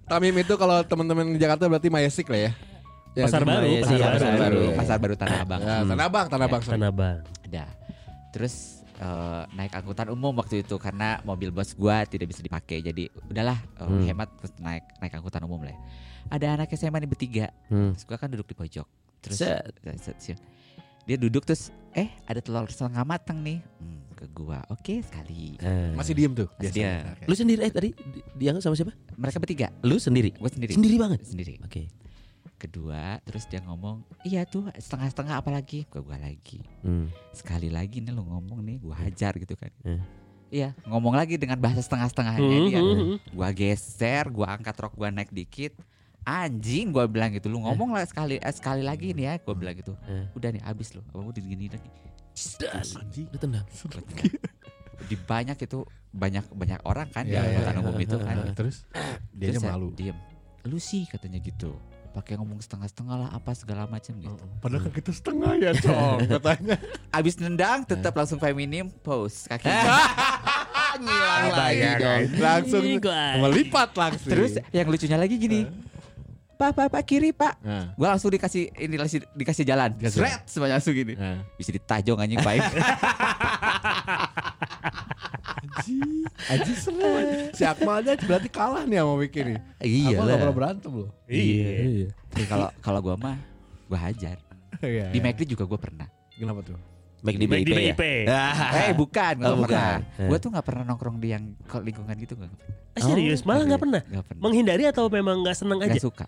Tamim 0.05 0.35
itu 0.35 0.53
kalau 0.53 0.77
teman-teman 0.81 1.25
di 1.27 1.39
Jakarta 1.39 1.65
berarti 1.65 1.89
Mayasik 1.89 2.27
lah 2.27 2.41
ya 2.41 2.53
Ya, 3.15 3.23
Pasar 3.23 3.47
baru, 3.47 3.63
Mayasik. 3.63 3.95
pasar 3.95 3.95
baru. 3.95 4.11
pasar 4.11 4.35
baru. 4.35 4.63
pasar 4.75 4.97
baru 4.99 5.15
tanah 5.15 5.37
abang 5.39 5.61
Ya, 5.61 5.75
Tanah 5.81 6.05
Abang, 6.05 6.25
Tanah 6.27 6.45
Abang. 6.45 6.61
Tanah 6.61 6.89
Abang. 6.91 7.17
ada 7.41 7.63
terus 8.29 8.55
eh, 8.93 9.43
naik 9.51 9.71
angkutan 9.73 10.07
umum 10.09 10.35
waktu 10.35 10.59
itu 10.59 10.75
karena 10.75 11.23
mobil 11.23 11.47
bos 11.47 11.71
gua 11.73 12.03
tidak 12.03 12.27
bisa 12.27 12.43
dipakai 12.43 12.83
jadi 12.83 13.07
udahlah 13.25 13.55
eh, 13.55 13.87
Hmm. 13.87 14.03
hemat 14.03 14.27
terus 14.35 14.51
naik 14.57 14.83
naik 14.99 15.15
angkutan 15.15 15.39
umum 15.41 15.63
lah 15.63 15.71
ya. 15.71 15.79
ada 16.27 16.45
anak 16.53 16.75
SMA 16.75 16.97
nih 16.97 17.07
bertiga 17.07 17.47
Hmm. 17.65 17.95
terus 17.95 18.03
gua 18.03 18.17
kan 18.17 18.27
duduk 18.27 18.45
di 18.45 18.55
pojok 18.57 18.87
terus 19.23 19.39
Set. 19.39 19.63
set, 19.95 20.17
set. 20.19 20.37
Dia 21.05 21.15
duduk 21.15 21.41
terus 21.41 21.69
eh 21.91 22.09
ada 22.25 22.37
telur 22.37 22.65
setengah 22.65 23.01
matang 23.01 23.39
nih 23.39 23.61
Hmm, 23.77 24.01
ke 24.11 24.25
gua 24.27 24.65
oke 24.67 24.99
sekali 25.01 25.55
Eh. 25.57 25.93
Masih 25.93 26.13
diem 26.13 26.33
tuh. 26.33 26.49
Masih 26.49 26.61
biasanya. 26.65 26.91
diem. 26.97 27.11
Oke. 27.11 27.23
Lu 27.25 27.35
sendiri 27.35 27.59
eh 27.61 27.71
tadi 27.71 27.89
di- 27.93 28.25
dianggap 28.35 28.61
sama 28.61 28.73
siapa? 28.73 28.93
mereka 29.13 29.37
bertiga 29.37 29.67
Lu 29.81 29.95
sendiri. 29.97 30.29
gue 30.31 30.49
sendiri 30.49 30.71
Sendiri 30.71 30.95
banget. 30.97 31.19
sendiri 31.23 31.53
Oke. 31.61 31.87
kedua 32.57 33.19
terus 33.21 33.45
dia 33.45 33.59
ngomong 33.61 34.01
iya 34.23 34.41
tuh 34.43 34.65
setengah-setengah 34.71 35.35
apa 35.35 35.49
lagi 35.49 35.83
ke 35.83 35.99
gua 35.99 36.15
lagi 36.17 36.63
Hmm. 36.81 37.11
sekali 37.29 37.67
lagi 37.67 37.99
nih 37.99 38.09
lu 38.09 38.23
ngomong 38.23 38.63
nih 38.63 38.77
gua 38.79 38.95
hajar 38.97 39.35
gitu 39.35 39.53
kan 39.53 39.69
Hmm. 39.81 39.99
iya 40.49 40.71
ngomong 40.83 41.13
lagi 41.13 41.35
dengan 41.35 41.59
bahasa 41.59 41.79
setengah-setengahnya 41.79 42.41
Hmm, 42.57 42.65
dia 42.65 42.79
hmm, 42.79 42.95
hmm. 42.95 43.17
gua 43.29 43.49
geser 43.51 44.25
gua 44.29 44.47
angkat 44.51 44.71
rok 44.77 44.95
gua 44.95 45.11
naik 45.11 45.29
dikit 45.29 45.75
anjing 46.25 46.89
gua 46.89 47.05
bilang 47.05 47.29
gitu. 47.29 47.47
Lu 47.47 47.61
ngomong 47.61 47.93
lah 47.93 48.03
sekali 48.03 48.35
eh, 48.35 48.53
sekali 48.53 48.81
lagi 48.81 49.13
nih 49.13 49.25
ya 49.25 49.33
gua 49.39 49.53
bilang 49.53 49.77
gitu. 49.77 49.93
Eh. 50.03 50.25
udah 50.33 50.49
nih 50.51 50.61
abis 50.65 50.93
lu. 50.93 51.01
Apa 51.05 51.21
mau 51.21 51.29
digini 51.29 51.69
lagi. 51.69 51.89
Das. 52.59 52.97
Anjing. 52.97 53.29
Lu 53.29 53.37
tendang. 53.37 53.63
di 55.05 55.15
banyak 55.15 55.57
itu 55.59 55.85
banyak 56.09 56.45
banyak 56.49 56.79
orang 56.83 57.07
kan 57.11 57.23
di 57.23 57.35
Iya, 57.35 57.43
iya, 57.43 57.47
angkutan 57.61 57.73
iya. 57.73 57.81
umum 57.83 57.95
itu 57.99 58.17
kan. 58.17 58.35
Nah, 58.35 58.55
terus? 58.55 58.75
Dia 59.31 59.47
Terus 59.53 59.63
malu. 59.63 59.87
diem. 59.91 60.17
Lu 60.65 60.77
sih 60.77 61.05
katanya 61.05 61.37
gitu. 61.37 61.77
Pakai 62.09 62.39
ngomong 62.39 62.57
setengah-setengah 62.57 63.15
lah 63.21 63.29
apa 63.29 63.51
segala 63.51 63.85
macam 63.85 64.15
gitu. 64.15 64.43
Padahal 64.63 64.87
kan 64.87 64.91
kita 64.95 65.11
setengah 65.11 65.51
ya, 65.59 65.71
Cong, 65.75 66.23
katanya. 66.39 66.79
abis 67.11 67.35
nendang 67.37 67.83
tetap 67.83 68.15
langsung 68.15 68.39
feminim 68.39 68.87
pose 69.03 69.45
kaki 69.45 69.67
Ngilang 70.95 71.45
lagi 71.51 71.89
dong. 71.99 72.21
Langsung 72.39 72.83
melipat 73.43 73.89
langsung. 73.93 74.31
terus 74.31 74.55
yang 74.71 74.87
lucunya 74.87 75.19
lagi 75.19 75.35
gini 75.35 75.67
pak 76.55 76.71
pak 76.71 76.87
pak 76.89 77.03
kiri 77.03 77.29
pak 77.29 77.59
Nah, 77.59 77.91
Gua 77.93 78.07
langsung 78.09 78.29
dikasih 78.29 78.71
ini 78.73 78.95
dikasih, 78.95 79.19
dikasih 79.29 79.63
jalan. 79.63 79.91
Dikasih 79.93 80.19
Sret 80.19 80.41
semuanya 80.45 80.75
langsung 80.75 80.93
gini. 80.93 81.13
nah. 81.13 81.43
Bisa 81.53 81.69
ditajong 81.69 82.17
anjing 82.17 82.39
baik. 82.39 82.63
Aji 86.47 86.73
seru. 86.83 87.11
Si 87.51 87.63
Akmal 87.63 88.01
aja 88.01 88.15
berarti 88.17 88.49
kalah 88.49 88.83
nih 88.83 88.99
sama 88.99 89.13
Wiki 89.17 89.41
nih. 89.43 89.57
Iya 89.79 90.07
Akmal 90.13 90.25
gak 90.27 90.39
pernah 90.39 90.55
berantem 90.55 90.91
loh. 90.93 91.09
Iya. 91.25 91.69
Iya. 91.83 92.07
Tapi 92.29 92.45
kalau 92.45 92.67
kalau 92.79 92.99
gua 93.01 93.15
mah 93.15 93.37
gua 93.85 93.99
hajar. 94.01 94.37
Iya. 94.79 95.11
Di 95.11 95.19
McD 95.19 95.41
juga 95.47 95.63
gua 95.63 95.77
pernah. 95.77 96.07
Kenapa 96.31 96.61
tuh? 96.61 96.77
Make 97.25 97.41
di 97.41 97.47
BIP 97.49 97.65
ya. 98.29 98.53
Eh 98.85 98.93
bukan, 98.93 99.33
gua 99.35 99.45
Oh, 99.47 99.55
nggak 99.57 99.61
bukan. 99.65 99.97
pernah. 99.97 100.21
Eh. 100.21 100.27
Gua 100.29 100.37
tuh 100.37 100.49
nggak 100.53 100.65
pernah 100.65 100.83
nongkrong 100.85 101.17
di 101.17 101.27
yang 101.31 101.43
lingkungan 101.73 102.15
gitu 102.15 102.33
nggak 102.35 102.51
pernah. 102.51 102.73
Ah, 102.95 103.01
serius, 103.03 103.41
malah 103.43 103.65
nggak 103.65 103.81
pernah. 103.81 104.01
Nggak 104.05 104.23
pernah. 104.23 104.41
Menghindari 104.41 104.83
atau 104.85 105.03
memang 105.09 105.41
nggak 105.41 105.57
seneng 105.57 105.79
aja? 105.81 105.91
Nggak 105.91 106.05
suka. 106.05 106.25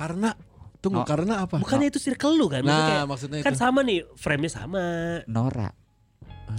Karena 0.00 0.32
tunggu 0.80 1.04
Oh. 1.04 1.06
karena 1.06 1.44
apa? 1.44 1.60
Bukannya 1.60 1.92
itu 1.92 2.00
circle 2.00 2.32
lu 2.34 2.48
kan? 2.48 2.64
Maksudnya 2.64 2.72
Nah, 2.74 2.88
kayak, 2.88 3.06
maksudnya 3.06 3.38
kan 3.44 3.52
itu. 3.52 3.60
sama 3.60 3.80
nih, 3.84 3.98
frame-nya 4.16 4.50
sama. 4.50 4.84
Nora. 5.28 5.68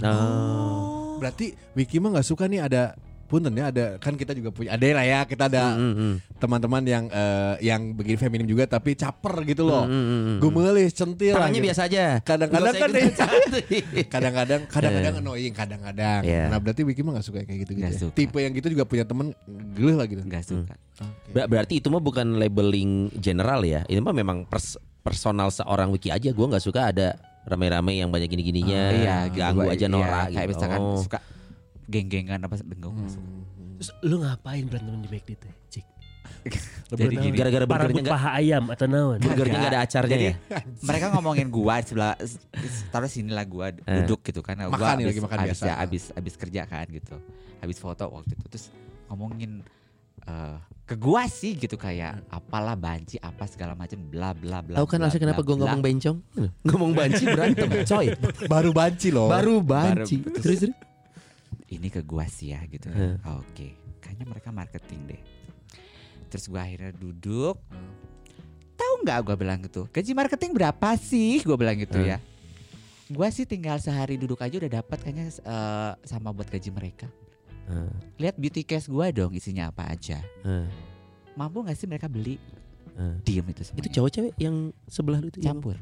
Oh. 0.00 1.18
Berarti 1.18 1.52
Wiki 1.74 1.98
mah 1.98 2.14
nggak 2.14 2.24
suka 2.24 2.46
nih 2.46 2.62
ada 2.62 2.94
punten 3.32 3.48
ya 3.50 3.64
ada 3.66 3.96
kan 3.96 4.12
kita 4.12 4.30
juga 4.30 4.52
punya 4.52 4.76
ada 4.76 4.84
lah 4.84 5.00
ya 5.02 5.20
kita 5.24 5.48
ada 5.48 5.72
Mm, 5.72 5.92
mm, 5.94 6.12
teman-teman 6.36 6.82
yang 6.84 7.04
eh, 7.08 7.54
yang 7.64 7.80
begini 7.90 8.18
feminim 8.18 8.44
juga 8.44 8.68
tapi 8.68 8.92
caper 8.92 9.40
gitu 9.42 9.64
loh. 9.64 9.88
mm, 9.88 9.94
mm, 9.94 10.20
mm. 10.20 10.36
Gemelis, 10.38 10.92
centil 10.92 11.32
lah 11.32 11.38
Orangnya 11.40 11.56
gitu. 11.56 11.68
biasa 11.70 11.80
aja. 11.86 12.04
Kadang-kadang 12.20 12.74
kan 12.74 12.90
cantik. 12.92 13.84
kadang-kadang 14.12 14.60
kadang-kadang 14.66 15.14
annoying 15.18 15.54
kadang-kadang. 15.54 16.20
Iya. 16.22 16.46
Nah, 16.46 16.58
berarti 16.58 16.82
Wiki 16.82 17.00
mah 17.00 17.16
gak 17.16 17.24
suka 17.24 17.40
kayak 17.40 17.58
gitu 17.62 17.72
gitu. 17.72 17.80
Nggak 17.80 17.94
ya? 17.94 18.00
suka. 18.02 18.12
Tipe 18.12 18.36
yang 18.36 18.52
gitu 18.52 18.68
juga 18.68 18.84
punya 18.84 19.04
temen 19.04 19.32
geleh 19.72 19.96
lah 19.96 20.04
gitu. 20.04 20.20
Nggak 20.20 20.44
suka. 20.44 20.74
Ber- 21.30 21.48
berarti 21.48 21.80
itu 21.80 21.88
mah 21.88 21.98
bukan 21.98 22.36
labeling 22.36 22.92
general 23.16 23.62
ya. 23.62 23.80
Ini 23.86 23.98
mah 23.98 24.12
memang 24.12 24.44
pers- 24.44 24.76
personal 25.00 25.48
seorang 25.48 25.88
wiki 25.88 26.10
aja. 26.10 26.28
Gua 26.30 26.46
nggak 26.48 26.62
suka 26.62 26.90
ada 26.90 27.16
rame-rame 27.42 27.96
yang 27.96 28.06
banyak 28.06 28.28
gini-gininya. 28.28 28.82
iya, 28.92 29.16
gitu. 29.26 29.40
ganggu 29.40 29.64
Gua- 29.64 29.72
aja 29.72 29.80
iya, 29.80 29.88
Nora 29.88 30.22
Kayak 30.26 30.34
gitu. 30.36 30.50
misalkan 30.52 30.80
Oh. 30.80 30.98
suka 30.98 31.18
geng-gengan 31.92 32.40
apa 32.40 32.54
enggak 32.56 32.90
nggak 32.90 33.10
suka. 33.10 33.30
Terus 33.76 33.90
lu 34.00 34.16
ngapain 34.18 34.64
berantem 34.64 34.98
di 34.98 35.08
McD 35.10 35.30
teh? 35.36 35.52
Cik. 35.68 35.86
Jadi 36.92 37.14
gini. 37.18 37.36
Gara-gara 37.36 37.64
burgernya 37.64 38.02
nggak 38.02 38.14
paha 38.14 38.30
ayam 38.36 38.64
atau 38.68 38.86
naon? 38.86 39.18
burgernya 39.18 39.58
nggak 39.58 39.72
ada 39.72 39.82
acarnya 39.82 40.10
Jadi, 40.12 40.24
ya. 40.24 40.34
mereka 40.88 41.06
ngomongin 41.10 41.46
gua 41.48 41.74
di 41.78 41.86
sebelah 41.86 42.14
taruh 42.88 43.06
sini 43.06 43.30
lah 43.30 43.44
gua 43.44 43.70
duduk 43.70 44.24
gitu 44.24 44.40
kan. 44.40 44.56
Gua 44.58 44.66
Eh. 44.66 44.72
Makan 44.72 44.96
abis, 44.96 45.06
lagi 45.06 45.20
makan 45.20 45.38
abis 45.38 45.50
biasa. 45.52 45.64
Ya, 45.64 45.74
abis 45.78 46.02
abis 46.12 46.34
kerja 46.36 46.62
kan 46.64 46.86
gitu. 46.88 47.14
Habis 47.58 47.78
foto 47.78 48.04
waktu 48.08 48.32
itu 48.32 48.46
terus 48.48 48.66
ngomongin 49.06 49.62
eh, 50.22 50.56
ke 50.82 50.94
gua 50.94 51.26
sih 51.26 51.54
gitu 51.54 51.74
kayak 51.74 52.26
apalah 52.28 52.74
banci 52.74 53.18
apa 53.18 53.46
segala 53.46 53.74
macam 53.74 53.98
bla 54.04 54.30
bla 54.32 54.62
bla. 54.62 54.76
Tahu 54.78 54.86
kan 54.86 54.98
bla, 54.98 55.06
alasan 55.06 55.20
kenapa 55.20 55.42
bla. 55.42 55.54
ngomong 55.56 55.80
bencong? 55.80 56.16
Ngomong 56.62 56.90
banci 56.92 57.22
berantem, 57.24 57.68
coy. 57.82 58.06
Baru 58.52 58.70
banci 58.70 59.08
loh. 59.10 59.26
Baru 59.26 59.58
banci. 59.58 60.22
Baru- 60.22 60.38
Terus 60.38 60.58
terus. 60.62 60.74
Ini 61.72 61.88
ke 61.88 62.00
gua 62.00 62.24
sih 62.24 62.52
ya 62.52 62.60
gitu. 62.66 62.88
Heh. 62.88 63.16
Oke, 63.34 63.72
kayaknya 63.98 64.26
mereka 64.26 64.48
marketing 64.48 65.00
deh. 65.08 65.22
Terus 66.28 66.46
gua 66.46 66.62
akhirnya 66.62 66.92
duduk. 66.92 67.60
Tahu 68.74 68.92
nggak 69.02 69.18
gua 69.22 69.36
bilang 69.36 69.60
gitu. 69.60 69.86
Gaji 69.86 70.12
marketing 70.12 70.52
berapa 70.52 70.88
sih? 70.96 71.40
Gua 71.42 71.56
bilang 71.56 71.76
gitu 71.76 71.98
Heh. 71.98 72.14
ya. 72.14 72.18
Gua 73.08 73.28
sih 73.28 73.44
tinggal 73.44 73.76
sehari 73.76 74.16
duduk 74.16 74.40
aja 74.40 74.56
udah 74.56 74.72
dapat 74.74 74.98
kayaknya 74.98 75.28
eh, 75.28 75.92
sama 76.02 76.30
buat 76.30 76.48
gaji 76.48 76.70
mereka. 76.70 77.06
Eh, 77.68 77.92
Lihat 78.18 78.36
beauty 78.36 78.62
case 78.62 78.88
gua 78.88 79.08
dong 79.08 79.32
isinya 79.32 79.68
apa 79.68 79.86
aja. 79.86 80.18
eh, 80.42 80.66
Mampu 81.32 81.60
nggak 81.60 81.76
sih 81.76 81.86
mereka 81.86 82.08
beli? 82.08 82.36
eh. 82.92 83.16
Diem 83.22 83.44
itu 83.46 83.62
semuanya. 83.62 83.80
Itu 83.80 83.88
cowok 83.90 84.10
cewek 84.10 84.32
yang 84.36 84.56
sebelah 84.84 85.20
itu 85.20 85.38
yang- 85.38 85.60
campur. 85.60 85.76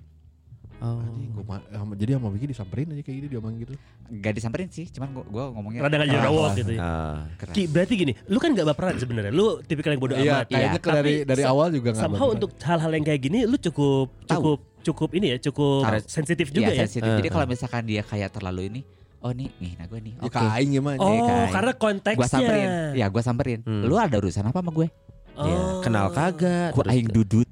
Oh. 0.81 0.97
Anjing, 0.97 1.29
gua 1.31 1.45
ma- 1.47 1.67
sama- 1.69 1.93
jadi 1.93 2.11
sama 2.17 2.29
Wiki 2.33 2.47
disamperin 2.49 2.89
aja 2.89 3.03
kayak 3.03 3.17
gitu 3.21 3.29
diomongin 3.31 3.59
gitu. 3.61 3.73
Gak 4.11 4.33
disamperin 4.33 4.69
sih, 4.69 4.89
cuman 4.89 5.09
gua, 5.13 5.25
gua 5.27 5.45
ngomongnya 5.53 5.81
Rada 5.85 5.93
nggak 5.93 6.09
keras. 6.09 6.17
jerawat 6.19 6.51
gitu 6.57 6.73
ya. 6.73 6.81
Ah. 6.81 7.19
Keras. 7.37 7.53
Ki, 7.53 7.63
berarti 7.65 7.95
gini, 7.95 8.13
lu 8.25 8.39
kan 8.39 8.51
gak 8.51 8.67
baperan 8.67 8.97
sebenarnya. 8.97 9.29
Lu 9.29 9.61
tipikal 9.61 9.93
yang 9.93 10.01
bodoh 10.01 10.17
Iya, 10.17 10.33
amat. 10.35 10.47
kayaknya 10.49 10.71
Iya. 10.75 10.93
dari 10.97 11.15
dari 11.23 11.43
awal 11.45 11.69
juga 11.69 11.89
nggak. 11.91 12.01
Somehow 12.03 12.27
baperan. 12.27 12.37
untuk 12.39 12.51
hal-hal 12.59 12.91
yang 12.91 13.05
kayak 13.05 13.21
gini 13.21 13.39
lu 13.45 13.57
cukup 13.57 14.07
cukup 14.25 14.59
cukup 14.81 15.11
ini 15.13 15.27
ya, 15.31 15.39
cukup 15.43 15.81
sensitif 16.07 16.49
Iya, 16.49 16.57
juga 16.57 16.71
ya. 16.71 16.81
sensitif. 16.83 17.11
Jadi 17.15 17.29
Eh, 17.29 17.31
kalau 17.31 17.45
misalkan 17.45 17.83
dia 17.85 18.01
kayak 18.01 18.33
terlalu 18.33 18.63
ini, 18.67 18.81
oh 19.21 19.29
nih, 19.31 19.53
nih, 19.55 19.73
nah 19.77 19.85
gue 19.85 20.01
nih, 20.01 20.15
Ya 20.15 20.25
oke. 20.25 20.33
kain 20.35 20.69
gimana? 20.71 20.97
Oh, 20.97 21.13
kayak- 21.13 21.53
karena 21.53 21.73
konteksnya. 21.75 22.17
Gua 22.17 22.29
samperin, 22.33 22.69
ya 22.97 23.07
gua 23.07 23.23
samperin. 23.23 23.61
Hmm. 23.61 23.85
Lu 23.85 23.95
ada 23.95 24.17
urusan 24.17 24.41
apa 24.43 24.59
sama 24.59 24.73
gue? 24.73 24.89
Oh. 25.37 25.45
Iya, 25.45 25.59
kenal 25.81 26.07
kagak. 26.09 26.73
Gua 26.73 26.81
terus- 26.83 26.97
aing 26.97 27.09
dudut. 27.11 27.49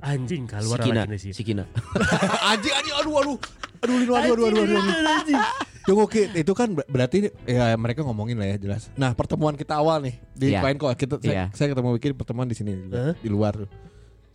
Anjing 0.00 0.44
keluar 0.44 0.78
Sikina, 0.80 1.02
sih. 1.16 1.32
Sikina. 1.32 1.64
anjing 2.50 2.72
anjing 2.72 2.94
aduh 2.96 3.14
aduh. 3.20 3.38
Aduh 3.80 3.96
Lino 3.96 4.12
aduh 4.12 4.32
aduh 4.34 4.46
aduh 4.48 4.62
aduh. 4.64 4.80
aduh. 4.80 5.42
Tunggu 5.80 6.04
Ki, 6.06 6.28
itu 6.36 6.52
kan 6.52 6.68
ber- 6.76 6.86
berarti 6.86 7.32
ya 7.48 7.72
mereka 7.74 8.04
ngomongin 8.04 8.36
lah 8.36 8.46
ya 8.46 8.56
jelas. 8.60 8.92
Nah, 8.94 9.16
pertemuan 9.16 9.56
kita 9.56 9.80
awal 9.80 10.04
nih 10.04 10.20
di. 10.36 10.52
Pine 10.52 10.76
kok 10.76 10.92
kita 10.94 11.14
saya, 11.18 11.32
Iya. 11.32 11.44
saya 11.56 11.72
ketemu 11.72 11.88
Wiki 11.96 12.08
di 12.12 12.16
pertemuan 12.16 12.46
di 12.46 12.54
sini 12.54 12.76
juga, 12.76 13.10
Hah? 13.10 13.14
di 13.16 13.28
luar 13.32 13.52
tuh. 13.64 13.70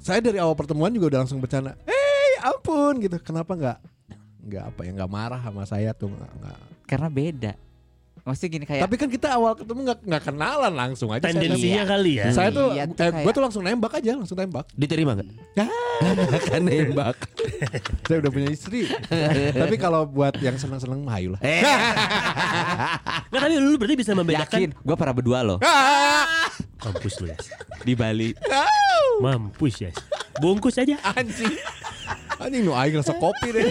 Saya 0.01 0.19
dari 0.19 0.41
awal 0.41 0.57
pertemuan 0.57 0.89
juga 0.89 1.13
udah 1.13 1.19
langsung 1.23 1.37
bercanda. 1.37 1.77
"Eh, 1.85 2.33
ampun 2.41 2.97
gitu. 2.97 3.21
Kenapa 3.21 3.53
nggak 3.53 3.77
nggak 4.45 4.63
apa 4.73 4.81
ya 4.85 4.91
nggak 4.93 5.11
marah 5.11 5.41
sama 5.41 5.63
saya 5.65 5.89
tuh 5.93 6.13
nggak 6.13 6.57
Karena 6.85 7.09
beda. 7.09 7.53
Maksudnya 8.25 8.49
gini 8.51 8.65
kayak 8.65 8.81
Tapi 8.83 8.95
kan 8.97 9.05
kita 9.07 9.27
awal 9.31 9.53
ketemu 9.53 9.85
nggak 9.85 9.99
nggak 10.01 10.23
kenalan 10.25 10.73
langsung 10.73 11.13
aja. 11.13 11.21
Saya, 11.21 11.37
Tendensinya 11.37 11.83
kali 11.85 12.11
ya. 12.17 12.33
saya 12.33 12.49
tuh, 12.49 12.73
Iya, 12.73 12.89
tuh 12.89 12.97
eh, 12.97 13.11
kayak- 13.11 13.21
gue 13.21 13.31
tuh 13.31 13.43
langsung 13.45 13.61
nembak 13.61 13.93
aja, 13.95 14.11
langsung 14.17 14.33
tembak. 14.33 14.65
Diterima 14.73 15.13
nggak? 15.13 15.29
Kan 16.49 16.61
nembak. 16.65 17.15
Saya 18.09 18.17
udah 18.19 18.31
punya 18.31 18.49
istri. 18.49 18.89
Tapi 19.53 19.75
kalau 19.77 20.03
buat 20.03 20.33
yang 20.37 20.57
seneng-seneng 20.57 21.05
mah 21.05 21.15
ayo 21.15 21.37
lah. 21.37 21.39
Eh, 21.39 21.61
Nggak, 23.29 23.41
tapi 23.41 23.53
lu 23.55 23.77
berarti 23.77 23.95
bisa 23.95 24.11
membedakan 24.11 24.57
yakin, 24.57 24.69
gue 24.73 24.95
pernah 24.95 25.13
berdua 25.13 25.39
loh 25.41 25.57
Mampus 26.81 27.17
lu 27.19 27.27
ya. 27.27 27.37
di 27.81 27.93
Bali. 27.93 28.29
Mampus 29.21 29.75
ya. 29.79 29.91
Bungkus 30.37 30.75
aja. 30.75 30.97
Anjing. 31.07 31.53
Anjing 32.37 32.63
nu 32.63 32.71
aing 32.71 32.95
rasa 32.95 33.15
kopi 33.15 33.47
deh. 33.49 33.63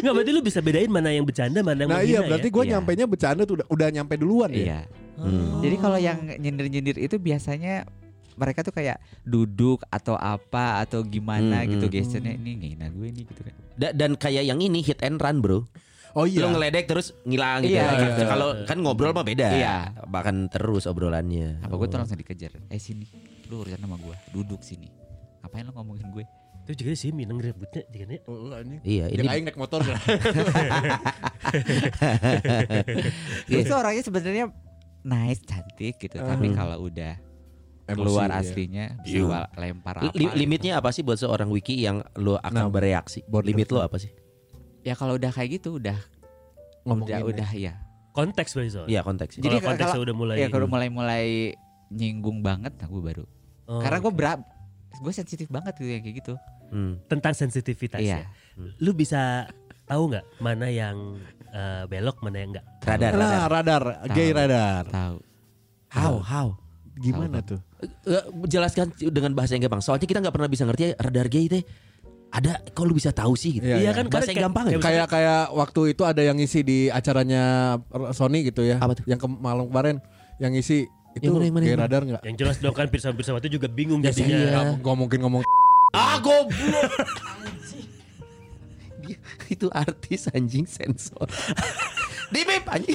Nggak 0.00 0.12
berarti 0.14 0.30
lu 0.30 0.40
bisa 0.40 0.58
bedain 0.58 0.88
mana 0.88 1.08
yang 1.08 1.22
bercanda, 1.22 1.60
mana 1.60 1.78
yang 1.78 1.90
Nah 1.90 2.00
iya 2.00 2.20
berarti 2.20 2.48
ya. 2.48 2.54
gue 2.54 2.62
Iya. 2.62 2.70
nyampainya 2.74 3.04
bercanda 3.04 3.42
tuh 3.44 3.60
udah, 3.60 3.66
udah 3.68 3.88
nyampe 3.90 4.14
duluan 4.16 4.50
ya. 4.50 4.58
Iya. 4.58 4.80
Oh. 5.20 5.60
Jadi 5.60 5.76
kalau 5.76 5.98
yang 5.98 6.18
nyindir-nyindir 6.32 6.96
itu 6.96 7.16
biasanya 7.16 7.84
mereka 8.34 8.64
tuh 8.64 8.72
kayak 8.72 8.96
duduk 9.20 9.84
atau 9.86 10.16
apa 10.16 10.80
atau 10.80 11.04
gimana 11.04 11.60
Hmm, 11.60 11.70
gitu 11.70 11.86
hmm. 11.86 11.94
gesturnya 11.94 12.32
ini 12.32 12.50
ngina 12.56 12.88
gue 12.88 13.08
nih 13.10 13.24
gitu 13.28 13.40
kan. 13.44 13.54
Da- 13.76 13.92
dan 13.92 14.16
kayak 14.16 14.44
yang 14.44 14.56
ini 14.58 14.80
hit 14.80 15.04
and 15.04 15.20
run 15.20 15.44
bro. 15.44 15.68
Oh 16.10 16.24
iya. 16.24 16.42
Lu 16.42 16.56
ngeledek 16.56 16.88
terus 16.88 17.12
ngilang 17.22 17.62
gitu. 17.62 17.76
Iya, 17.76 17.84
ya. 17.86 18.16
iya. 18.16 18.26
Kalau 18.26 18.48
kan 18.64 18.80
ngobrol 18.80 19.12
mah 19.12 19.22
beda. 19.22 19.48
Iya. 19.52 19.76
Bahkan 20.08 20.48
terus 20.48 20.88
obrolannya. 20.88 21.60
Apa 21.60 21.76
gue 21.76 21.86
tuh 21.86 21.98
langsung 22.00 22.16
dikejar. 22.16 22.56
Eh 22.66 22.80
sini, 22.80 23.04
lu 23.46 23.60
urusan 23.60 23.76
sama 23.76 23.94
gue. 23.94 24.16
Duduk 24.32 24.64
sini. 24.64 24.88
Ngapain 25.44 25.62
lu 25.62 25.76
ngomongin 25.76 26.08
gue? 26.10 26.24
Itu 26.70 26.86
juga 26.86 26.94
sih 26.94 27.10
minang 27.10 27.36
ributnya 27.36 27.82
juga 27.84 28.04
nih. 28.06 28.20
Oh, 28.24 28.46
anjing. 28.48 28.78
Iya, 28.80 29.04
ini 29.08 29.18
Yang 29.18 29.26
aing 29.28 29.44
naik 29.44 29.58
motor 29.58 29.82
kan. 29.90 29.98
Dia 33.44 33.60
tuh 33.64 33.76
orangnya 33.76 34.02
sebenarnya 34.02 34.44
nice, 35.02 35.42
cantik 35.42 35.98
gitu. 35.98 36.14
Tapi 36.14 36.46
Hmm. 36.46 36.54
kalau 36.54 36.86
udah 36.86 37.18
keluar 37.88 38.30
Emosi, 38.30 38.38
iya. 38.38 38.38
aslinya 38.46 38.84
bisa 39.00 39.16
Iya. 39.16 39.26
wa- 39.26 39.50
lempar 39.52 39.94
apa 39.98 40.04
Li- 40.06 40.22
gitu. 40.22 40.34
limitnya 40.36 40.78
apa 40.78 40.94
sih 40.94 41.02
buat 41.02 41.18
seorang 41.18 41.50
wiki 41.50 41.74
yang 41.76 42.06
lo 42.14 42.38
akan 42.38 42.54
Nah, 42.54 42.70
bereaksi? 42.70 43.26
border 43.26 43.50
Limit 43.50 43.66
lo 43.68 43.82
apa 43.82 43.98
sih? 43.98 44.14
ya 44.80 44.94
kalau 44.94 45.12
udah 45.14 45.28
kayak 45.28 45.58
gitu 45.58 45.76
udah 45.76 45.98
Ngomongin 46.82 47.10
udah 47.10 47.20
ya. 47.20 47.26
udah 47.26 47.50
ya 47.52 47.74
Konteks 48.10 48.50
berarti 48.52 48.70
soalnya. 48.72 48.90
Iya 48.90 49.00
konteks. 49.02 49.32
Jadi 49.34 49.42
Jadi 49.44 49.56
kalau 49.56 49.68
konteksnya 49.68 50.00
udah 50.00 50.14
mulai 50.16 50.34
ya 50.36 50.46
kalau 50.48 50.66
mulai 50.66 50.88
mulai 50.88 51.24
nyinggung 51.88 52.40
banget 52.40 52.74
nah 52.76 52.86
gue 52.86 52.98
baru 53.00 53.24
Oh, 53.66 53.78
karena 53.78 53.98
gue 53.98 54.06
oke. 54.06 54.16
berat 54.16 54.40
gue 54.92 55.12
sensitif 55.12 55.46
banget 55.48 55.74
gitu 55.74 55.86
yang 55.88 56.00
kayak 56.00 56.16
gitu 56.16 56.34
Hmm. 56.70 57.02
tentang 57.06 57.34
sensitivitas 57.34 57.98
Iya. 57.98 58.24
ya. 58.24 58.26
Lu 58.78 58.94
bisa 58.94 59.50
tahu 59.84 60.10
nggak 60.10 60.24
mana 60.38 60.66
yang 60.66 61.18
eh, 61.50 61.82
belok, 61.84 62.22
mana 62.22 62.36
yang 62.38 62.54
enggak? 62.54 62.64
Radar. 62.80 63.10
Nah, 63.12 63.44
radar, 63.44 63.82
gay 64.08 64.30
Tahu. 64.30 64.38
radar. 64.38 64.84
tahu 64.86 65.16
How 65.90 66.14
how? 66.22 66.46
Gimana 66.94 67.42
tuh? 67.42 67.58
Eh, 68.06 68.22
jelaskan 68.46 68.94
dengan 68.94 69.34
bahasa 69.34 69.58
yang 69.58 69.66
gampang. 69.66 69.82
Soalnya 69.82 70.06
kita 70.06 70.22
nggak 70.22 70.30
pernah 70.30 70.46
bisa 70.46 70.62
ngerti 70.62 70.82
ya, 70.84 70.90
radar 70.94 71.26
gay 71.26 71.50
teh. 71.50 71.62
Ada, 72.30 72.62
kok 72.62 72.86
lu 72.86 72.94
bisa 72.94 73.10
tahu 73.10 73.34
sih? 73.34 73.58
Gitu. 73.58 73.66
Iya, 73.66 73.82
Iya 73.82 73.82
iya. 73.82 73.90
kan 73.90 74.06
Bahasa 74.06 74.30
yang 74.30 74.46
gampang 74.46 74.70
ya? 74.70 74.78
kayak- 74.78 74.84
Kayak 74.86 75.06
kayak 75.10 75.42
waktu 75.50 75.80
itu 75.90 76.02
ada 76.06 76.22
yang 76.22 76.36
ngisi 76.38 76.60
di 76.62 76.78
acaranya 76.86 77.42
Sony 78.14 78.46
gitu 78.46 78.62
ya. 78.62 78.78
Apa 78.78 78.94
tuh? 78.94 79.02
Yang 79.04 79.18
ke 79.18 79.28
malam 79.28 79.66
kemarin 79.66 79.98
yang 80.38 80.54
ngisi 80.54 80.86
itu 81.10 81.26
Yang 81.26 81.34
mana, 81.34 81.42
yang 81.42 81.54
mana, 81.58 81.64
gay 81.66 81.74
radar 81.74 82.02
nggak? 82.06 82.22
Yang 82.22 82.36
jelas 82.38 82.56
dong 82.62 82.70
kan 82.70 82.86
Pirsa 82.86 83.10
Pirsa 83.10 83.34
itu 83.34 83.58
juga 83.58 83.66
bingung 83.66 83.98
Ya, 83.98 84.14
jadinya. 84.14 84.38
iya. 84.38 84.78
Gak 84.78 84.94
mungkin 84.94 85.18
ngomong 85.18 85.42
Ah 85.90 86.18
goblok. 86.18 86.90
Dia 89.00 89.18
itu 89.48 89.66
artis 89.70 90.30
anjing 90.30 90.64
sensor. 90.64 91.26
Di 92.32 92.46
bip 92.46 92.66
anjing. 92.66 92.94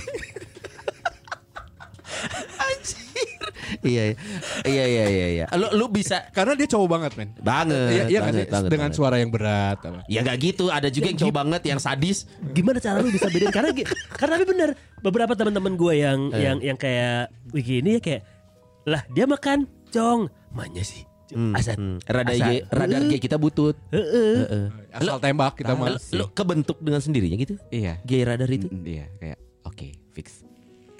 Anjir. 2.56 3.04
Iya 3.82 4.04
iya. 4.14 4.16
iya 4.64 4.86
iya 4.86 5.06
iya 5.10 5.28
iya. 5.28 5.46
Lu 5.58 5.68
lu 5.76 5.86
bisa 5.90 6.30
karena 6.32 6.54
dia 6.54 6.70
cowok 6.70 6.88
banget 6.88 7.12
men. 7.18 7.30
banget. 7.42 7.76
Iya 7.92 8.04
iya 8.08 8.20
nggak 8.22 8.32
banget, 8.32 8.46
sih? 8.46 8.54
banget, 8.54 8.72
dengan 8.72 8.90
banget. 8.90 8.98
suara 8.98 9.16
yang 9.20 9.32
berat. 9.34 9.78
apa. 9.82 10.00
Ya 10.08 10.20
gak 10.22 10.38
gitu, 10.40 10.66
ada 10.70 10.88
juga 10.88 11.08
yang 11.12 11.20
cowok 11.20 11.36
banget 11.36 11.62
yang 11.66 11.80
sadis. 11.82 12.18
Gimana 12.54 12.78
cara 12.80 13.02
lu 13.02 13.10
bisa 13.10 13.28
bedain 13.28 13.52
karena 13.52 13.70
karena 14.16 14.34
tapi 14.40 14.46
bener 14.48 14.70
beberapa 15.02 15.34
teman-teman 15.34 15.74
gue 15.76 15.94
yang 15.98 16.20
Eh. 16.32 16.42
yang 16.46 16.58
yang 16.64 16.78
kayak 16.78 17.34
wiki 17.52 17.82
ini 17.84 17.98
ya 17.98 18.02
kayak 18.02 18.22
lah 18.86 19.02
dia 19.12 19.26
makan 19.26 19.66
cong 19.90 20.30
manya 20.54 20.86
sih 20.86 21.04
Hmm, 21.26 21.58
asal 21.58 21.74
hmm. 21.74 21.98
Radar 22.06 22.38
Asal. 22.38 22.46
G, 22.46 22.50
radar 22.70 23.02
G 23.10 23.14
kita 23.18 23.42
butut. 23.42 23.74
Heeh. 23.90 24.70
Asal 24.94 25.18
tembak 25.18 25.58
kita 25.58 25.74
mah. 25.74 25.98
Lu, 26.14 26.30
kebentuk 26.30 26.78
dengan 26.78 27.02
sendirinya 27.02 27.34
gitu? 27.34 27.58
iya 27.74 27.98
Gay 28.06 28.22
radar 28.22 28.46
itu. 28.46 28.70
Mm, 28.70 28.86
iya 28.86 29.06
kayak 29.18 29.38
oke 29.66 29.88
fix 30.14 30.46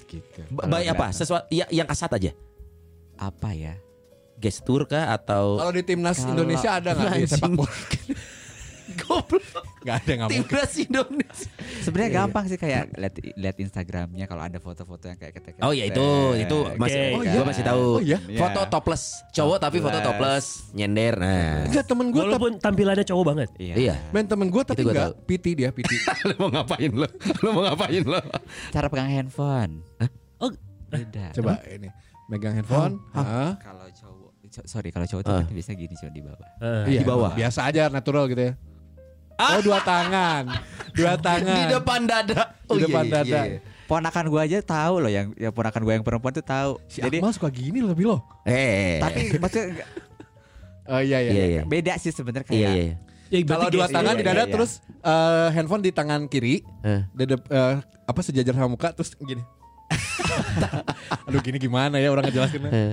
gitu 0.06 0.42
Baik 0.50 0.94
apa? 0.94 1.14
Sesuatu 1.14 1.46
ya, 1.50 1.66
yang 1.70 1.86
kasat 1.86 2.10
aja. 2.12 2.32
apa 3.16 3.50
ya 3.54 3.74
Gestur 4.36 4.84
kah 4.84 5.14
atau 5.14 5.56
Kalau 5.56 5.72
di 5.72 5.80
timnas 5.80 6.20
Indonesia 6.20 6.76
ada 6.76 6.92
nggak 6.92 7.08
di 7.08 7.16
Anjing. 7.22 7.30
sepak 7.30 7.50
bola? 7.54 7.72
goblok? 8.98 9.64
Gak 9.80 9.96
ada 9.98 10.12
nggak 10.12 10.28
mungkin. 10.28 10.42
Timnas 10.44 10.72
Indonesia. 10.76 11.48
sebenarnya 11.78 12.08
Iya, 12.08 12.18
gampang 12.18 12.44
sih 12.44 12.56
kayak 12.56 12.82
lihat 12.92 13.14
lihat 13.34 13.56
Instagramnya 13.58 14.24
kalau 14.24 14.42
ada 14.42 14.58
foto-foto 14.58 15.04
yang 15.04 15.14
kayak 15.14 15.34
ketek 15.34 15.58
Oh 15.58 15.70
ya 15.70 15.84
itu 15.84 16.06
itu 16.36 16.56
masih 16.74 16.98
Oke. 16.98 17.06
gua 17.06 17.16
Oh, 17.16 17.22
iya? 17.24 17.42
masih 17.44 17.62
tahu. 17.64 17.84
Oh, 17.88 18.00
iya? 18.00 18.18
Foto 18.36 18.60
Iya. 18.60 18.68
topless 18.68 19.02
cowok 19.30 19.58
tapi 19.58 19.76
foto 19.78 19.98
Topless. 19.98 20.06
topless 20.06 20.46
nyender. 20.72 21.14
Nah. 21.16 21.64
Enggak 21.64 21.84
temen 21.84 22.06
gue 22.08 22.20
Walaupun 22.20 22.52
tampilannya 22.56 23.04
cowok 23.04 23.24
banget. 23.26 23.48
iya, 23.56 23.74
Iya. 23.76 23.94
Men 24.10 24.24
temen 24.24 24.46
gue 24.46 24.62
tapi 24.62 24.80
Itu 24.80 24.88
enggak 24.88 25.06
tahu. 25.12 25.26
PT 25.26 25.46
dia 25.54 25.68
PT. 25.70 25.92
lu 26.28 26.34
mau 26.38 26.50
ngapain 26.52 26.90
lo? 26.92 27.08
Lu 27.38 27.48
mau 27.50 27.62
ngapain 27.64 28.02
lo? 28.02 28.20
cara 28.68 28.86
pegang 28.86 29.08
handphone 29.08 29.82
Oh, 30.36 30.50
beda 30.86 31.32
Coba 31.32 31.58
ini 31.64 31.88
megang 32.26 32.54
handphone. 32.54 32.98
Hah? 33.12 33.54
kalau 33.56 33.86
cowok 33.88 34.30
co- 34.48 34.62
sorry 34.64 34.90
kalau 34.90 35.04
cowok 35.04 35.22
tuh 35.22 35.32
Ah. 35.32 35.42
kan 35.42 35.50
biasa 35.52 35.70
gini 35.72 35.94
cuma 35.94 36.10
di 36.10 36.20
bawah 36.20 36.48
eh, 36.56 36.84
Iya, 36.88 37.00
di 37.00 37.06
bawah. 37.06 37.30
Biasa 37.32 37.60
aja 37.64 37.82
natural 37.86 38.26
gitu 38.26 38.42
ya. 38.42 38.52
Oh 39.36 39.60
dua 39.60 39.78
tangan, 39.80 40.48
dua 40.92 41.14
tangan. 41.16 41.44
Di 41.44 41.64
depan 41.70 42.00
dada. 42.04 42.42
Di 42.64 42.80
depan 42.80 43.04
dada. 43.06 43.40
ponakan 43.86 44.26
gue 44.26 44.40
aja 44.40 44.58
tahu 44.60 44.98
loh 44.98 45.06
yang 45.06 45.30
yang 45.36 45.52
ponakan 45.52 45.78
gue 45.80 45.94
yang 45.94 46.02
perempuan 46.02 46.34
tuh 46.34 46.42
tahu 46.42 46.74
Si 46.86 46.98
jadi 46.98 47.22
Akmal 47.22 47.30
suka 47.30 47.46
gini 47.48 47.78
lebih 47.78 48.10
loh. 48.10 48.20
Eh. 48.42 48.98
tapi 48.98 49.30
maksudnya 49.38 49.86
Oh 50.86 50.98
iya 50.98 51.18
iya. 51.20 51.30
Iya 51.30 51.44
iya. 51.46 51.62
beda 51.62 51.94
sih 51.94 52.10
sebenarnya 52.10 52.42
kayak 52.42 52.58
Iya 52.58 52.70
iya. 52.72 52.94
ya, 53.28 53.38
Kalau 53.44 53.70
dua 53.70 53.86
tangan 53.86 54.14
iya, 54.14 54.18
di 54.18 54.24
dada 54.24 54.42
iya. 54.42 54.50
terus 54.50 54.82
eh, 54.82 55.48
handphone 55.52 55.82
di 55.82 55.90
tangan 55.90 56.26
kiri, 56.26 56.66
Eh. 56.82 57.06
dada 57.12 57.38
eh, 57.38 57.74
apa 58.02 58.20
sejajar 58.22 58.54
sama 58.54 58.66
muka 58.68 58.90
terus 58.90 59.14
gini. 59.16 59.42
Aduh 61.26 61.38
gini 61.38 61.58
gimana 61.60 61.98
ya 61.98 62.10
orang 62.10 62.26
ngejelasinnya. 62.26 62.70
Eh. 62.70 62.90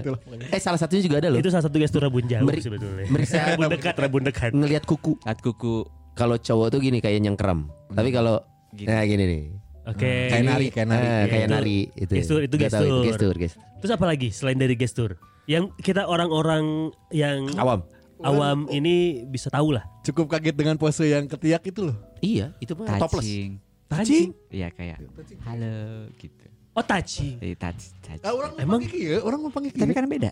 Eh 0.50 0.62
salah 0.62 0.78
satunya 0.78 1.02
juga 1.02 1.18
ada 1.18 1.30
loh. 1.30 1.42
itu 1.42 1.50
salah 1.50 1.66
satu 1.66 1.78
gestur 1.78 2.02
rabun 2.02 2.22
jauh 2.24 2.46
Meri- 2.46 2.62
sebetulnya. 2.62 3.06
meriksa 3.08 3.50
rabun 3.50 3.70
dekat, 3.72 3.96
rabun 3.96 4.22
dekat. 4.24 4.52
ngelihat 4.54 4.84
kuku. 4.84 5.18
lihat 5.20 5.40
kuku 5.40 5.90
Kalau 6.14 6.36
cowok 6.38 6.68
tuh 6.70 6.80
gini 6.80 6.98
kayak 6.98 7.20
nyengkrem. 7.20 7.68
Tapi 7.90 8.10
kalau 8.10 8.38
Gini. 8.70 8.88
nah 8.88 9.02
gini 9.02 9.24
nih. 9.24 9.44
Oke. 9.84 10.12
Kayak 10.32 10.40
Ini, 10.40 10.48
nari, 10.48 10.68
kayak 10.70 10.88
nari. 10.88 11.04
eh, 11.04 11.24
kayak 11.28 11.44
Itu- 11.44 11.54
nari 11.54 11.80
itu. 11.94 12.14
gestur, 12.16 12.40
itu 12.40 12.56
Nggak 12.56 12.72
tahu, 12.72 12.82
gestur. 12.82 13.04
gestur, 13.04 13.36
gestur. 13.36 13.62
Terus 13.78 13.92
apa 13.92 14.06
lagi 14.06 14.28
selain 14.30 14.56
dari 14.56 14.76
gestur? 14.76 15.12
Yang 15.44 15.76
kita 15.78 16.08
orang-orang 16.08 16.64
yang 17.12 17.52
Awam. 17.54 17.84
awam 18.22 18.58
ini 18.70 19.28
bisa 19.28 19.52
tahu 19.52 19.76
lah. 19.76 19.84
Cukup 20.02 20.32
kaget 20.32 20.56
dengan 20.56 20.80
pose 20.80 21.04
yang 21.04 21.28
ketiak 21.28 21.68
itu 21.68 21.84
loh. 21.84 21.98
Iya, 22.20 22.56
itu 22.58 22.72
mah 22.74 22.96
topless. 22.96 23.28
touching 23.28 23.52
Touching. 23.86 24.30
iya 24.50 24.72
kayak 24.72 24.98
halo 25.44 26.10
gitu 26.16 26.46
Oh 26.74 26.82
touching. 26.82 27.38
Jadi 27.38 27.54
touch, 27.54 27.94
touch. 28.02 28.24
Ah, 28.24 28.34
orang 28.34 28.58
Emang- 28.58 28.82
ya, 28.82 29.22
orang 29.22 29.38
mau 29.38 29.52
panggil 29.52 29.70
tapi 29.70 29.86
gini. 29.86 29.94
kan 29.94 30.06
beda 30.08 30.32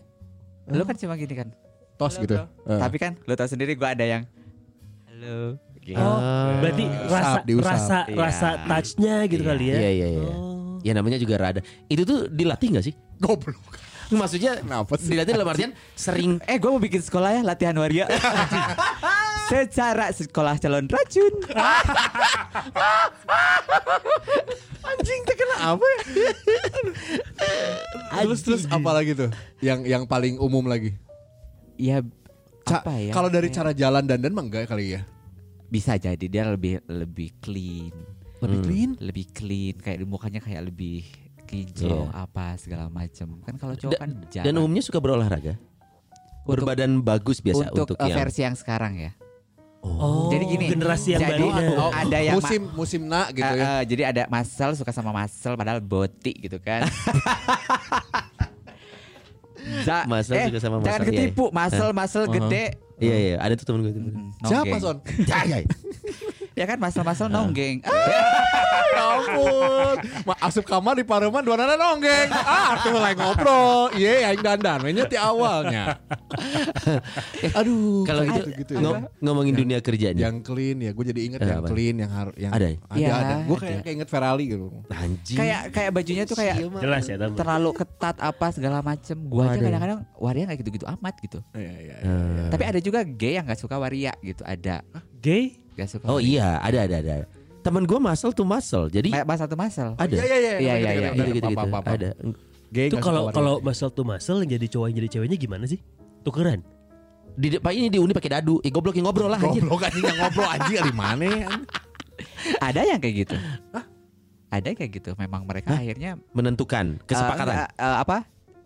lu 0.64 0.82
kan 0.82 0.96
cuma 0.96 1.14
gini 1.14 1.34
kan 1.36 1.48
tos 1.94 2.16
gitu. 2.16 2.34
Eh. 2.38 2.78
tapi 2.78 2.96
kan 2.96 3.14
lu 3.20 3.34
tahu 3.34 3.46
sendiri 3.46 3.74
gue 3.74 3.84
ada 3.84 4.02
yang 4.02 4.22
halo 5.06 5.58
gitu. 5.82 5.98
Oh, 5.98 6.14
Ah. 6.14 6.58
berarti 6.58 6.84
Usap, 6.86 7.10
rasa 7.12 7.38
diusap. 7.42 7.66
rasa 7.68 7.98
Iya. 8.04 8.16
rasa 8.16 8.48
touchnya 8.64 9.14
gitu 9.26 9.42
Iya. 9.42 9.50
kali 9.50 9.64
ya. 9.64 9.76
Iya, 9.76 9.90
iya, 9.92 10.08
iya. 10.14 10.30
Oh. 10.30 10.78
Ya 10.80 10.92
namanya 10.92 11.14
juga 11.16 11.34
rada. 11.36 11.60
Itu 11.86 12.02
tuh 12.02 12.26
dilatih 12.26 12.68
nggak 12.72 12.84
sih? 12.84 12.94
Goblok. 13.16 13.58
Maksudnya 14.08 14.60
Kenapa 14.60 14.92
sih? 14.94 15.08
dilatih 15.08 15.32
dalam 15.32 15.48
artian 15.48 15.72
sering 15.94 16.36
Eh 16.44 16.56
gue 16.56 16.68
mau 16.68 16.76
bikin 16.76 17.00
sekolah 17.00 17.32
ya 17.32 17.40
latihan 17.40 17.72
waria 17.74 18.04
Secara 19.48 20.12
sekolah 20.12 20.60
calon 20.60 20.84
racun 20.84 21.32
Anjing 24.82 25.20
teh 25.24 25.32
kena 25.32 25.56
apa 25.70 25.80
ya? 25.80 26.00
terus 28.22 28.40
terus 28.42 28.62
apa 28.66 28.90
lagi 28.92 29.14
tuh? 29.14 29.30
Yang 29.58 29.80
yang 29.86 30.02
paling 30.04 30.36
umum 30.36 30.66
lagi. 30.66 30.92
Ya 31.76 32.04
Ca- 32.62 32.84
apa 32.84 32.92
ya 32.94 33.10
Kalau 33.10 33.28
dari 33.28 33.48
kayak- 33.48 33.56
cara 33.56 33.70
jalan 33.72 34.04
dandan 34.04 34.32
mah 34.32 34.44
enggak 34.44 34.68
kali 34.68 34.92
ya. 34.92 35.02
Bisa 35.72 35.96
jadi 35.96 36.20
dia 36.20 36.44
lebih 36.44 36.84
lebih 36.84 37.32
clean 37.40 37.88
Lebih 38.38 38.52
Hmm. 38.54 38.66
clean. 38.66 38.90
Lebih 39.00 39.26
clean 39.30 39.74
Kayak 39.74 40.04
mukanya 40.04 40.38
kayak 40.38 40.62
lebih 40.62 41.08
kinclong 41.42 42.12
apa 42.12 42.54
segala 42.56 42.86
macem 42.86 43.40
Kan 43.40 43.56
kalau 43.56 43.72
cowok 43.72 43.92
Da- 43.92 44.00
kan 44.02 44.10
dan 44.12 44.28
jarang 44.30 44.56
umumnya 44.58 44.80
suka 44.80 44.98
berolahraga. 44.98 45.56
Untuk- 46.42 46.66
Berbadan 46.66 47.00
bagus 47.00 47.38
biasa 47.38 47.70
Untuk, 47.70 47.88
untuk, 47.88 47.96
uh, 47.96 48.04
yang 48.04 48.18
versi 48.18 48.40
yang 48.42 48.52
sekarang 48.52 49.00
ya 49.00 49.12
Oh, 49.80 50.30
Jadi 50.30 50.44
gini, 50.46 50.66
generasi 50.70 51.08
yang 51.10 51.26
jadi 51.26 51.42
baru. 51.42 51.74
oh, 51.76 51.90
ada 51.90 52.14
yang 52.16 52.38
musim 52.38 52.70
musim 52.72 53.02
nak 53.02 53.30
gitu 53.30 53.42
Eh, 53.44 53.58
ya. 53.58 53.66
eh, 53.66 53.82
jadi 53.84 54.02
ada 54.06 54.22
muscle 54.28 54.78
suka 54.78 54.90
sama 54.90 55.10
muscle 55.10 55.58
padahal 55.58 55.80
boti 55.80 56.30
gitu 56.36 56.62
kan. 56.62 56.86
Muscle 60.04 60.34
eh, 60.34 60.46
suka 60.48 60.58
sama 60.60 60.76
Jangan 60.78 61.02
muscle, 61.02 61.02
iya, 61.04 61.18
ketipu, 61.22 61.44
muscle 61.50 61.92
muscle 61.92 62.24
Uh-huh. 62.24 62.34
gede. 62.40 62.64
Iya 63.02 63.16
iya, 63.18 63.36
ada 63.36 63.54
tuh 63.54 63.66
temen 63.66 63.80
gue 63.82 63.92
tuh. 63.92 64.02
Mm, 64.04 64.30
Siapa. 64.42 64.76
Son? 64.78 64.96
Ya 66.52 66.68
kan 66.68 66.76
muscle 66.76 67.00
muscle 67.00 67.28
nonggeng. 67.28 67.80
Ah, 67.82 67.96
Ya 68.92 69.04
ampun. 69.08 69.96
Ma 70.22 70.34
asup 70.38 70.62
kamar 70.62 70.92
di 70.92 71.02
Pareman 71.02 71.40
dua 71.40 71.56
nana 71.56 71.74
nonggeng. 71.74 72.28
Ah, 72.28 72.76
tuh 72.76 72.92
lagi 72.92 73.16
ngobrol. 73.16 73.88
Iya, 73.96 74.28
aing 74.28 74.44
dandan. 74.44 74.84
Mainnya 74.84 75.08
ti 75.08 75.16
awalnya. 75.16 75.96
Aduh. 77.58 78.04
Kalau 78.04 78.22
gitu, 78.22 78.48
gitu 78.54 78.72
ngom- 78.76 79.00
ya. 79.00 79.08
ngomongin 79.18 79.54
dunia 79.56 79.78
kerja 79.80 80.12
nih. 80.12 80.22
Yang 80.22 80.36
clean 80.44 80.76
ya, 80.78 80.90
gue 80.92 81.04
jadi 81.06 81.20
inget 81.24 81.40
Eh, 81.40 81.48
yang 81.48 81.60
apa? 81.60 81.68
clean 81.72 81.94
yang 81.96 82.12
harus 82.12 82.34
yang 82.36 82.52
Ada 82.52 82.66
ya? 82.66 82.76
ada, 82.76 82.98
Iya, 83.00 83.10
ada. 83.10 83.34
Gue 83.42 83.56
kayak 83.56 83.72
ada. 83.72 83.80
kayak 83.80 83.94
inget 83.96 84.08
Ferrari 84.10 84.44
gitu. 84.46 84.66
Anjing. 84.92 85.38
kayak 85.40 85.60
kayak 85.72 85.90
bajunya 85.90 86.24
tuh 86.24 86.36
kayak 86.36 86.56
Jelas 86.60 87.04
ya, 87.06 87.16
terlalu 87.16 87.70
ketat 87.72 88.16
apa 88.18 88.46
segala 88.50 88.78
macem. 88.80 89.16
Gua 89.24 89.48
aja 89.48 89.56
kadang-kadang 89.58 90.00
waria 90.14 90.44
nggak 90.44 90.60
gitu-gitu 90.60 90.86
amat 90.90 91.14
gitu. 91.18 91.38
Iya, 91.52 91.72
iya, 91.80 91.94
iya. 91.96 92.12
Eh. 92.44 92.50
Tapi 92.52 92.62
ada 92.66 92.78
juga 92.78 92.91
gay 93.02 93.40
yang 93.40 93.48
nggak 93.48 93.56
suka 93.56 93.80
waria 93.80 94.12
gitu. 94.20 94.44
Ada 94.44 94.84
Gay? 95.18 95.56
nggak 95.72 95.88
suka. 95.88 96.04
Oh 96.04 96.20
waria. 96.20 96.28
iya, 96.28 96.48
ada 96.60 96.78
ada 96.84 96.96
ada. 97.00 97.14
Temen 97.62 97.88
gue 97.88 97.96
muscle 97.96 98.34
tuh 98.34 98.44
muscle. 98.44 98.86
Jadi 98.86 99.08
Ma- 99.08 99.24
Mas 99.24 99.40
satu 99.40 99.56
muscle. 99.56 99.96
ada. 99.96 100.12
Iya, 100.12 100.24
iya, 100.26 100.36
iya. 100.36 100.52
Iya, 100.58 100.74
iya, 100.76 100.90
iya. 100.92 101.10
Gitu 101.14 101.30
gitu, 101.40 101.48
gitu. 101.48 101.66
Apa. 101.72 101.88
Ada. 101.88 102.10
Gay 102.68 102.86
Itu 102.92 102.96
kalau 102.98 103.32
kalau 103.32 103.54
muscle 103.60 103.88
to 103.88 104.02
muscle 104.02 104.40
yang 104.40 104.50
jadi 104.50 104.66
cowok 104.68 104.86
yang 104.90 104.96
jadi 105.00 105.08
ceweknya 105.16 105.36
gimana 105.38 105.64
sih? 105.64 105.80
Tukeran. 106.20 106.60
Di 107.32 107.48
depan 107.48 107.72
ini 107.72 107.88
diuni 107.88 108.12
pakai 108.12 108.40
dadu. 108.40 108.60
Eh 108.60 108.68
goblok 108.68 108.92
yang 108.92 109.08
ngobrol 109.08 109.32
lah 109.32 109.40
anjir. 109.40 109.64
Goblok 109.64 109.88
anjing 109.88 110.04
yang 110.04 110.18
ngobrol 110.20 110.48
anjing 110.48 110.76
dari 110.76 110.92
mana? 110.92 111.28
Ada 112.68 112.80
yang 112.84 113.00
kayak 113.00 113.14
gitu. 113.24 113.36
Ada 114.52 114.66
yang 114.68 114.78
kayak 114.78 114.92
gitu. 115.00 115.10
Memang 115.16 115.48
mereka 115.48 115.72
akhirnya 115.72 116.20
Menentukan 116.36 117.00
eh, 117.00 117.06
kesepakatan. 117.08 117.54
enggak, 117.56 117.70
eh, 117.72 117.96
apa? 118.04 118.16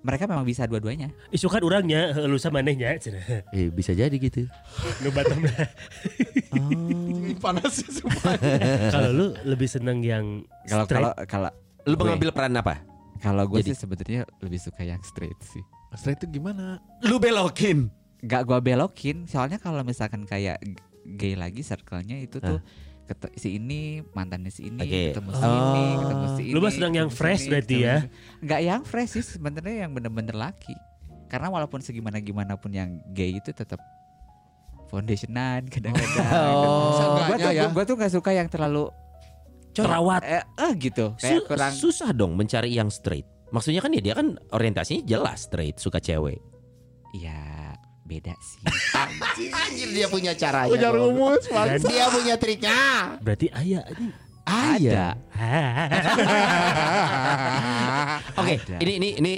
Mereka 0.07 0.30
memang 0.30 0.46
bisa 0.46 0.62
dua-duanya. 0.70 1.11
Isu 1.34 1.50
kan 1.50 1.66
orangnya 1.66 2.14
lu 2.30 2.38
sama 2.38 2.62
cenah. 2.62 3.50
Eh 3.50 3.66
bisa 3.74 3.90
jadi 3.90 4.14
gitu. 4.14 4.46
Nu 5.02 5.11
batam. 5.11 5.42
Panas 7.42 7.82
sih 7.82 7.90
sumpah. 7.90 8.38
Kalau 8.94 9.11
lu 9.11 9.26
lebih 9.42 9.66
seneng 9.66 10.00
yang 10.00 10.46
Kalau 10.70 10.86
kalau 10.86 11.12
kalau 11.26 11.50
Lu 11.86 11.94
mengambil 11.98 12.30
peran 12.30 12.54
apa? 12.54 12.82
kalau 13.16 13.48
gue 13.48 13.64
sih 13.64 13.72
sebetulnya 13.72 14.28
lebih 14.44 14.61
suka 14.61 14.84
yang 14.84 15.00
straight 15.02 15.34
sih. 15.40 15.64
Straight 15.96 16.20
itu 16.20 16.38
gimana? 16.38 16.78
Lu 17.02 17.16
belokin. 17.16 17.88
Gak 18.22 18.44
gue 18.44 18.59
belokin, 18.61 19.24
soalnya 19.24 19.57
kalau 19.57 19.80
misalkan 19.82 20.28
kayak 20.28 20.61
gay 21.16 21.32
lagi 21.32 21.64
circle-nya 21.64 22.20
itu 22.20 22.38
tuh 22.38 22.61
ket- 23.07 23.34
si 23.34 23.57
ini 23.57 23.80
mantannya 24.09 24.50
si 24.50 24.66
ini 24.66 24.78
Oke. 24.78 25.02
ketemu 25.11 25.30
si 25.32 25.44
ini 25.44 25.54
Oh. 25.86 25.98
ketemu 26.00 26.24
si 26.28 26.42
ini 26.42 26.52
Lu 26.52 26.59
mah 26.59 26.70
senang 26.70 26.94
yang 26.94 27.09
fresh 27.09 27.42
ini, 27.42 27.50
berarti 27.50 27.76
ya? 27.78 27.96
nggak 28.40 28.61
yang 28.61 28.82
fresh 28.82 29.11
sih 29.12 29.24
sebenarnya 29.24 29.74
yang 29.82 29.90
bener-bener 29.90 30.34
laki 30.34 30.74
karena 31.26 31.48
walaupun 31.48 31.80
segimana 31.80 32.18
gimana 32.18 32.54
pun 32.54 32.70
yang 32.70 32.98
gay 33.11 33.34
itu 33.34 33.50
tetap 33.50 33.78
foundationan 34.86 35.66
kadang-kadang 35.72 36.26
Oh. 36.28 36.94
gue 36.94 36.96
Seenggaknya 36.96 37.36
tuh 37.40 37.52
ya. 37.52 37.64
gue 37.68 37.84
tuh 37.84 37.94
nggak 37.96 38.12
suka 38.12 38.30
yang 38.32 38.46
terlalu 38.46 38.84
terawat. 39.70 40.22
eh, 40.22 40.40
eh 40.40 40.72
gitu 40.74 41.12
Su- 41.12 41.20
kayak 41.20 41.42
kurang 41.44 41.72
susah 41.72 42.11
dong 42.11 42.32
mencari 42.32 42.72
yang 42.72 42.88
straight. 42.88 43.26
Maksudnya 43.46 43.78
kan 43.78 43.90
ya 43.90 44.00
dia 44.00 44.14
kan 44.14 44.40
orientasinya 44.50 45.04
jelas 45.04 45.44
straight, 45.44 45.76
suka 45.76 45.98
cewek. 45.98 46.40
ya 47.14 47.38
beda 48.07 48.32
sih 48.38 48.62
Anjir 49.50 49.88
dia 49.90 50.07
punya 50.07 50.30
caranya. 50.32 50.70
Punya 50.70 50.88
rumus, 50.88 51.42
Dan 51.44 51.76
Dia 51.82 52.07
punya 52.09 52.34
triknya. 52.36 52.78
berarti 53.18 53.46
ayah 53.52 53.82
anjing. 53.84 54.12
Ada. 54.46 55.04
Oke, 58.36 58.54
Ada. 58.59 58.76
ini 58.80 58.92
ini 58.96 59.09
ini 59.16 59.32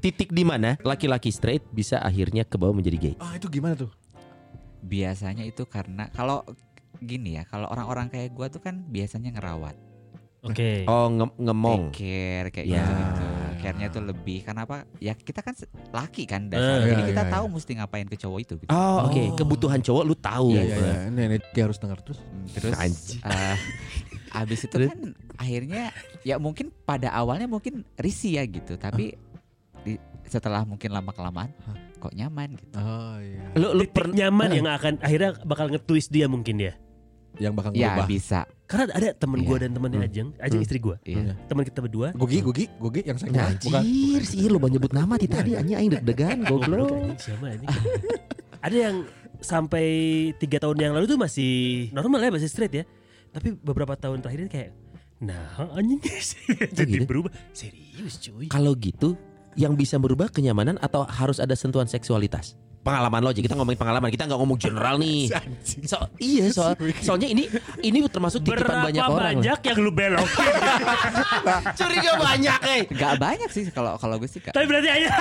titik 0.00 0.30
di 0.30 0.42
mana 0.42 0.74
laki-laki 0.80 1.28
straight 1.28 1.62
bisa 1.68 1.98
akhirnya 1.98 2.42
ke 2.42 2.54
bawah 2.56 2.72
menjadi 2.72 2.96
gay. 2.98 3.14
Ah 3.18 3.36
itu 3.36 3.46
gimana 3.46 3.76
tuh? 3.76 3.90
biasanya 4.80 5.44
itu 5.44 5.62
karena 5.62 6.08
kalau 6.08 6.40
gini 6.98 7.36
ya 7.36 7.44
kalau 7.44 7.68
orang-orang 7.68 8.08
kayak 8.08 8.30
gue 8.30 8.46
tuh 8.48 8.58
kan 8.58 8.82
biasanya 8.82 9.30
ngerawat 9.30 9.76
Oke. 10.40 10.82
Oh, 10.86 11.06
nge- 11.06 11.36
ngemong. 11.38 11.82
care 11.92 12.48
kayak 12.48 12.66
Ya. 12.66 12.80
gitu 12.80 12.92
gitu 12.96 13.22
care-nya 13.60 13.88
tuh 13.88 14.02
lebih 14.02 14.40
karena 14.40 14.64
apa 14.64 14.88
ya 14.96 15.12
kita 15.12 15.44
kan 15.44 15.52
laki 15.92 16.24
kan 16.24 16.48
Eh, 16.48 16.56
dasarnya 16.56 16.86
jadi 16.88 17.02
iya, 17.04 17.10
kita 17.12 17.24
iya, 17.24 17.32
tahu 17.32 17.44
mesti 17.46 17.72
ngapain 17.76 18.08
ke 18.08 18.16
cowok 18.16 18.38
itu 18.40 18.54
gitu. 18.58 18.70
Oh, 18.72 19.06
oke. 19.06 19.20
Oh. 19.20 19.36
Kebutuhan 19.36 19.80
cowok 19.80 20.02
lu 20.02 20.14
tahu. 20.16 20.56
Iya 20.56 20.62
iya 20.64 20.76
iya. 20.76 20.94
Ini 21.12 21.22
ini 21.28 21.36
dia 21.52 21.62
harus 21.68 21.76
dengar 21.76 22.00
terus. 22.00 22.18
Hmm, 22.18 22.48
terus 22.50 22.74
eh, 23.20 23.56
abis 24.30 24.60
itu 24.64 24.76
kan 24.88 25.00
akhirnya 25.36 25.82
ya 26.22 26.40
mungkin 26.40 26.72
pada 26.84 27.10
awalnya 27.12 27.44
mungkin 27.44 27.82
risih 27.98 28.38
ya 28.38 28.44
gitu 28.46 28.78
tapi 28.78 29.18
di- 29.82 30.00
setelah 30.24 30.62
mungkin 30.62 30.94
lama 30.94 31.10
kelamaan 31.10 31.50
kok 31.98 32.14
nyaman 32.14 32.54
gitu 32.54 32.74
Oh 32.78 33.18
iya. 33.18 33.44
Lu 33.58 33.74
lu 33.74 33.82
pernah 33.90 34.14
nyaman 34.14 34.48
yang 34.54 34.68
akan 34.70 34.94
akhirnya 35.02 35.34
bakal 35.42 35.66
nge-twist 35.68 36.08
dia 36.08 36.30
mungkin 36.30 36.62
ya. 36.62 36.72
Yang 37.40 37.52
bakal 37.56 37.70
ya 37.72 37.88
ngubah. 37.90 38.06
bisa 38.06 38.40
Karena 38.64 38.84
ada 38.92 39.08
temen 39.12 39.38
Iya. 39.38 39.48
gue 39.48 39.56
dan 39.58 39.70
temennya 39.72 39.98
Hmm. 39.98 40.06
Ajeng, 40.06 40.28
Ajeng 40.36 40.54
Hmm. 40.54 40.66
istri 40.68 40.78
gue, 40.78 40.96
iya 41.02 41.32
teman 41.44 41.62
kita 41.64 41.80
berdua. 41.80 42.08
Gugi, 42.12 42.38
Gugi, 42.38 42.64
Gugi 42.76 43.00
yang 43.02 43.16
saya 43.16 43.32
bukan. 43.32 43.56
bukan. 43.58 43.82
Anjir 43.82 44.22
sih 44.22 44.44
lu 44.44 44.58
mau 44.58 44.68
nyebut 44.68 44.92
nama 44.92 45.14
tadi 45.16 45.52
anjing 45.52 45.74
aing 45.74 45.90
deg-degan 45.90 46.38
Goblok 46.44 46.92
anjing 46.92 47.18
siapa 47.18 47.44
anjing. 47.48 47.68
ada 48.60 48.76
yang 48.78 48.96
sampai 49.40 49.86
tiga 50.36 50.60
tahun 50.60 50.76
yang 50.78 50.92
lalu 50.92 51.08
tuh 51.08 51.18
masih 51.18 51.52
normal 51.90 52.20
ya 52.20 52.30
masih 52.30 52.46
straight 52.46 52.70
ya. 52.70 52.84
Tapi 53.28 53.56
beberapa 53.56 53.94
tahun 53.94 54.20
terakhir 54.20 54.40
ini 54.40 54.50
kayak 54.50 54.70
Nah 55.18 55.44
anjing 55.72 56.00
Jadi 56.78 56.92
gitu? 56.94 57.04
berubah 57.04 57.32
Serius 57.50 58.16
cuy 58.18 58.46
Kalau 58.46 58.72
gitu 58.74 59.16
yang 59.52 59.74
bisa 59.74 59.96
merubah 59.96 60.28
kenyamanan 60.28 60.78
atau 60.78 61.02
harus 61.02 61.36
ada 61.36 61.52
sentuhan 61.52 61.84
seksualitas? 61.84 62.54
Pengalaman 62.80 63.20
lo 63.20 63.28
aja 63.28 63.38
kita 63.38 63.52
ngomongin 63.52 63.76
pengalaman 63.76 64.08
kita 64.08 64.24
nggak 64.24 64.36
ngomong 64.36 64.56
general 64.56 64.96
nih. 65.04 65.28
So, 65.84 66.00
iya 66.16 66.48
soal 66.48 66.72
soalnya 66.98 67.28
ini 67.28 67.44
ini 67.80 68.00
termasuk 68.06 68.40
titipan 68.40 68.64
Berapa 68.64 68.88
banyak 68.88 69.04
orang. 69.04 69.36
banyak 69.36 69.58
yang 69.62 69.78
lu 69.78 69.90
belokin 69.90 70.52
Curiga 71.78 72.12
banyak 72.16 72.60
eh. 72.64 72.82
nggak 72.88 73.14
banyak 73.16 73.50
sih 73.50 73.68
kalau 73.68 73.94
kalau 73.94 74.16
gue 74.16 74.24
sih 74.26 74.40
Kak. 74.40 74.52
Tapi 74.52 74.64
berarti 74.64 74.88
ayah 74.90 75.12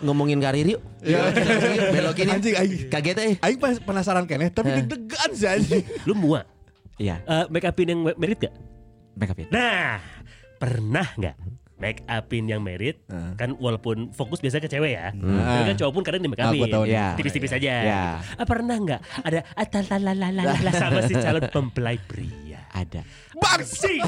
Ngomongin 0.00 0.38
karir 0.38 0.66
yuk. 0.68 0.80
Ya. 1.00 1.26
Yuk, 1.26 1.90
Belokin 1.92 2.24
yuk. 2.24 2.34
Anjing 2.36 2.54
aing. 2.54 2.72
Kaget 2.86 3.16
eh. 3.18 3.34
Aing 3.40 3.58
pas 3.58 3.74
penasaran 3.76 4.24
keneh 4.24 4.48
tapi 4.48 4.68
Eh. 4.68 4.76
deg-degan 4.80 5.30
sih 5.32 5.48
anjing. 5.48 5.82
Lu 6.04 6.14
muak 6.14 6.46
iya 6.96 7.20
Eh, 7.20 7.44
Make 7.48 7.66
upin 7.66 7.88
yang 7.88 8.00
merit 8.14 8.38
gak? 8.40 8.54
make 9.12 9.26
up 9.26 9.36
it 9.36 9.48
Nah 9.48 10.00
Pernah 10.56 11.08
gak 11.16 11.36
Make 11.76 12.00
upin 12.02 12.46
yang 12.46 12.60
merit 12.60 13.04
Heeh. 13.04 13.36
Kan 13.36 13.52
walaupun 13.54 14.08
fokus 14.10 14.40
biasa 14.40 14.58
ke 14.58 14.66
cewek 14.66 14.92
ya 14.92 15.12
Hmm. 15.12 15.36
Tapi 15.36 15.62
kan 15.66 15.76
cowok 15.76 15.92
pun 15.92 16.02
kadang 16.02 16.20
di 16.20 16.28
make 16.28 16.40
upin 16.40 16.56
nih. 16.64 16.88
Iya. 16.88 17.06
Tipis-tipis 17.14 17.52
aja 17.52 17.72
Ya. 17.78 18.04
ah, 18.32 18.44
Pernah 18.44 18.76
gak 18.78 19.00
Ada 19.22 19.44
Atalalalala 19.52 20.42
Sama 20.72 21.00
si 21.02 21.12
calon 21.14 21.44
mempelai 21.44 22.00
pria 22.00 22.64
ada 22.70 23.04
Bangsi 23.34 24.00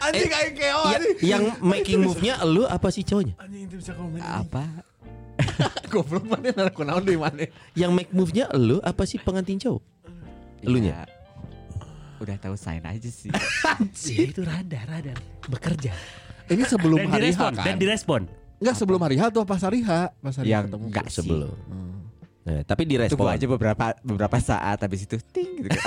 Anjing 0.00 0.32
aing 0.32 0.54
keo 0.54 0.80
Ya, 0.88 0.98
yang 1.22 1.44
making 1.60 2.02
move-nya 2.02 2.42
lu 2.42 2.66
apa 2.66 2.90
sih 2.90 3.02
cowoknya? 3.02 3.34
Anjing 3.38 3.62
itu 3.64 3.76
bisa 3.78 3.92
komen. 3.94 4.18
apa 4.18 4.64
Goblok 5.88 6.26
mana 6.26 6.50
aku 6.66 6.82
naon 6.82 7.06
di 7.06 7.14
mana? 7.14 7.46
Yang 7.72 7.90
make 7.94 8.10
move-nya 8.10 8.50
lu 8.52 8.82
apa 8.82 9.06
sih 9.06 9.16
pengantin 9.16 9.54
cowok? 9.56 9.82
Elunya? 10.60 10.98
Ya, 10.98 11.00
udah 12.18 12.36
tahu 12.38 12.54
sign 12.58 12.82
aja 12.84 13.10
sih 13.10 13.30
Dia 14.10 14.24
itu 14.30 14.42
radar 14.42 14.84
radar 14.90 15.18
Bekerja 15.46 15.94
Ini 16.48 16.64
sebelum 16.66 16.98
Dan 16.98 17.08
hari 17.10 17.30
H 17.30 17.38
direspon 17.38 17.52
kan? 17.54 17.64
Dan 17.66 17.76
direspon 17.78 18.22
Enggak 18.58 18.74
sebelum 18.74 19.00
hari 19.02 19.16
H 19.18 19.30
tuh 19.30 19.46
pas 19.46 19.62
hari 19.62 19.86
H? 19.86 19.90
Pas 20.18 20.34
hari 20.34 20.50
H 20.50 20.52
yang 20.52 20.66
ketemu. 20.66 20.84
enggak 20.90 21.06
Sebelum. 21.14 21.54
Hmm. 21.70 21.98
Nah, 22.48 22.64
tapi 22.64 22.82
tunggu 22.88 22.96
direspon. 22.96 23.28
aja 23.28 23.46
beberapa 23.46 23.84
beberapa 24.00 24.36
saat 24.40 24.80
habis 24.80 25.04
itu 25.04 25.20
ting 25.30 25.62
gitu 25.62 25.68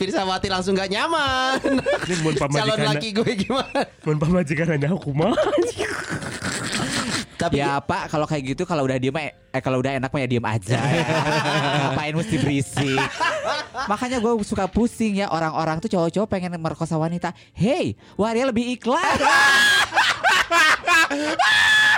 Pirsawati 0.00 0.48
langsung 0.48 0.72
gak 0.72 0.88
nyaman. 0.88 1.60
Calon 2.56 2.80
laki 2.88 3.12
gue 3.12 3.32
gimana? 3.36 3.84
Mun 4.04 4.16
pamajikan 4.16 4.80
aku 4.88 5.12
mah 5.12 5.36
Tapi 7.44 7.60
ya 7.60 7.76
pak 7.84 8.08
kalau 8.08 8.24
kayak 8.24 8.56
gitu 8.56 8.64
kalau 8.64 8.88
udah 8.88 8.96
diem 8.96 9.12
eh 9.20 9.60
kalau 9.60 9.84
udah 9.84 10.00
enak 10.00 10.08
mah 10.08 10.20
ya 10.24 10.28
diem 10.28 10.44
aja. 10.44 10.80
Ngapain 11.92 12.14
mesti 12.16 12.36
berisik? 12.40 13.00
Makanya 13.84 14.18
gue 14.18 14.32
suka 14.42 14.64
pusing 14.64 15.20
ya 15.20 15.28
orang-orang 15.28 15.76
tuh 15.84 15.92
cowok-cowok 15.92 16.28
pengen 16.28 16.56
merkosa 16.56 16.96
wanita. 16.96 17.36
Hey 17.52 18.00
waria 18.16 18.48
lebih 18.48 18.80
ikhlas 18.80 19.20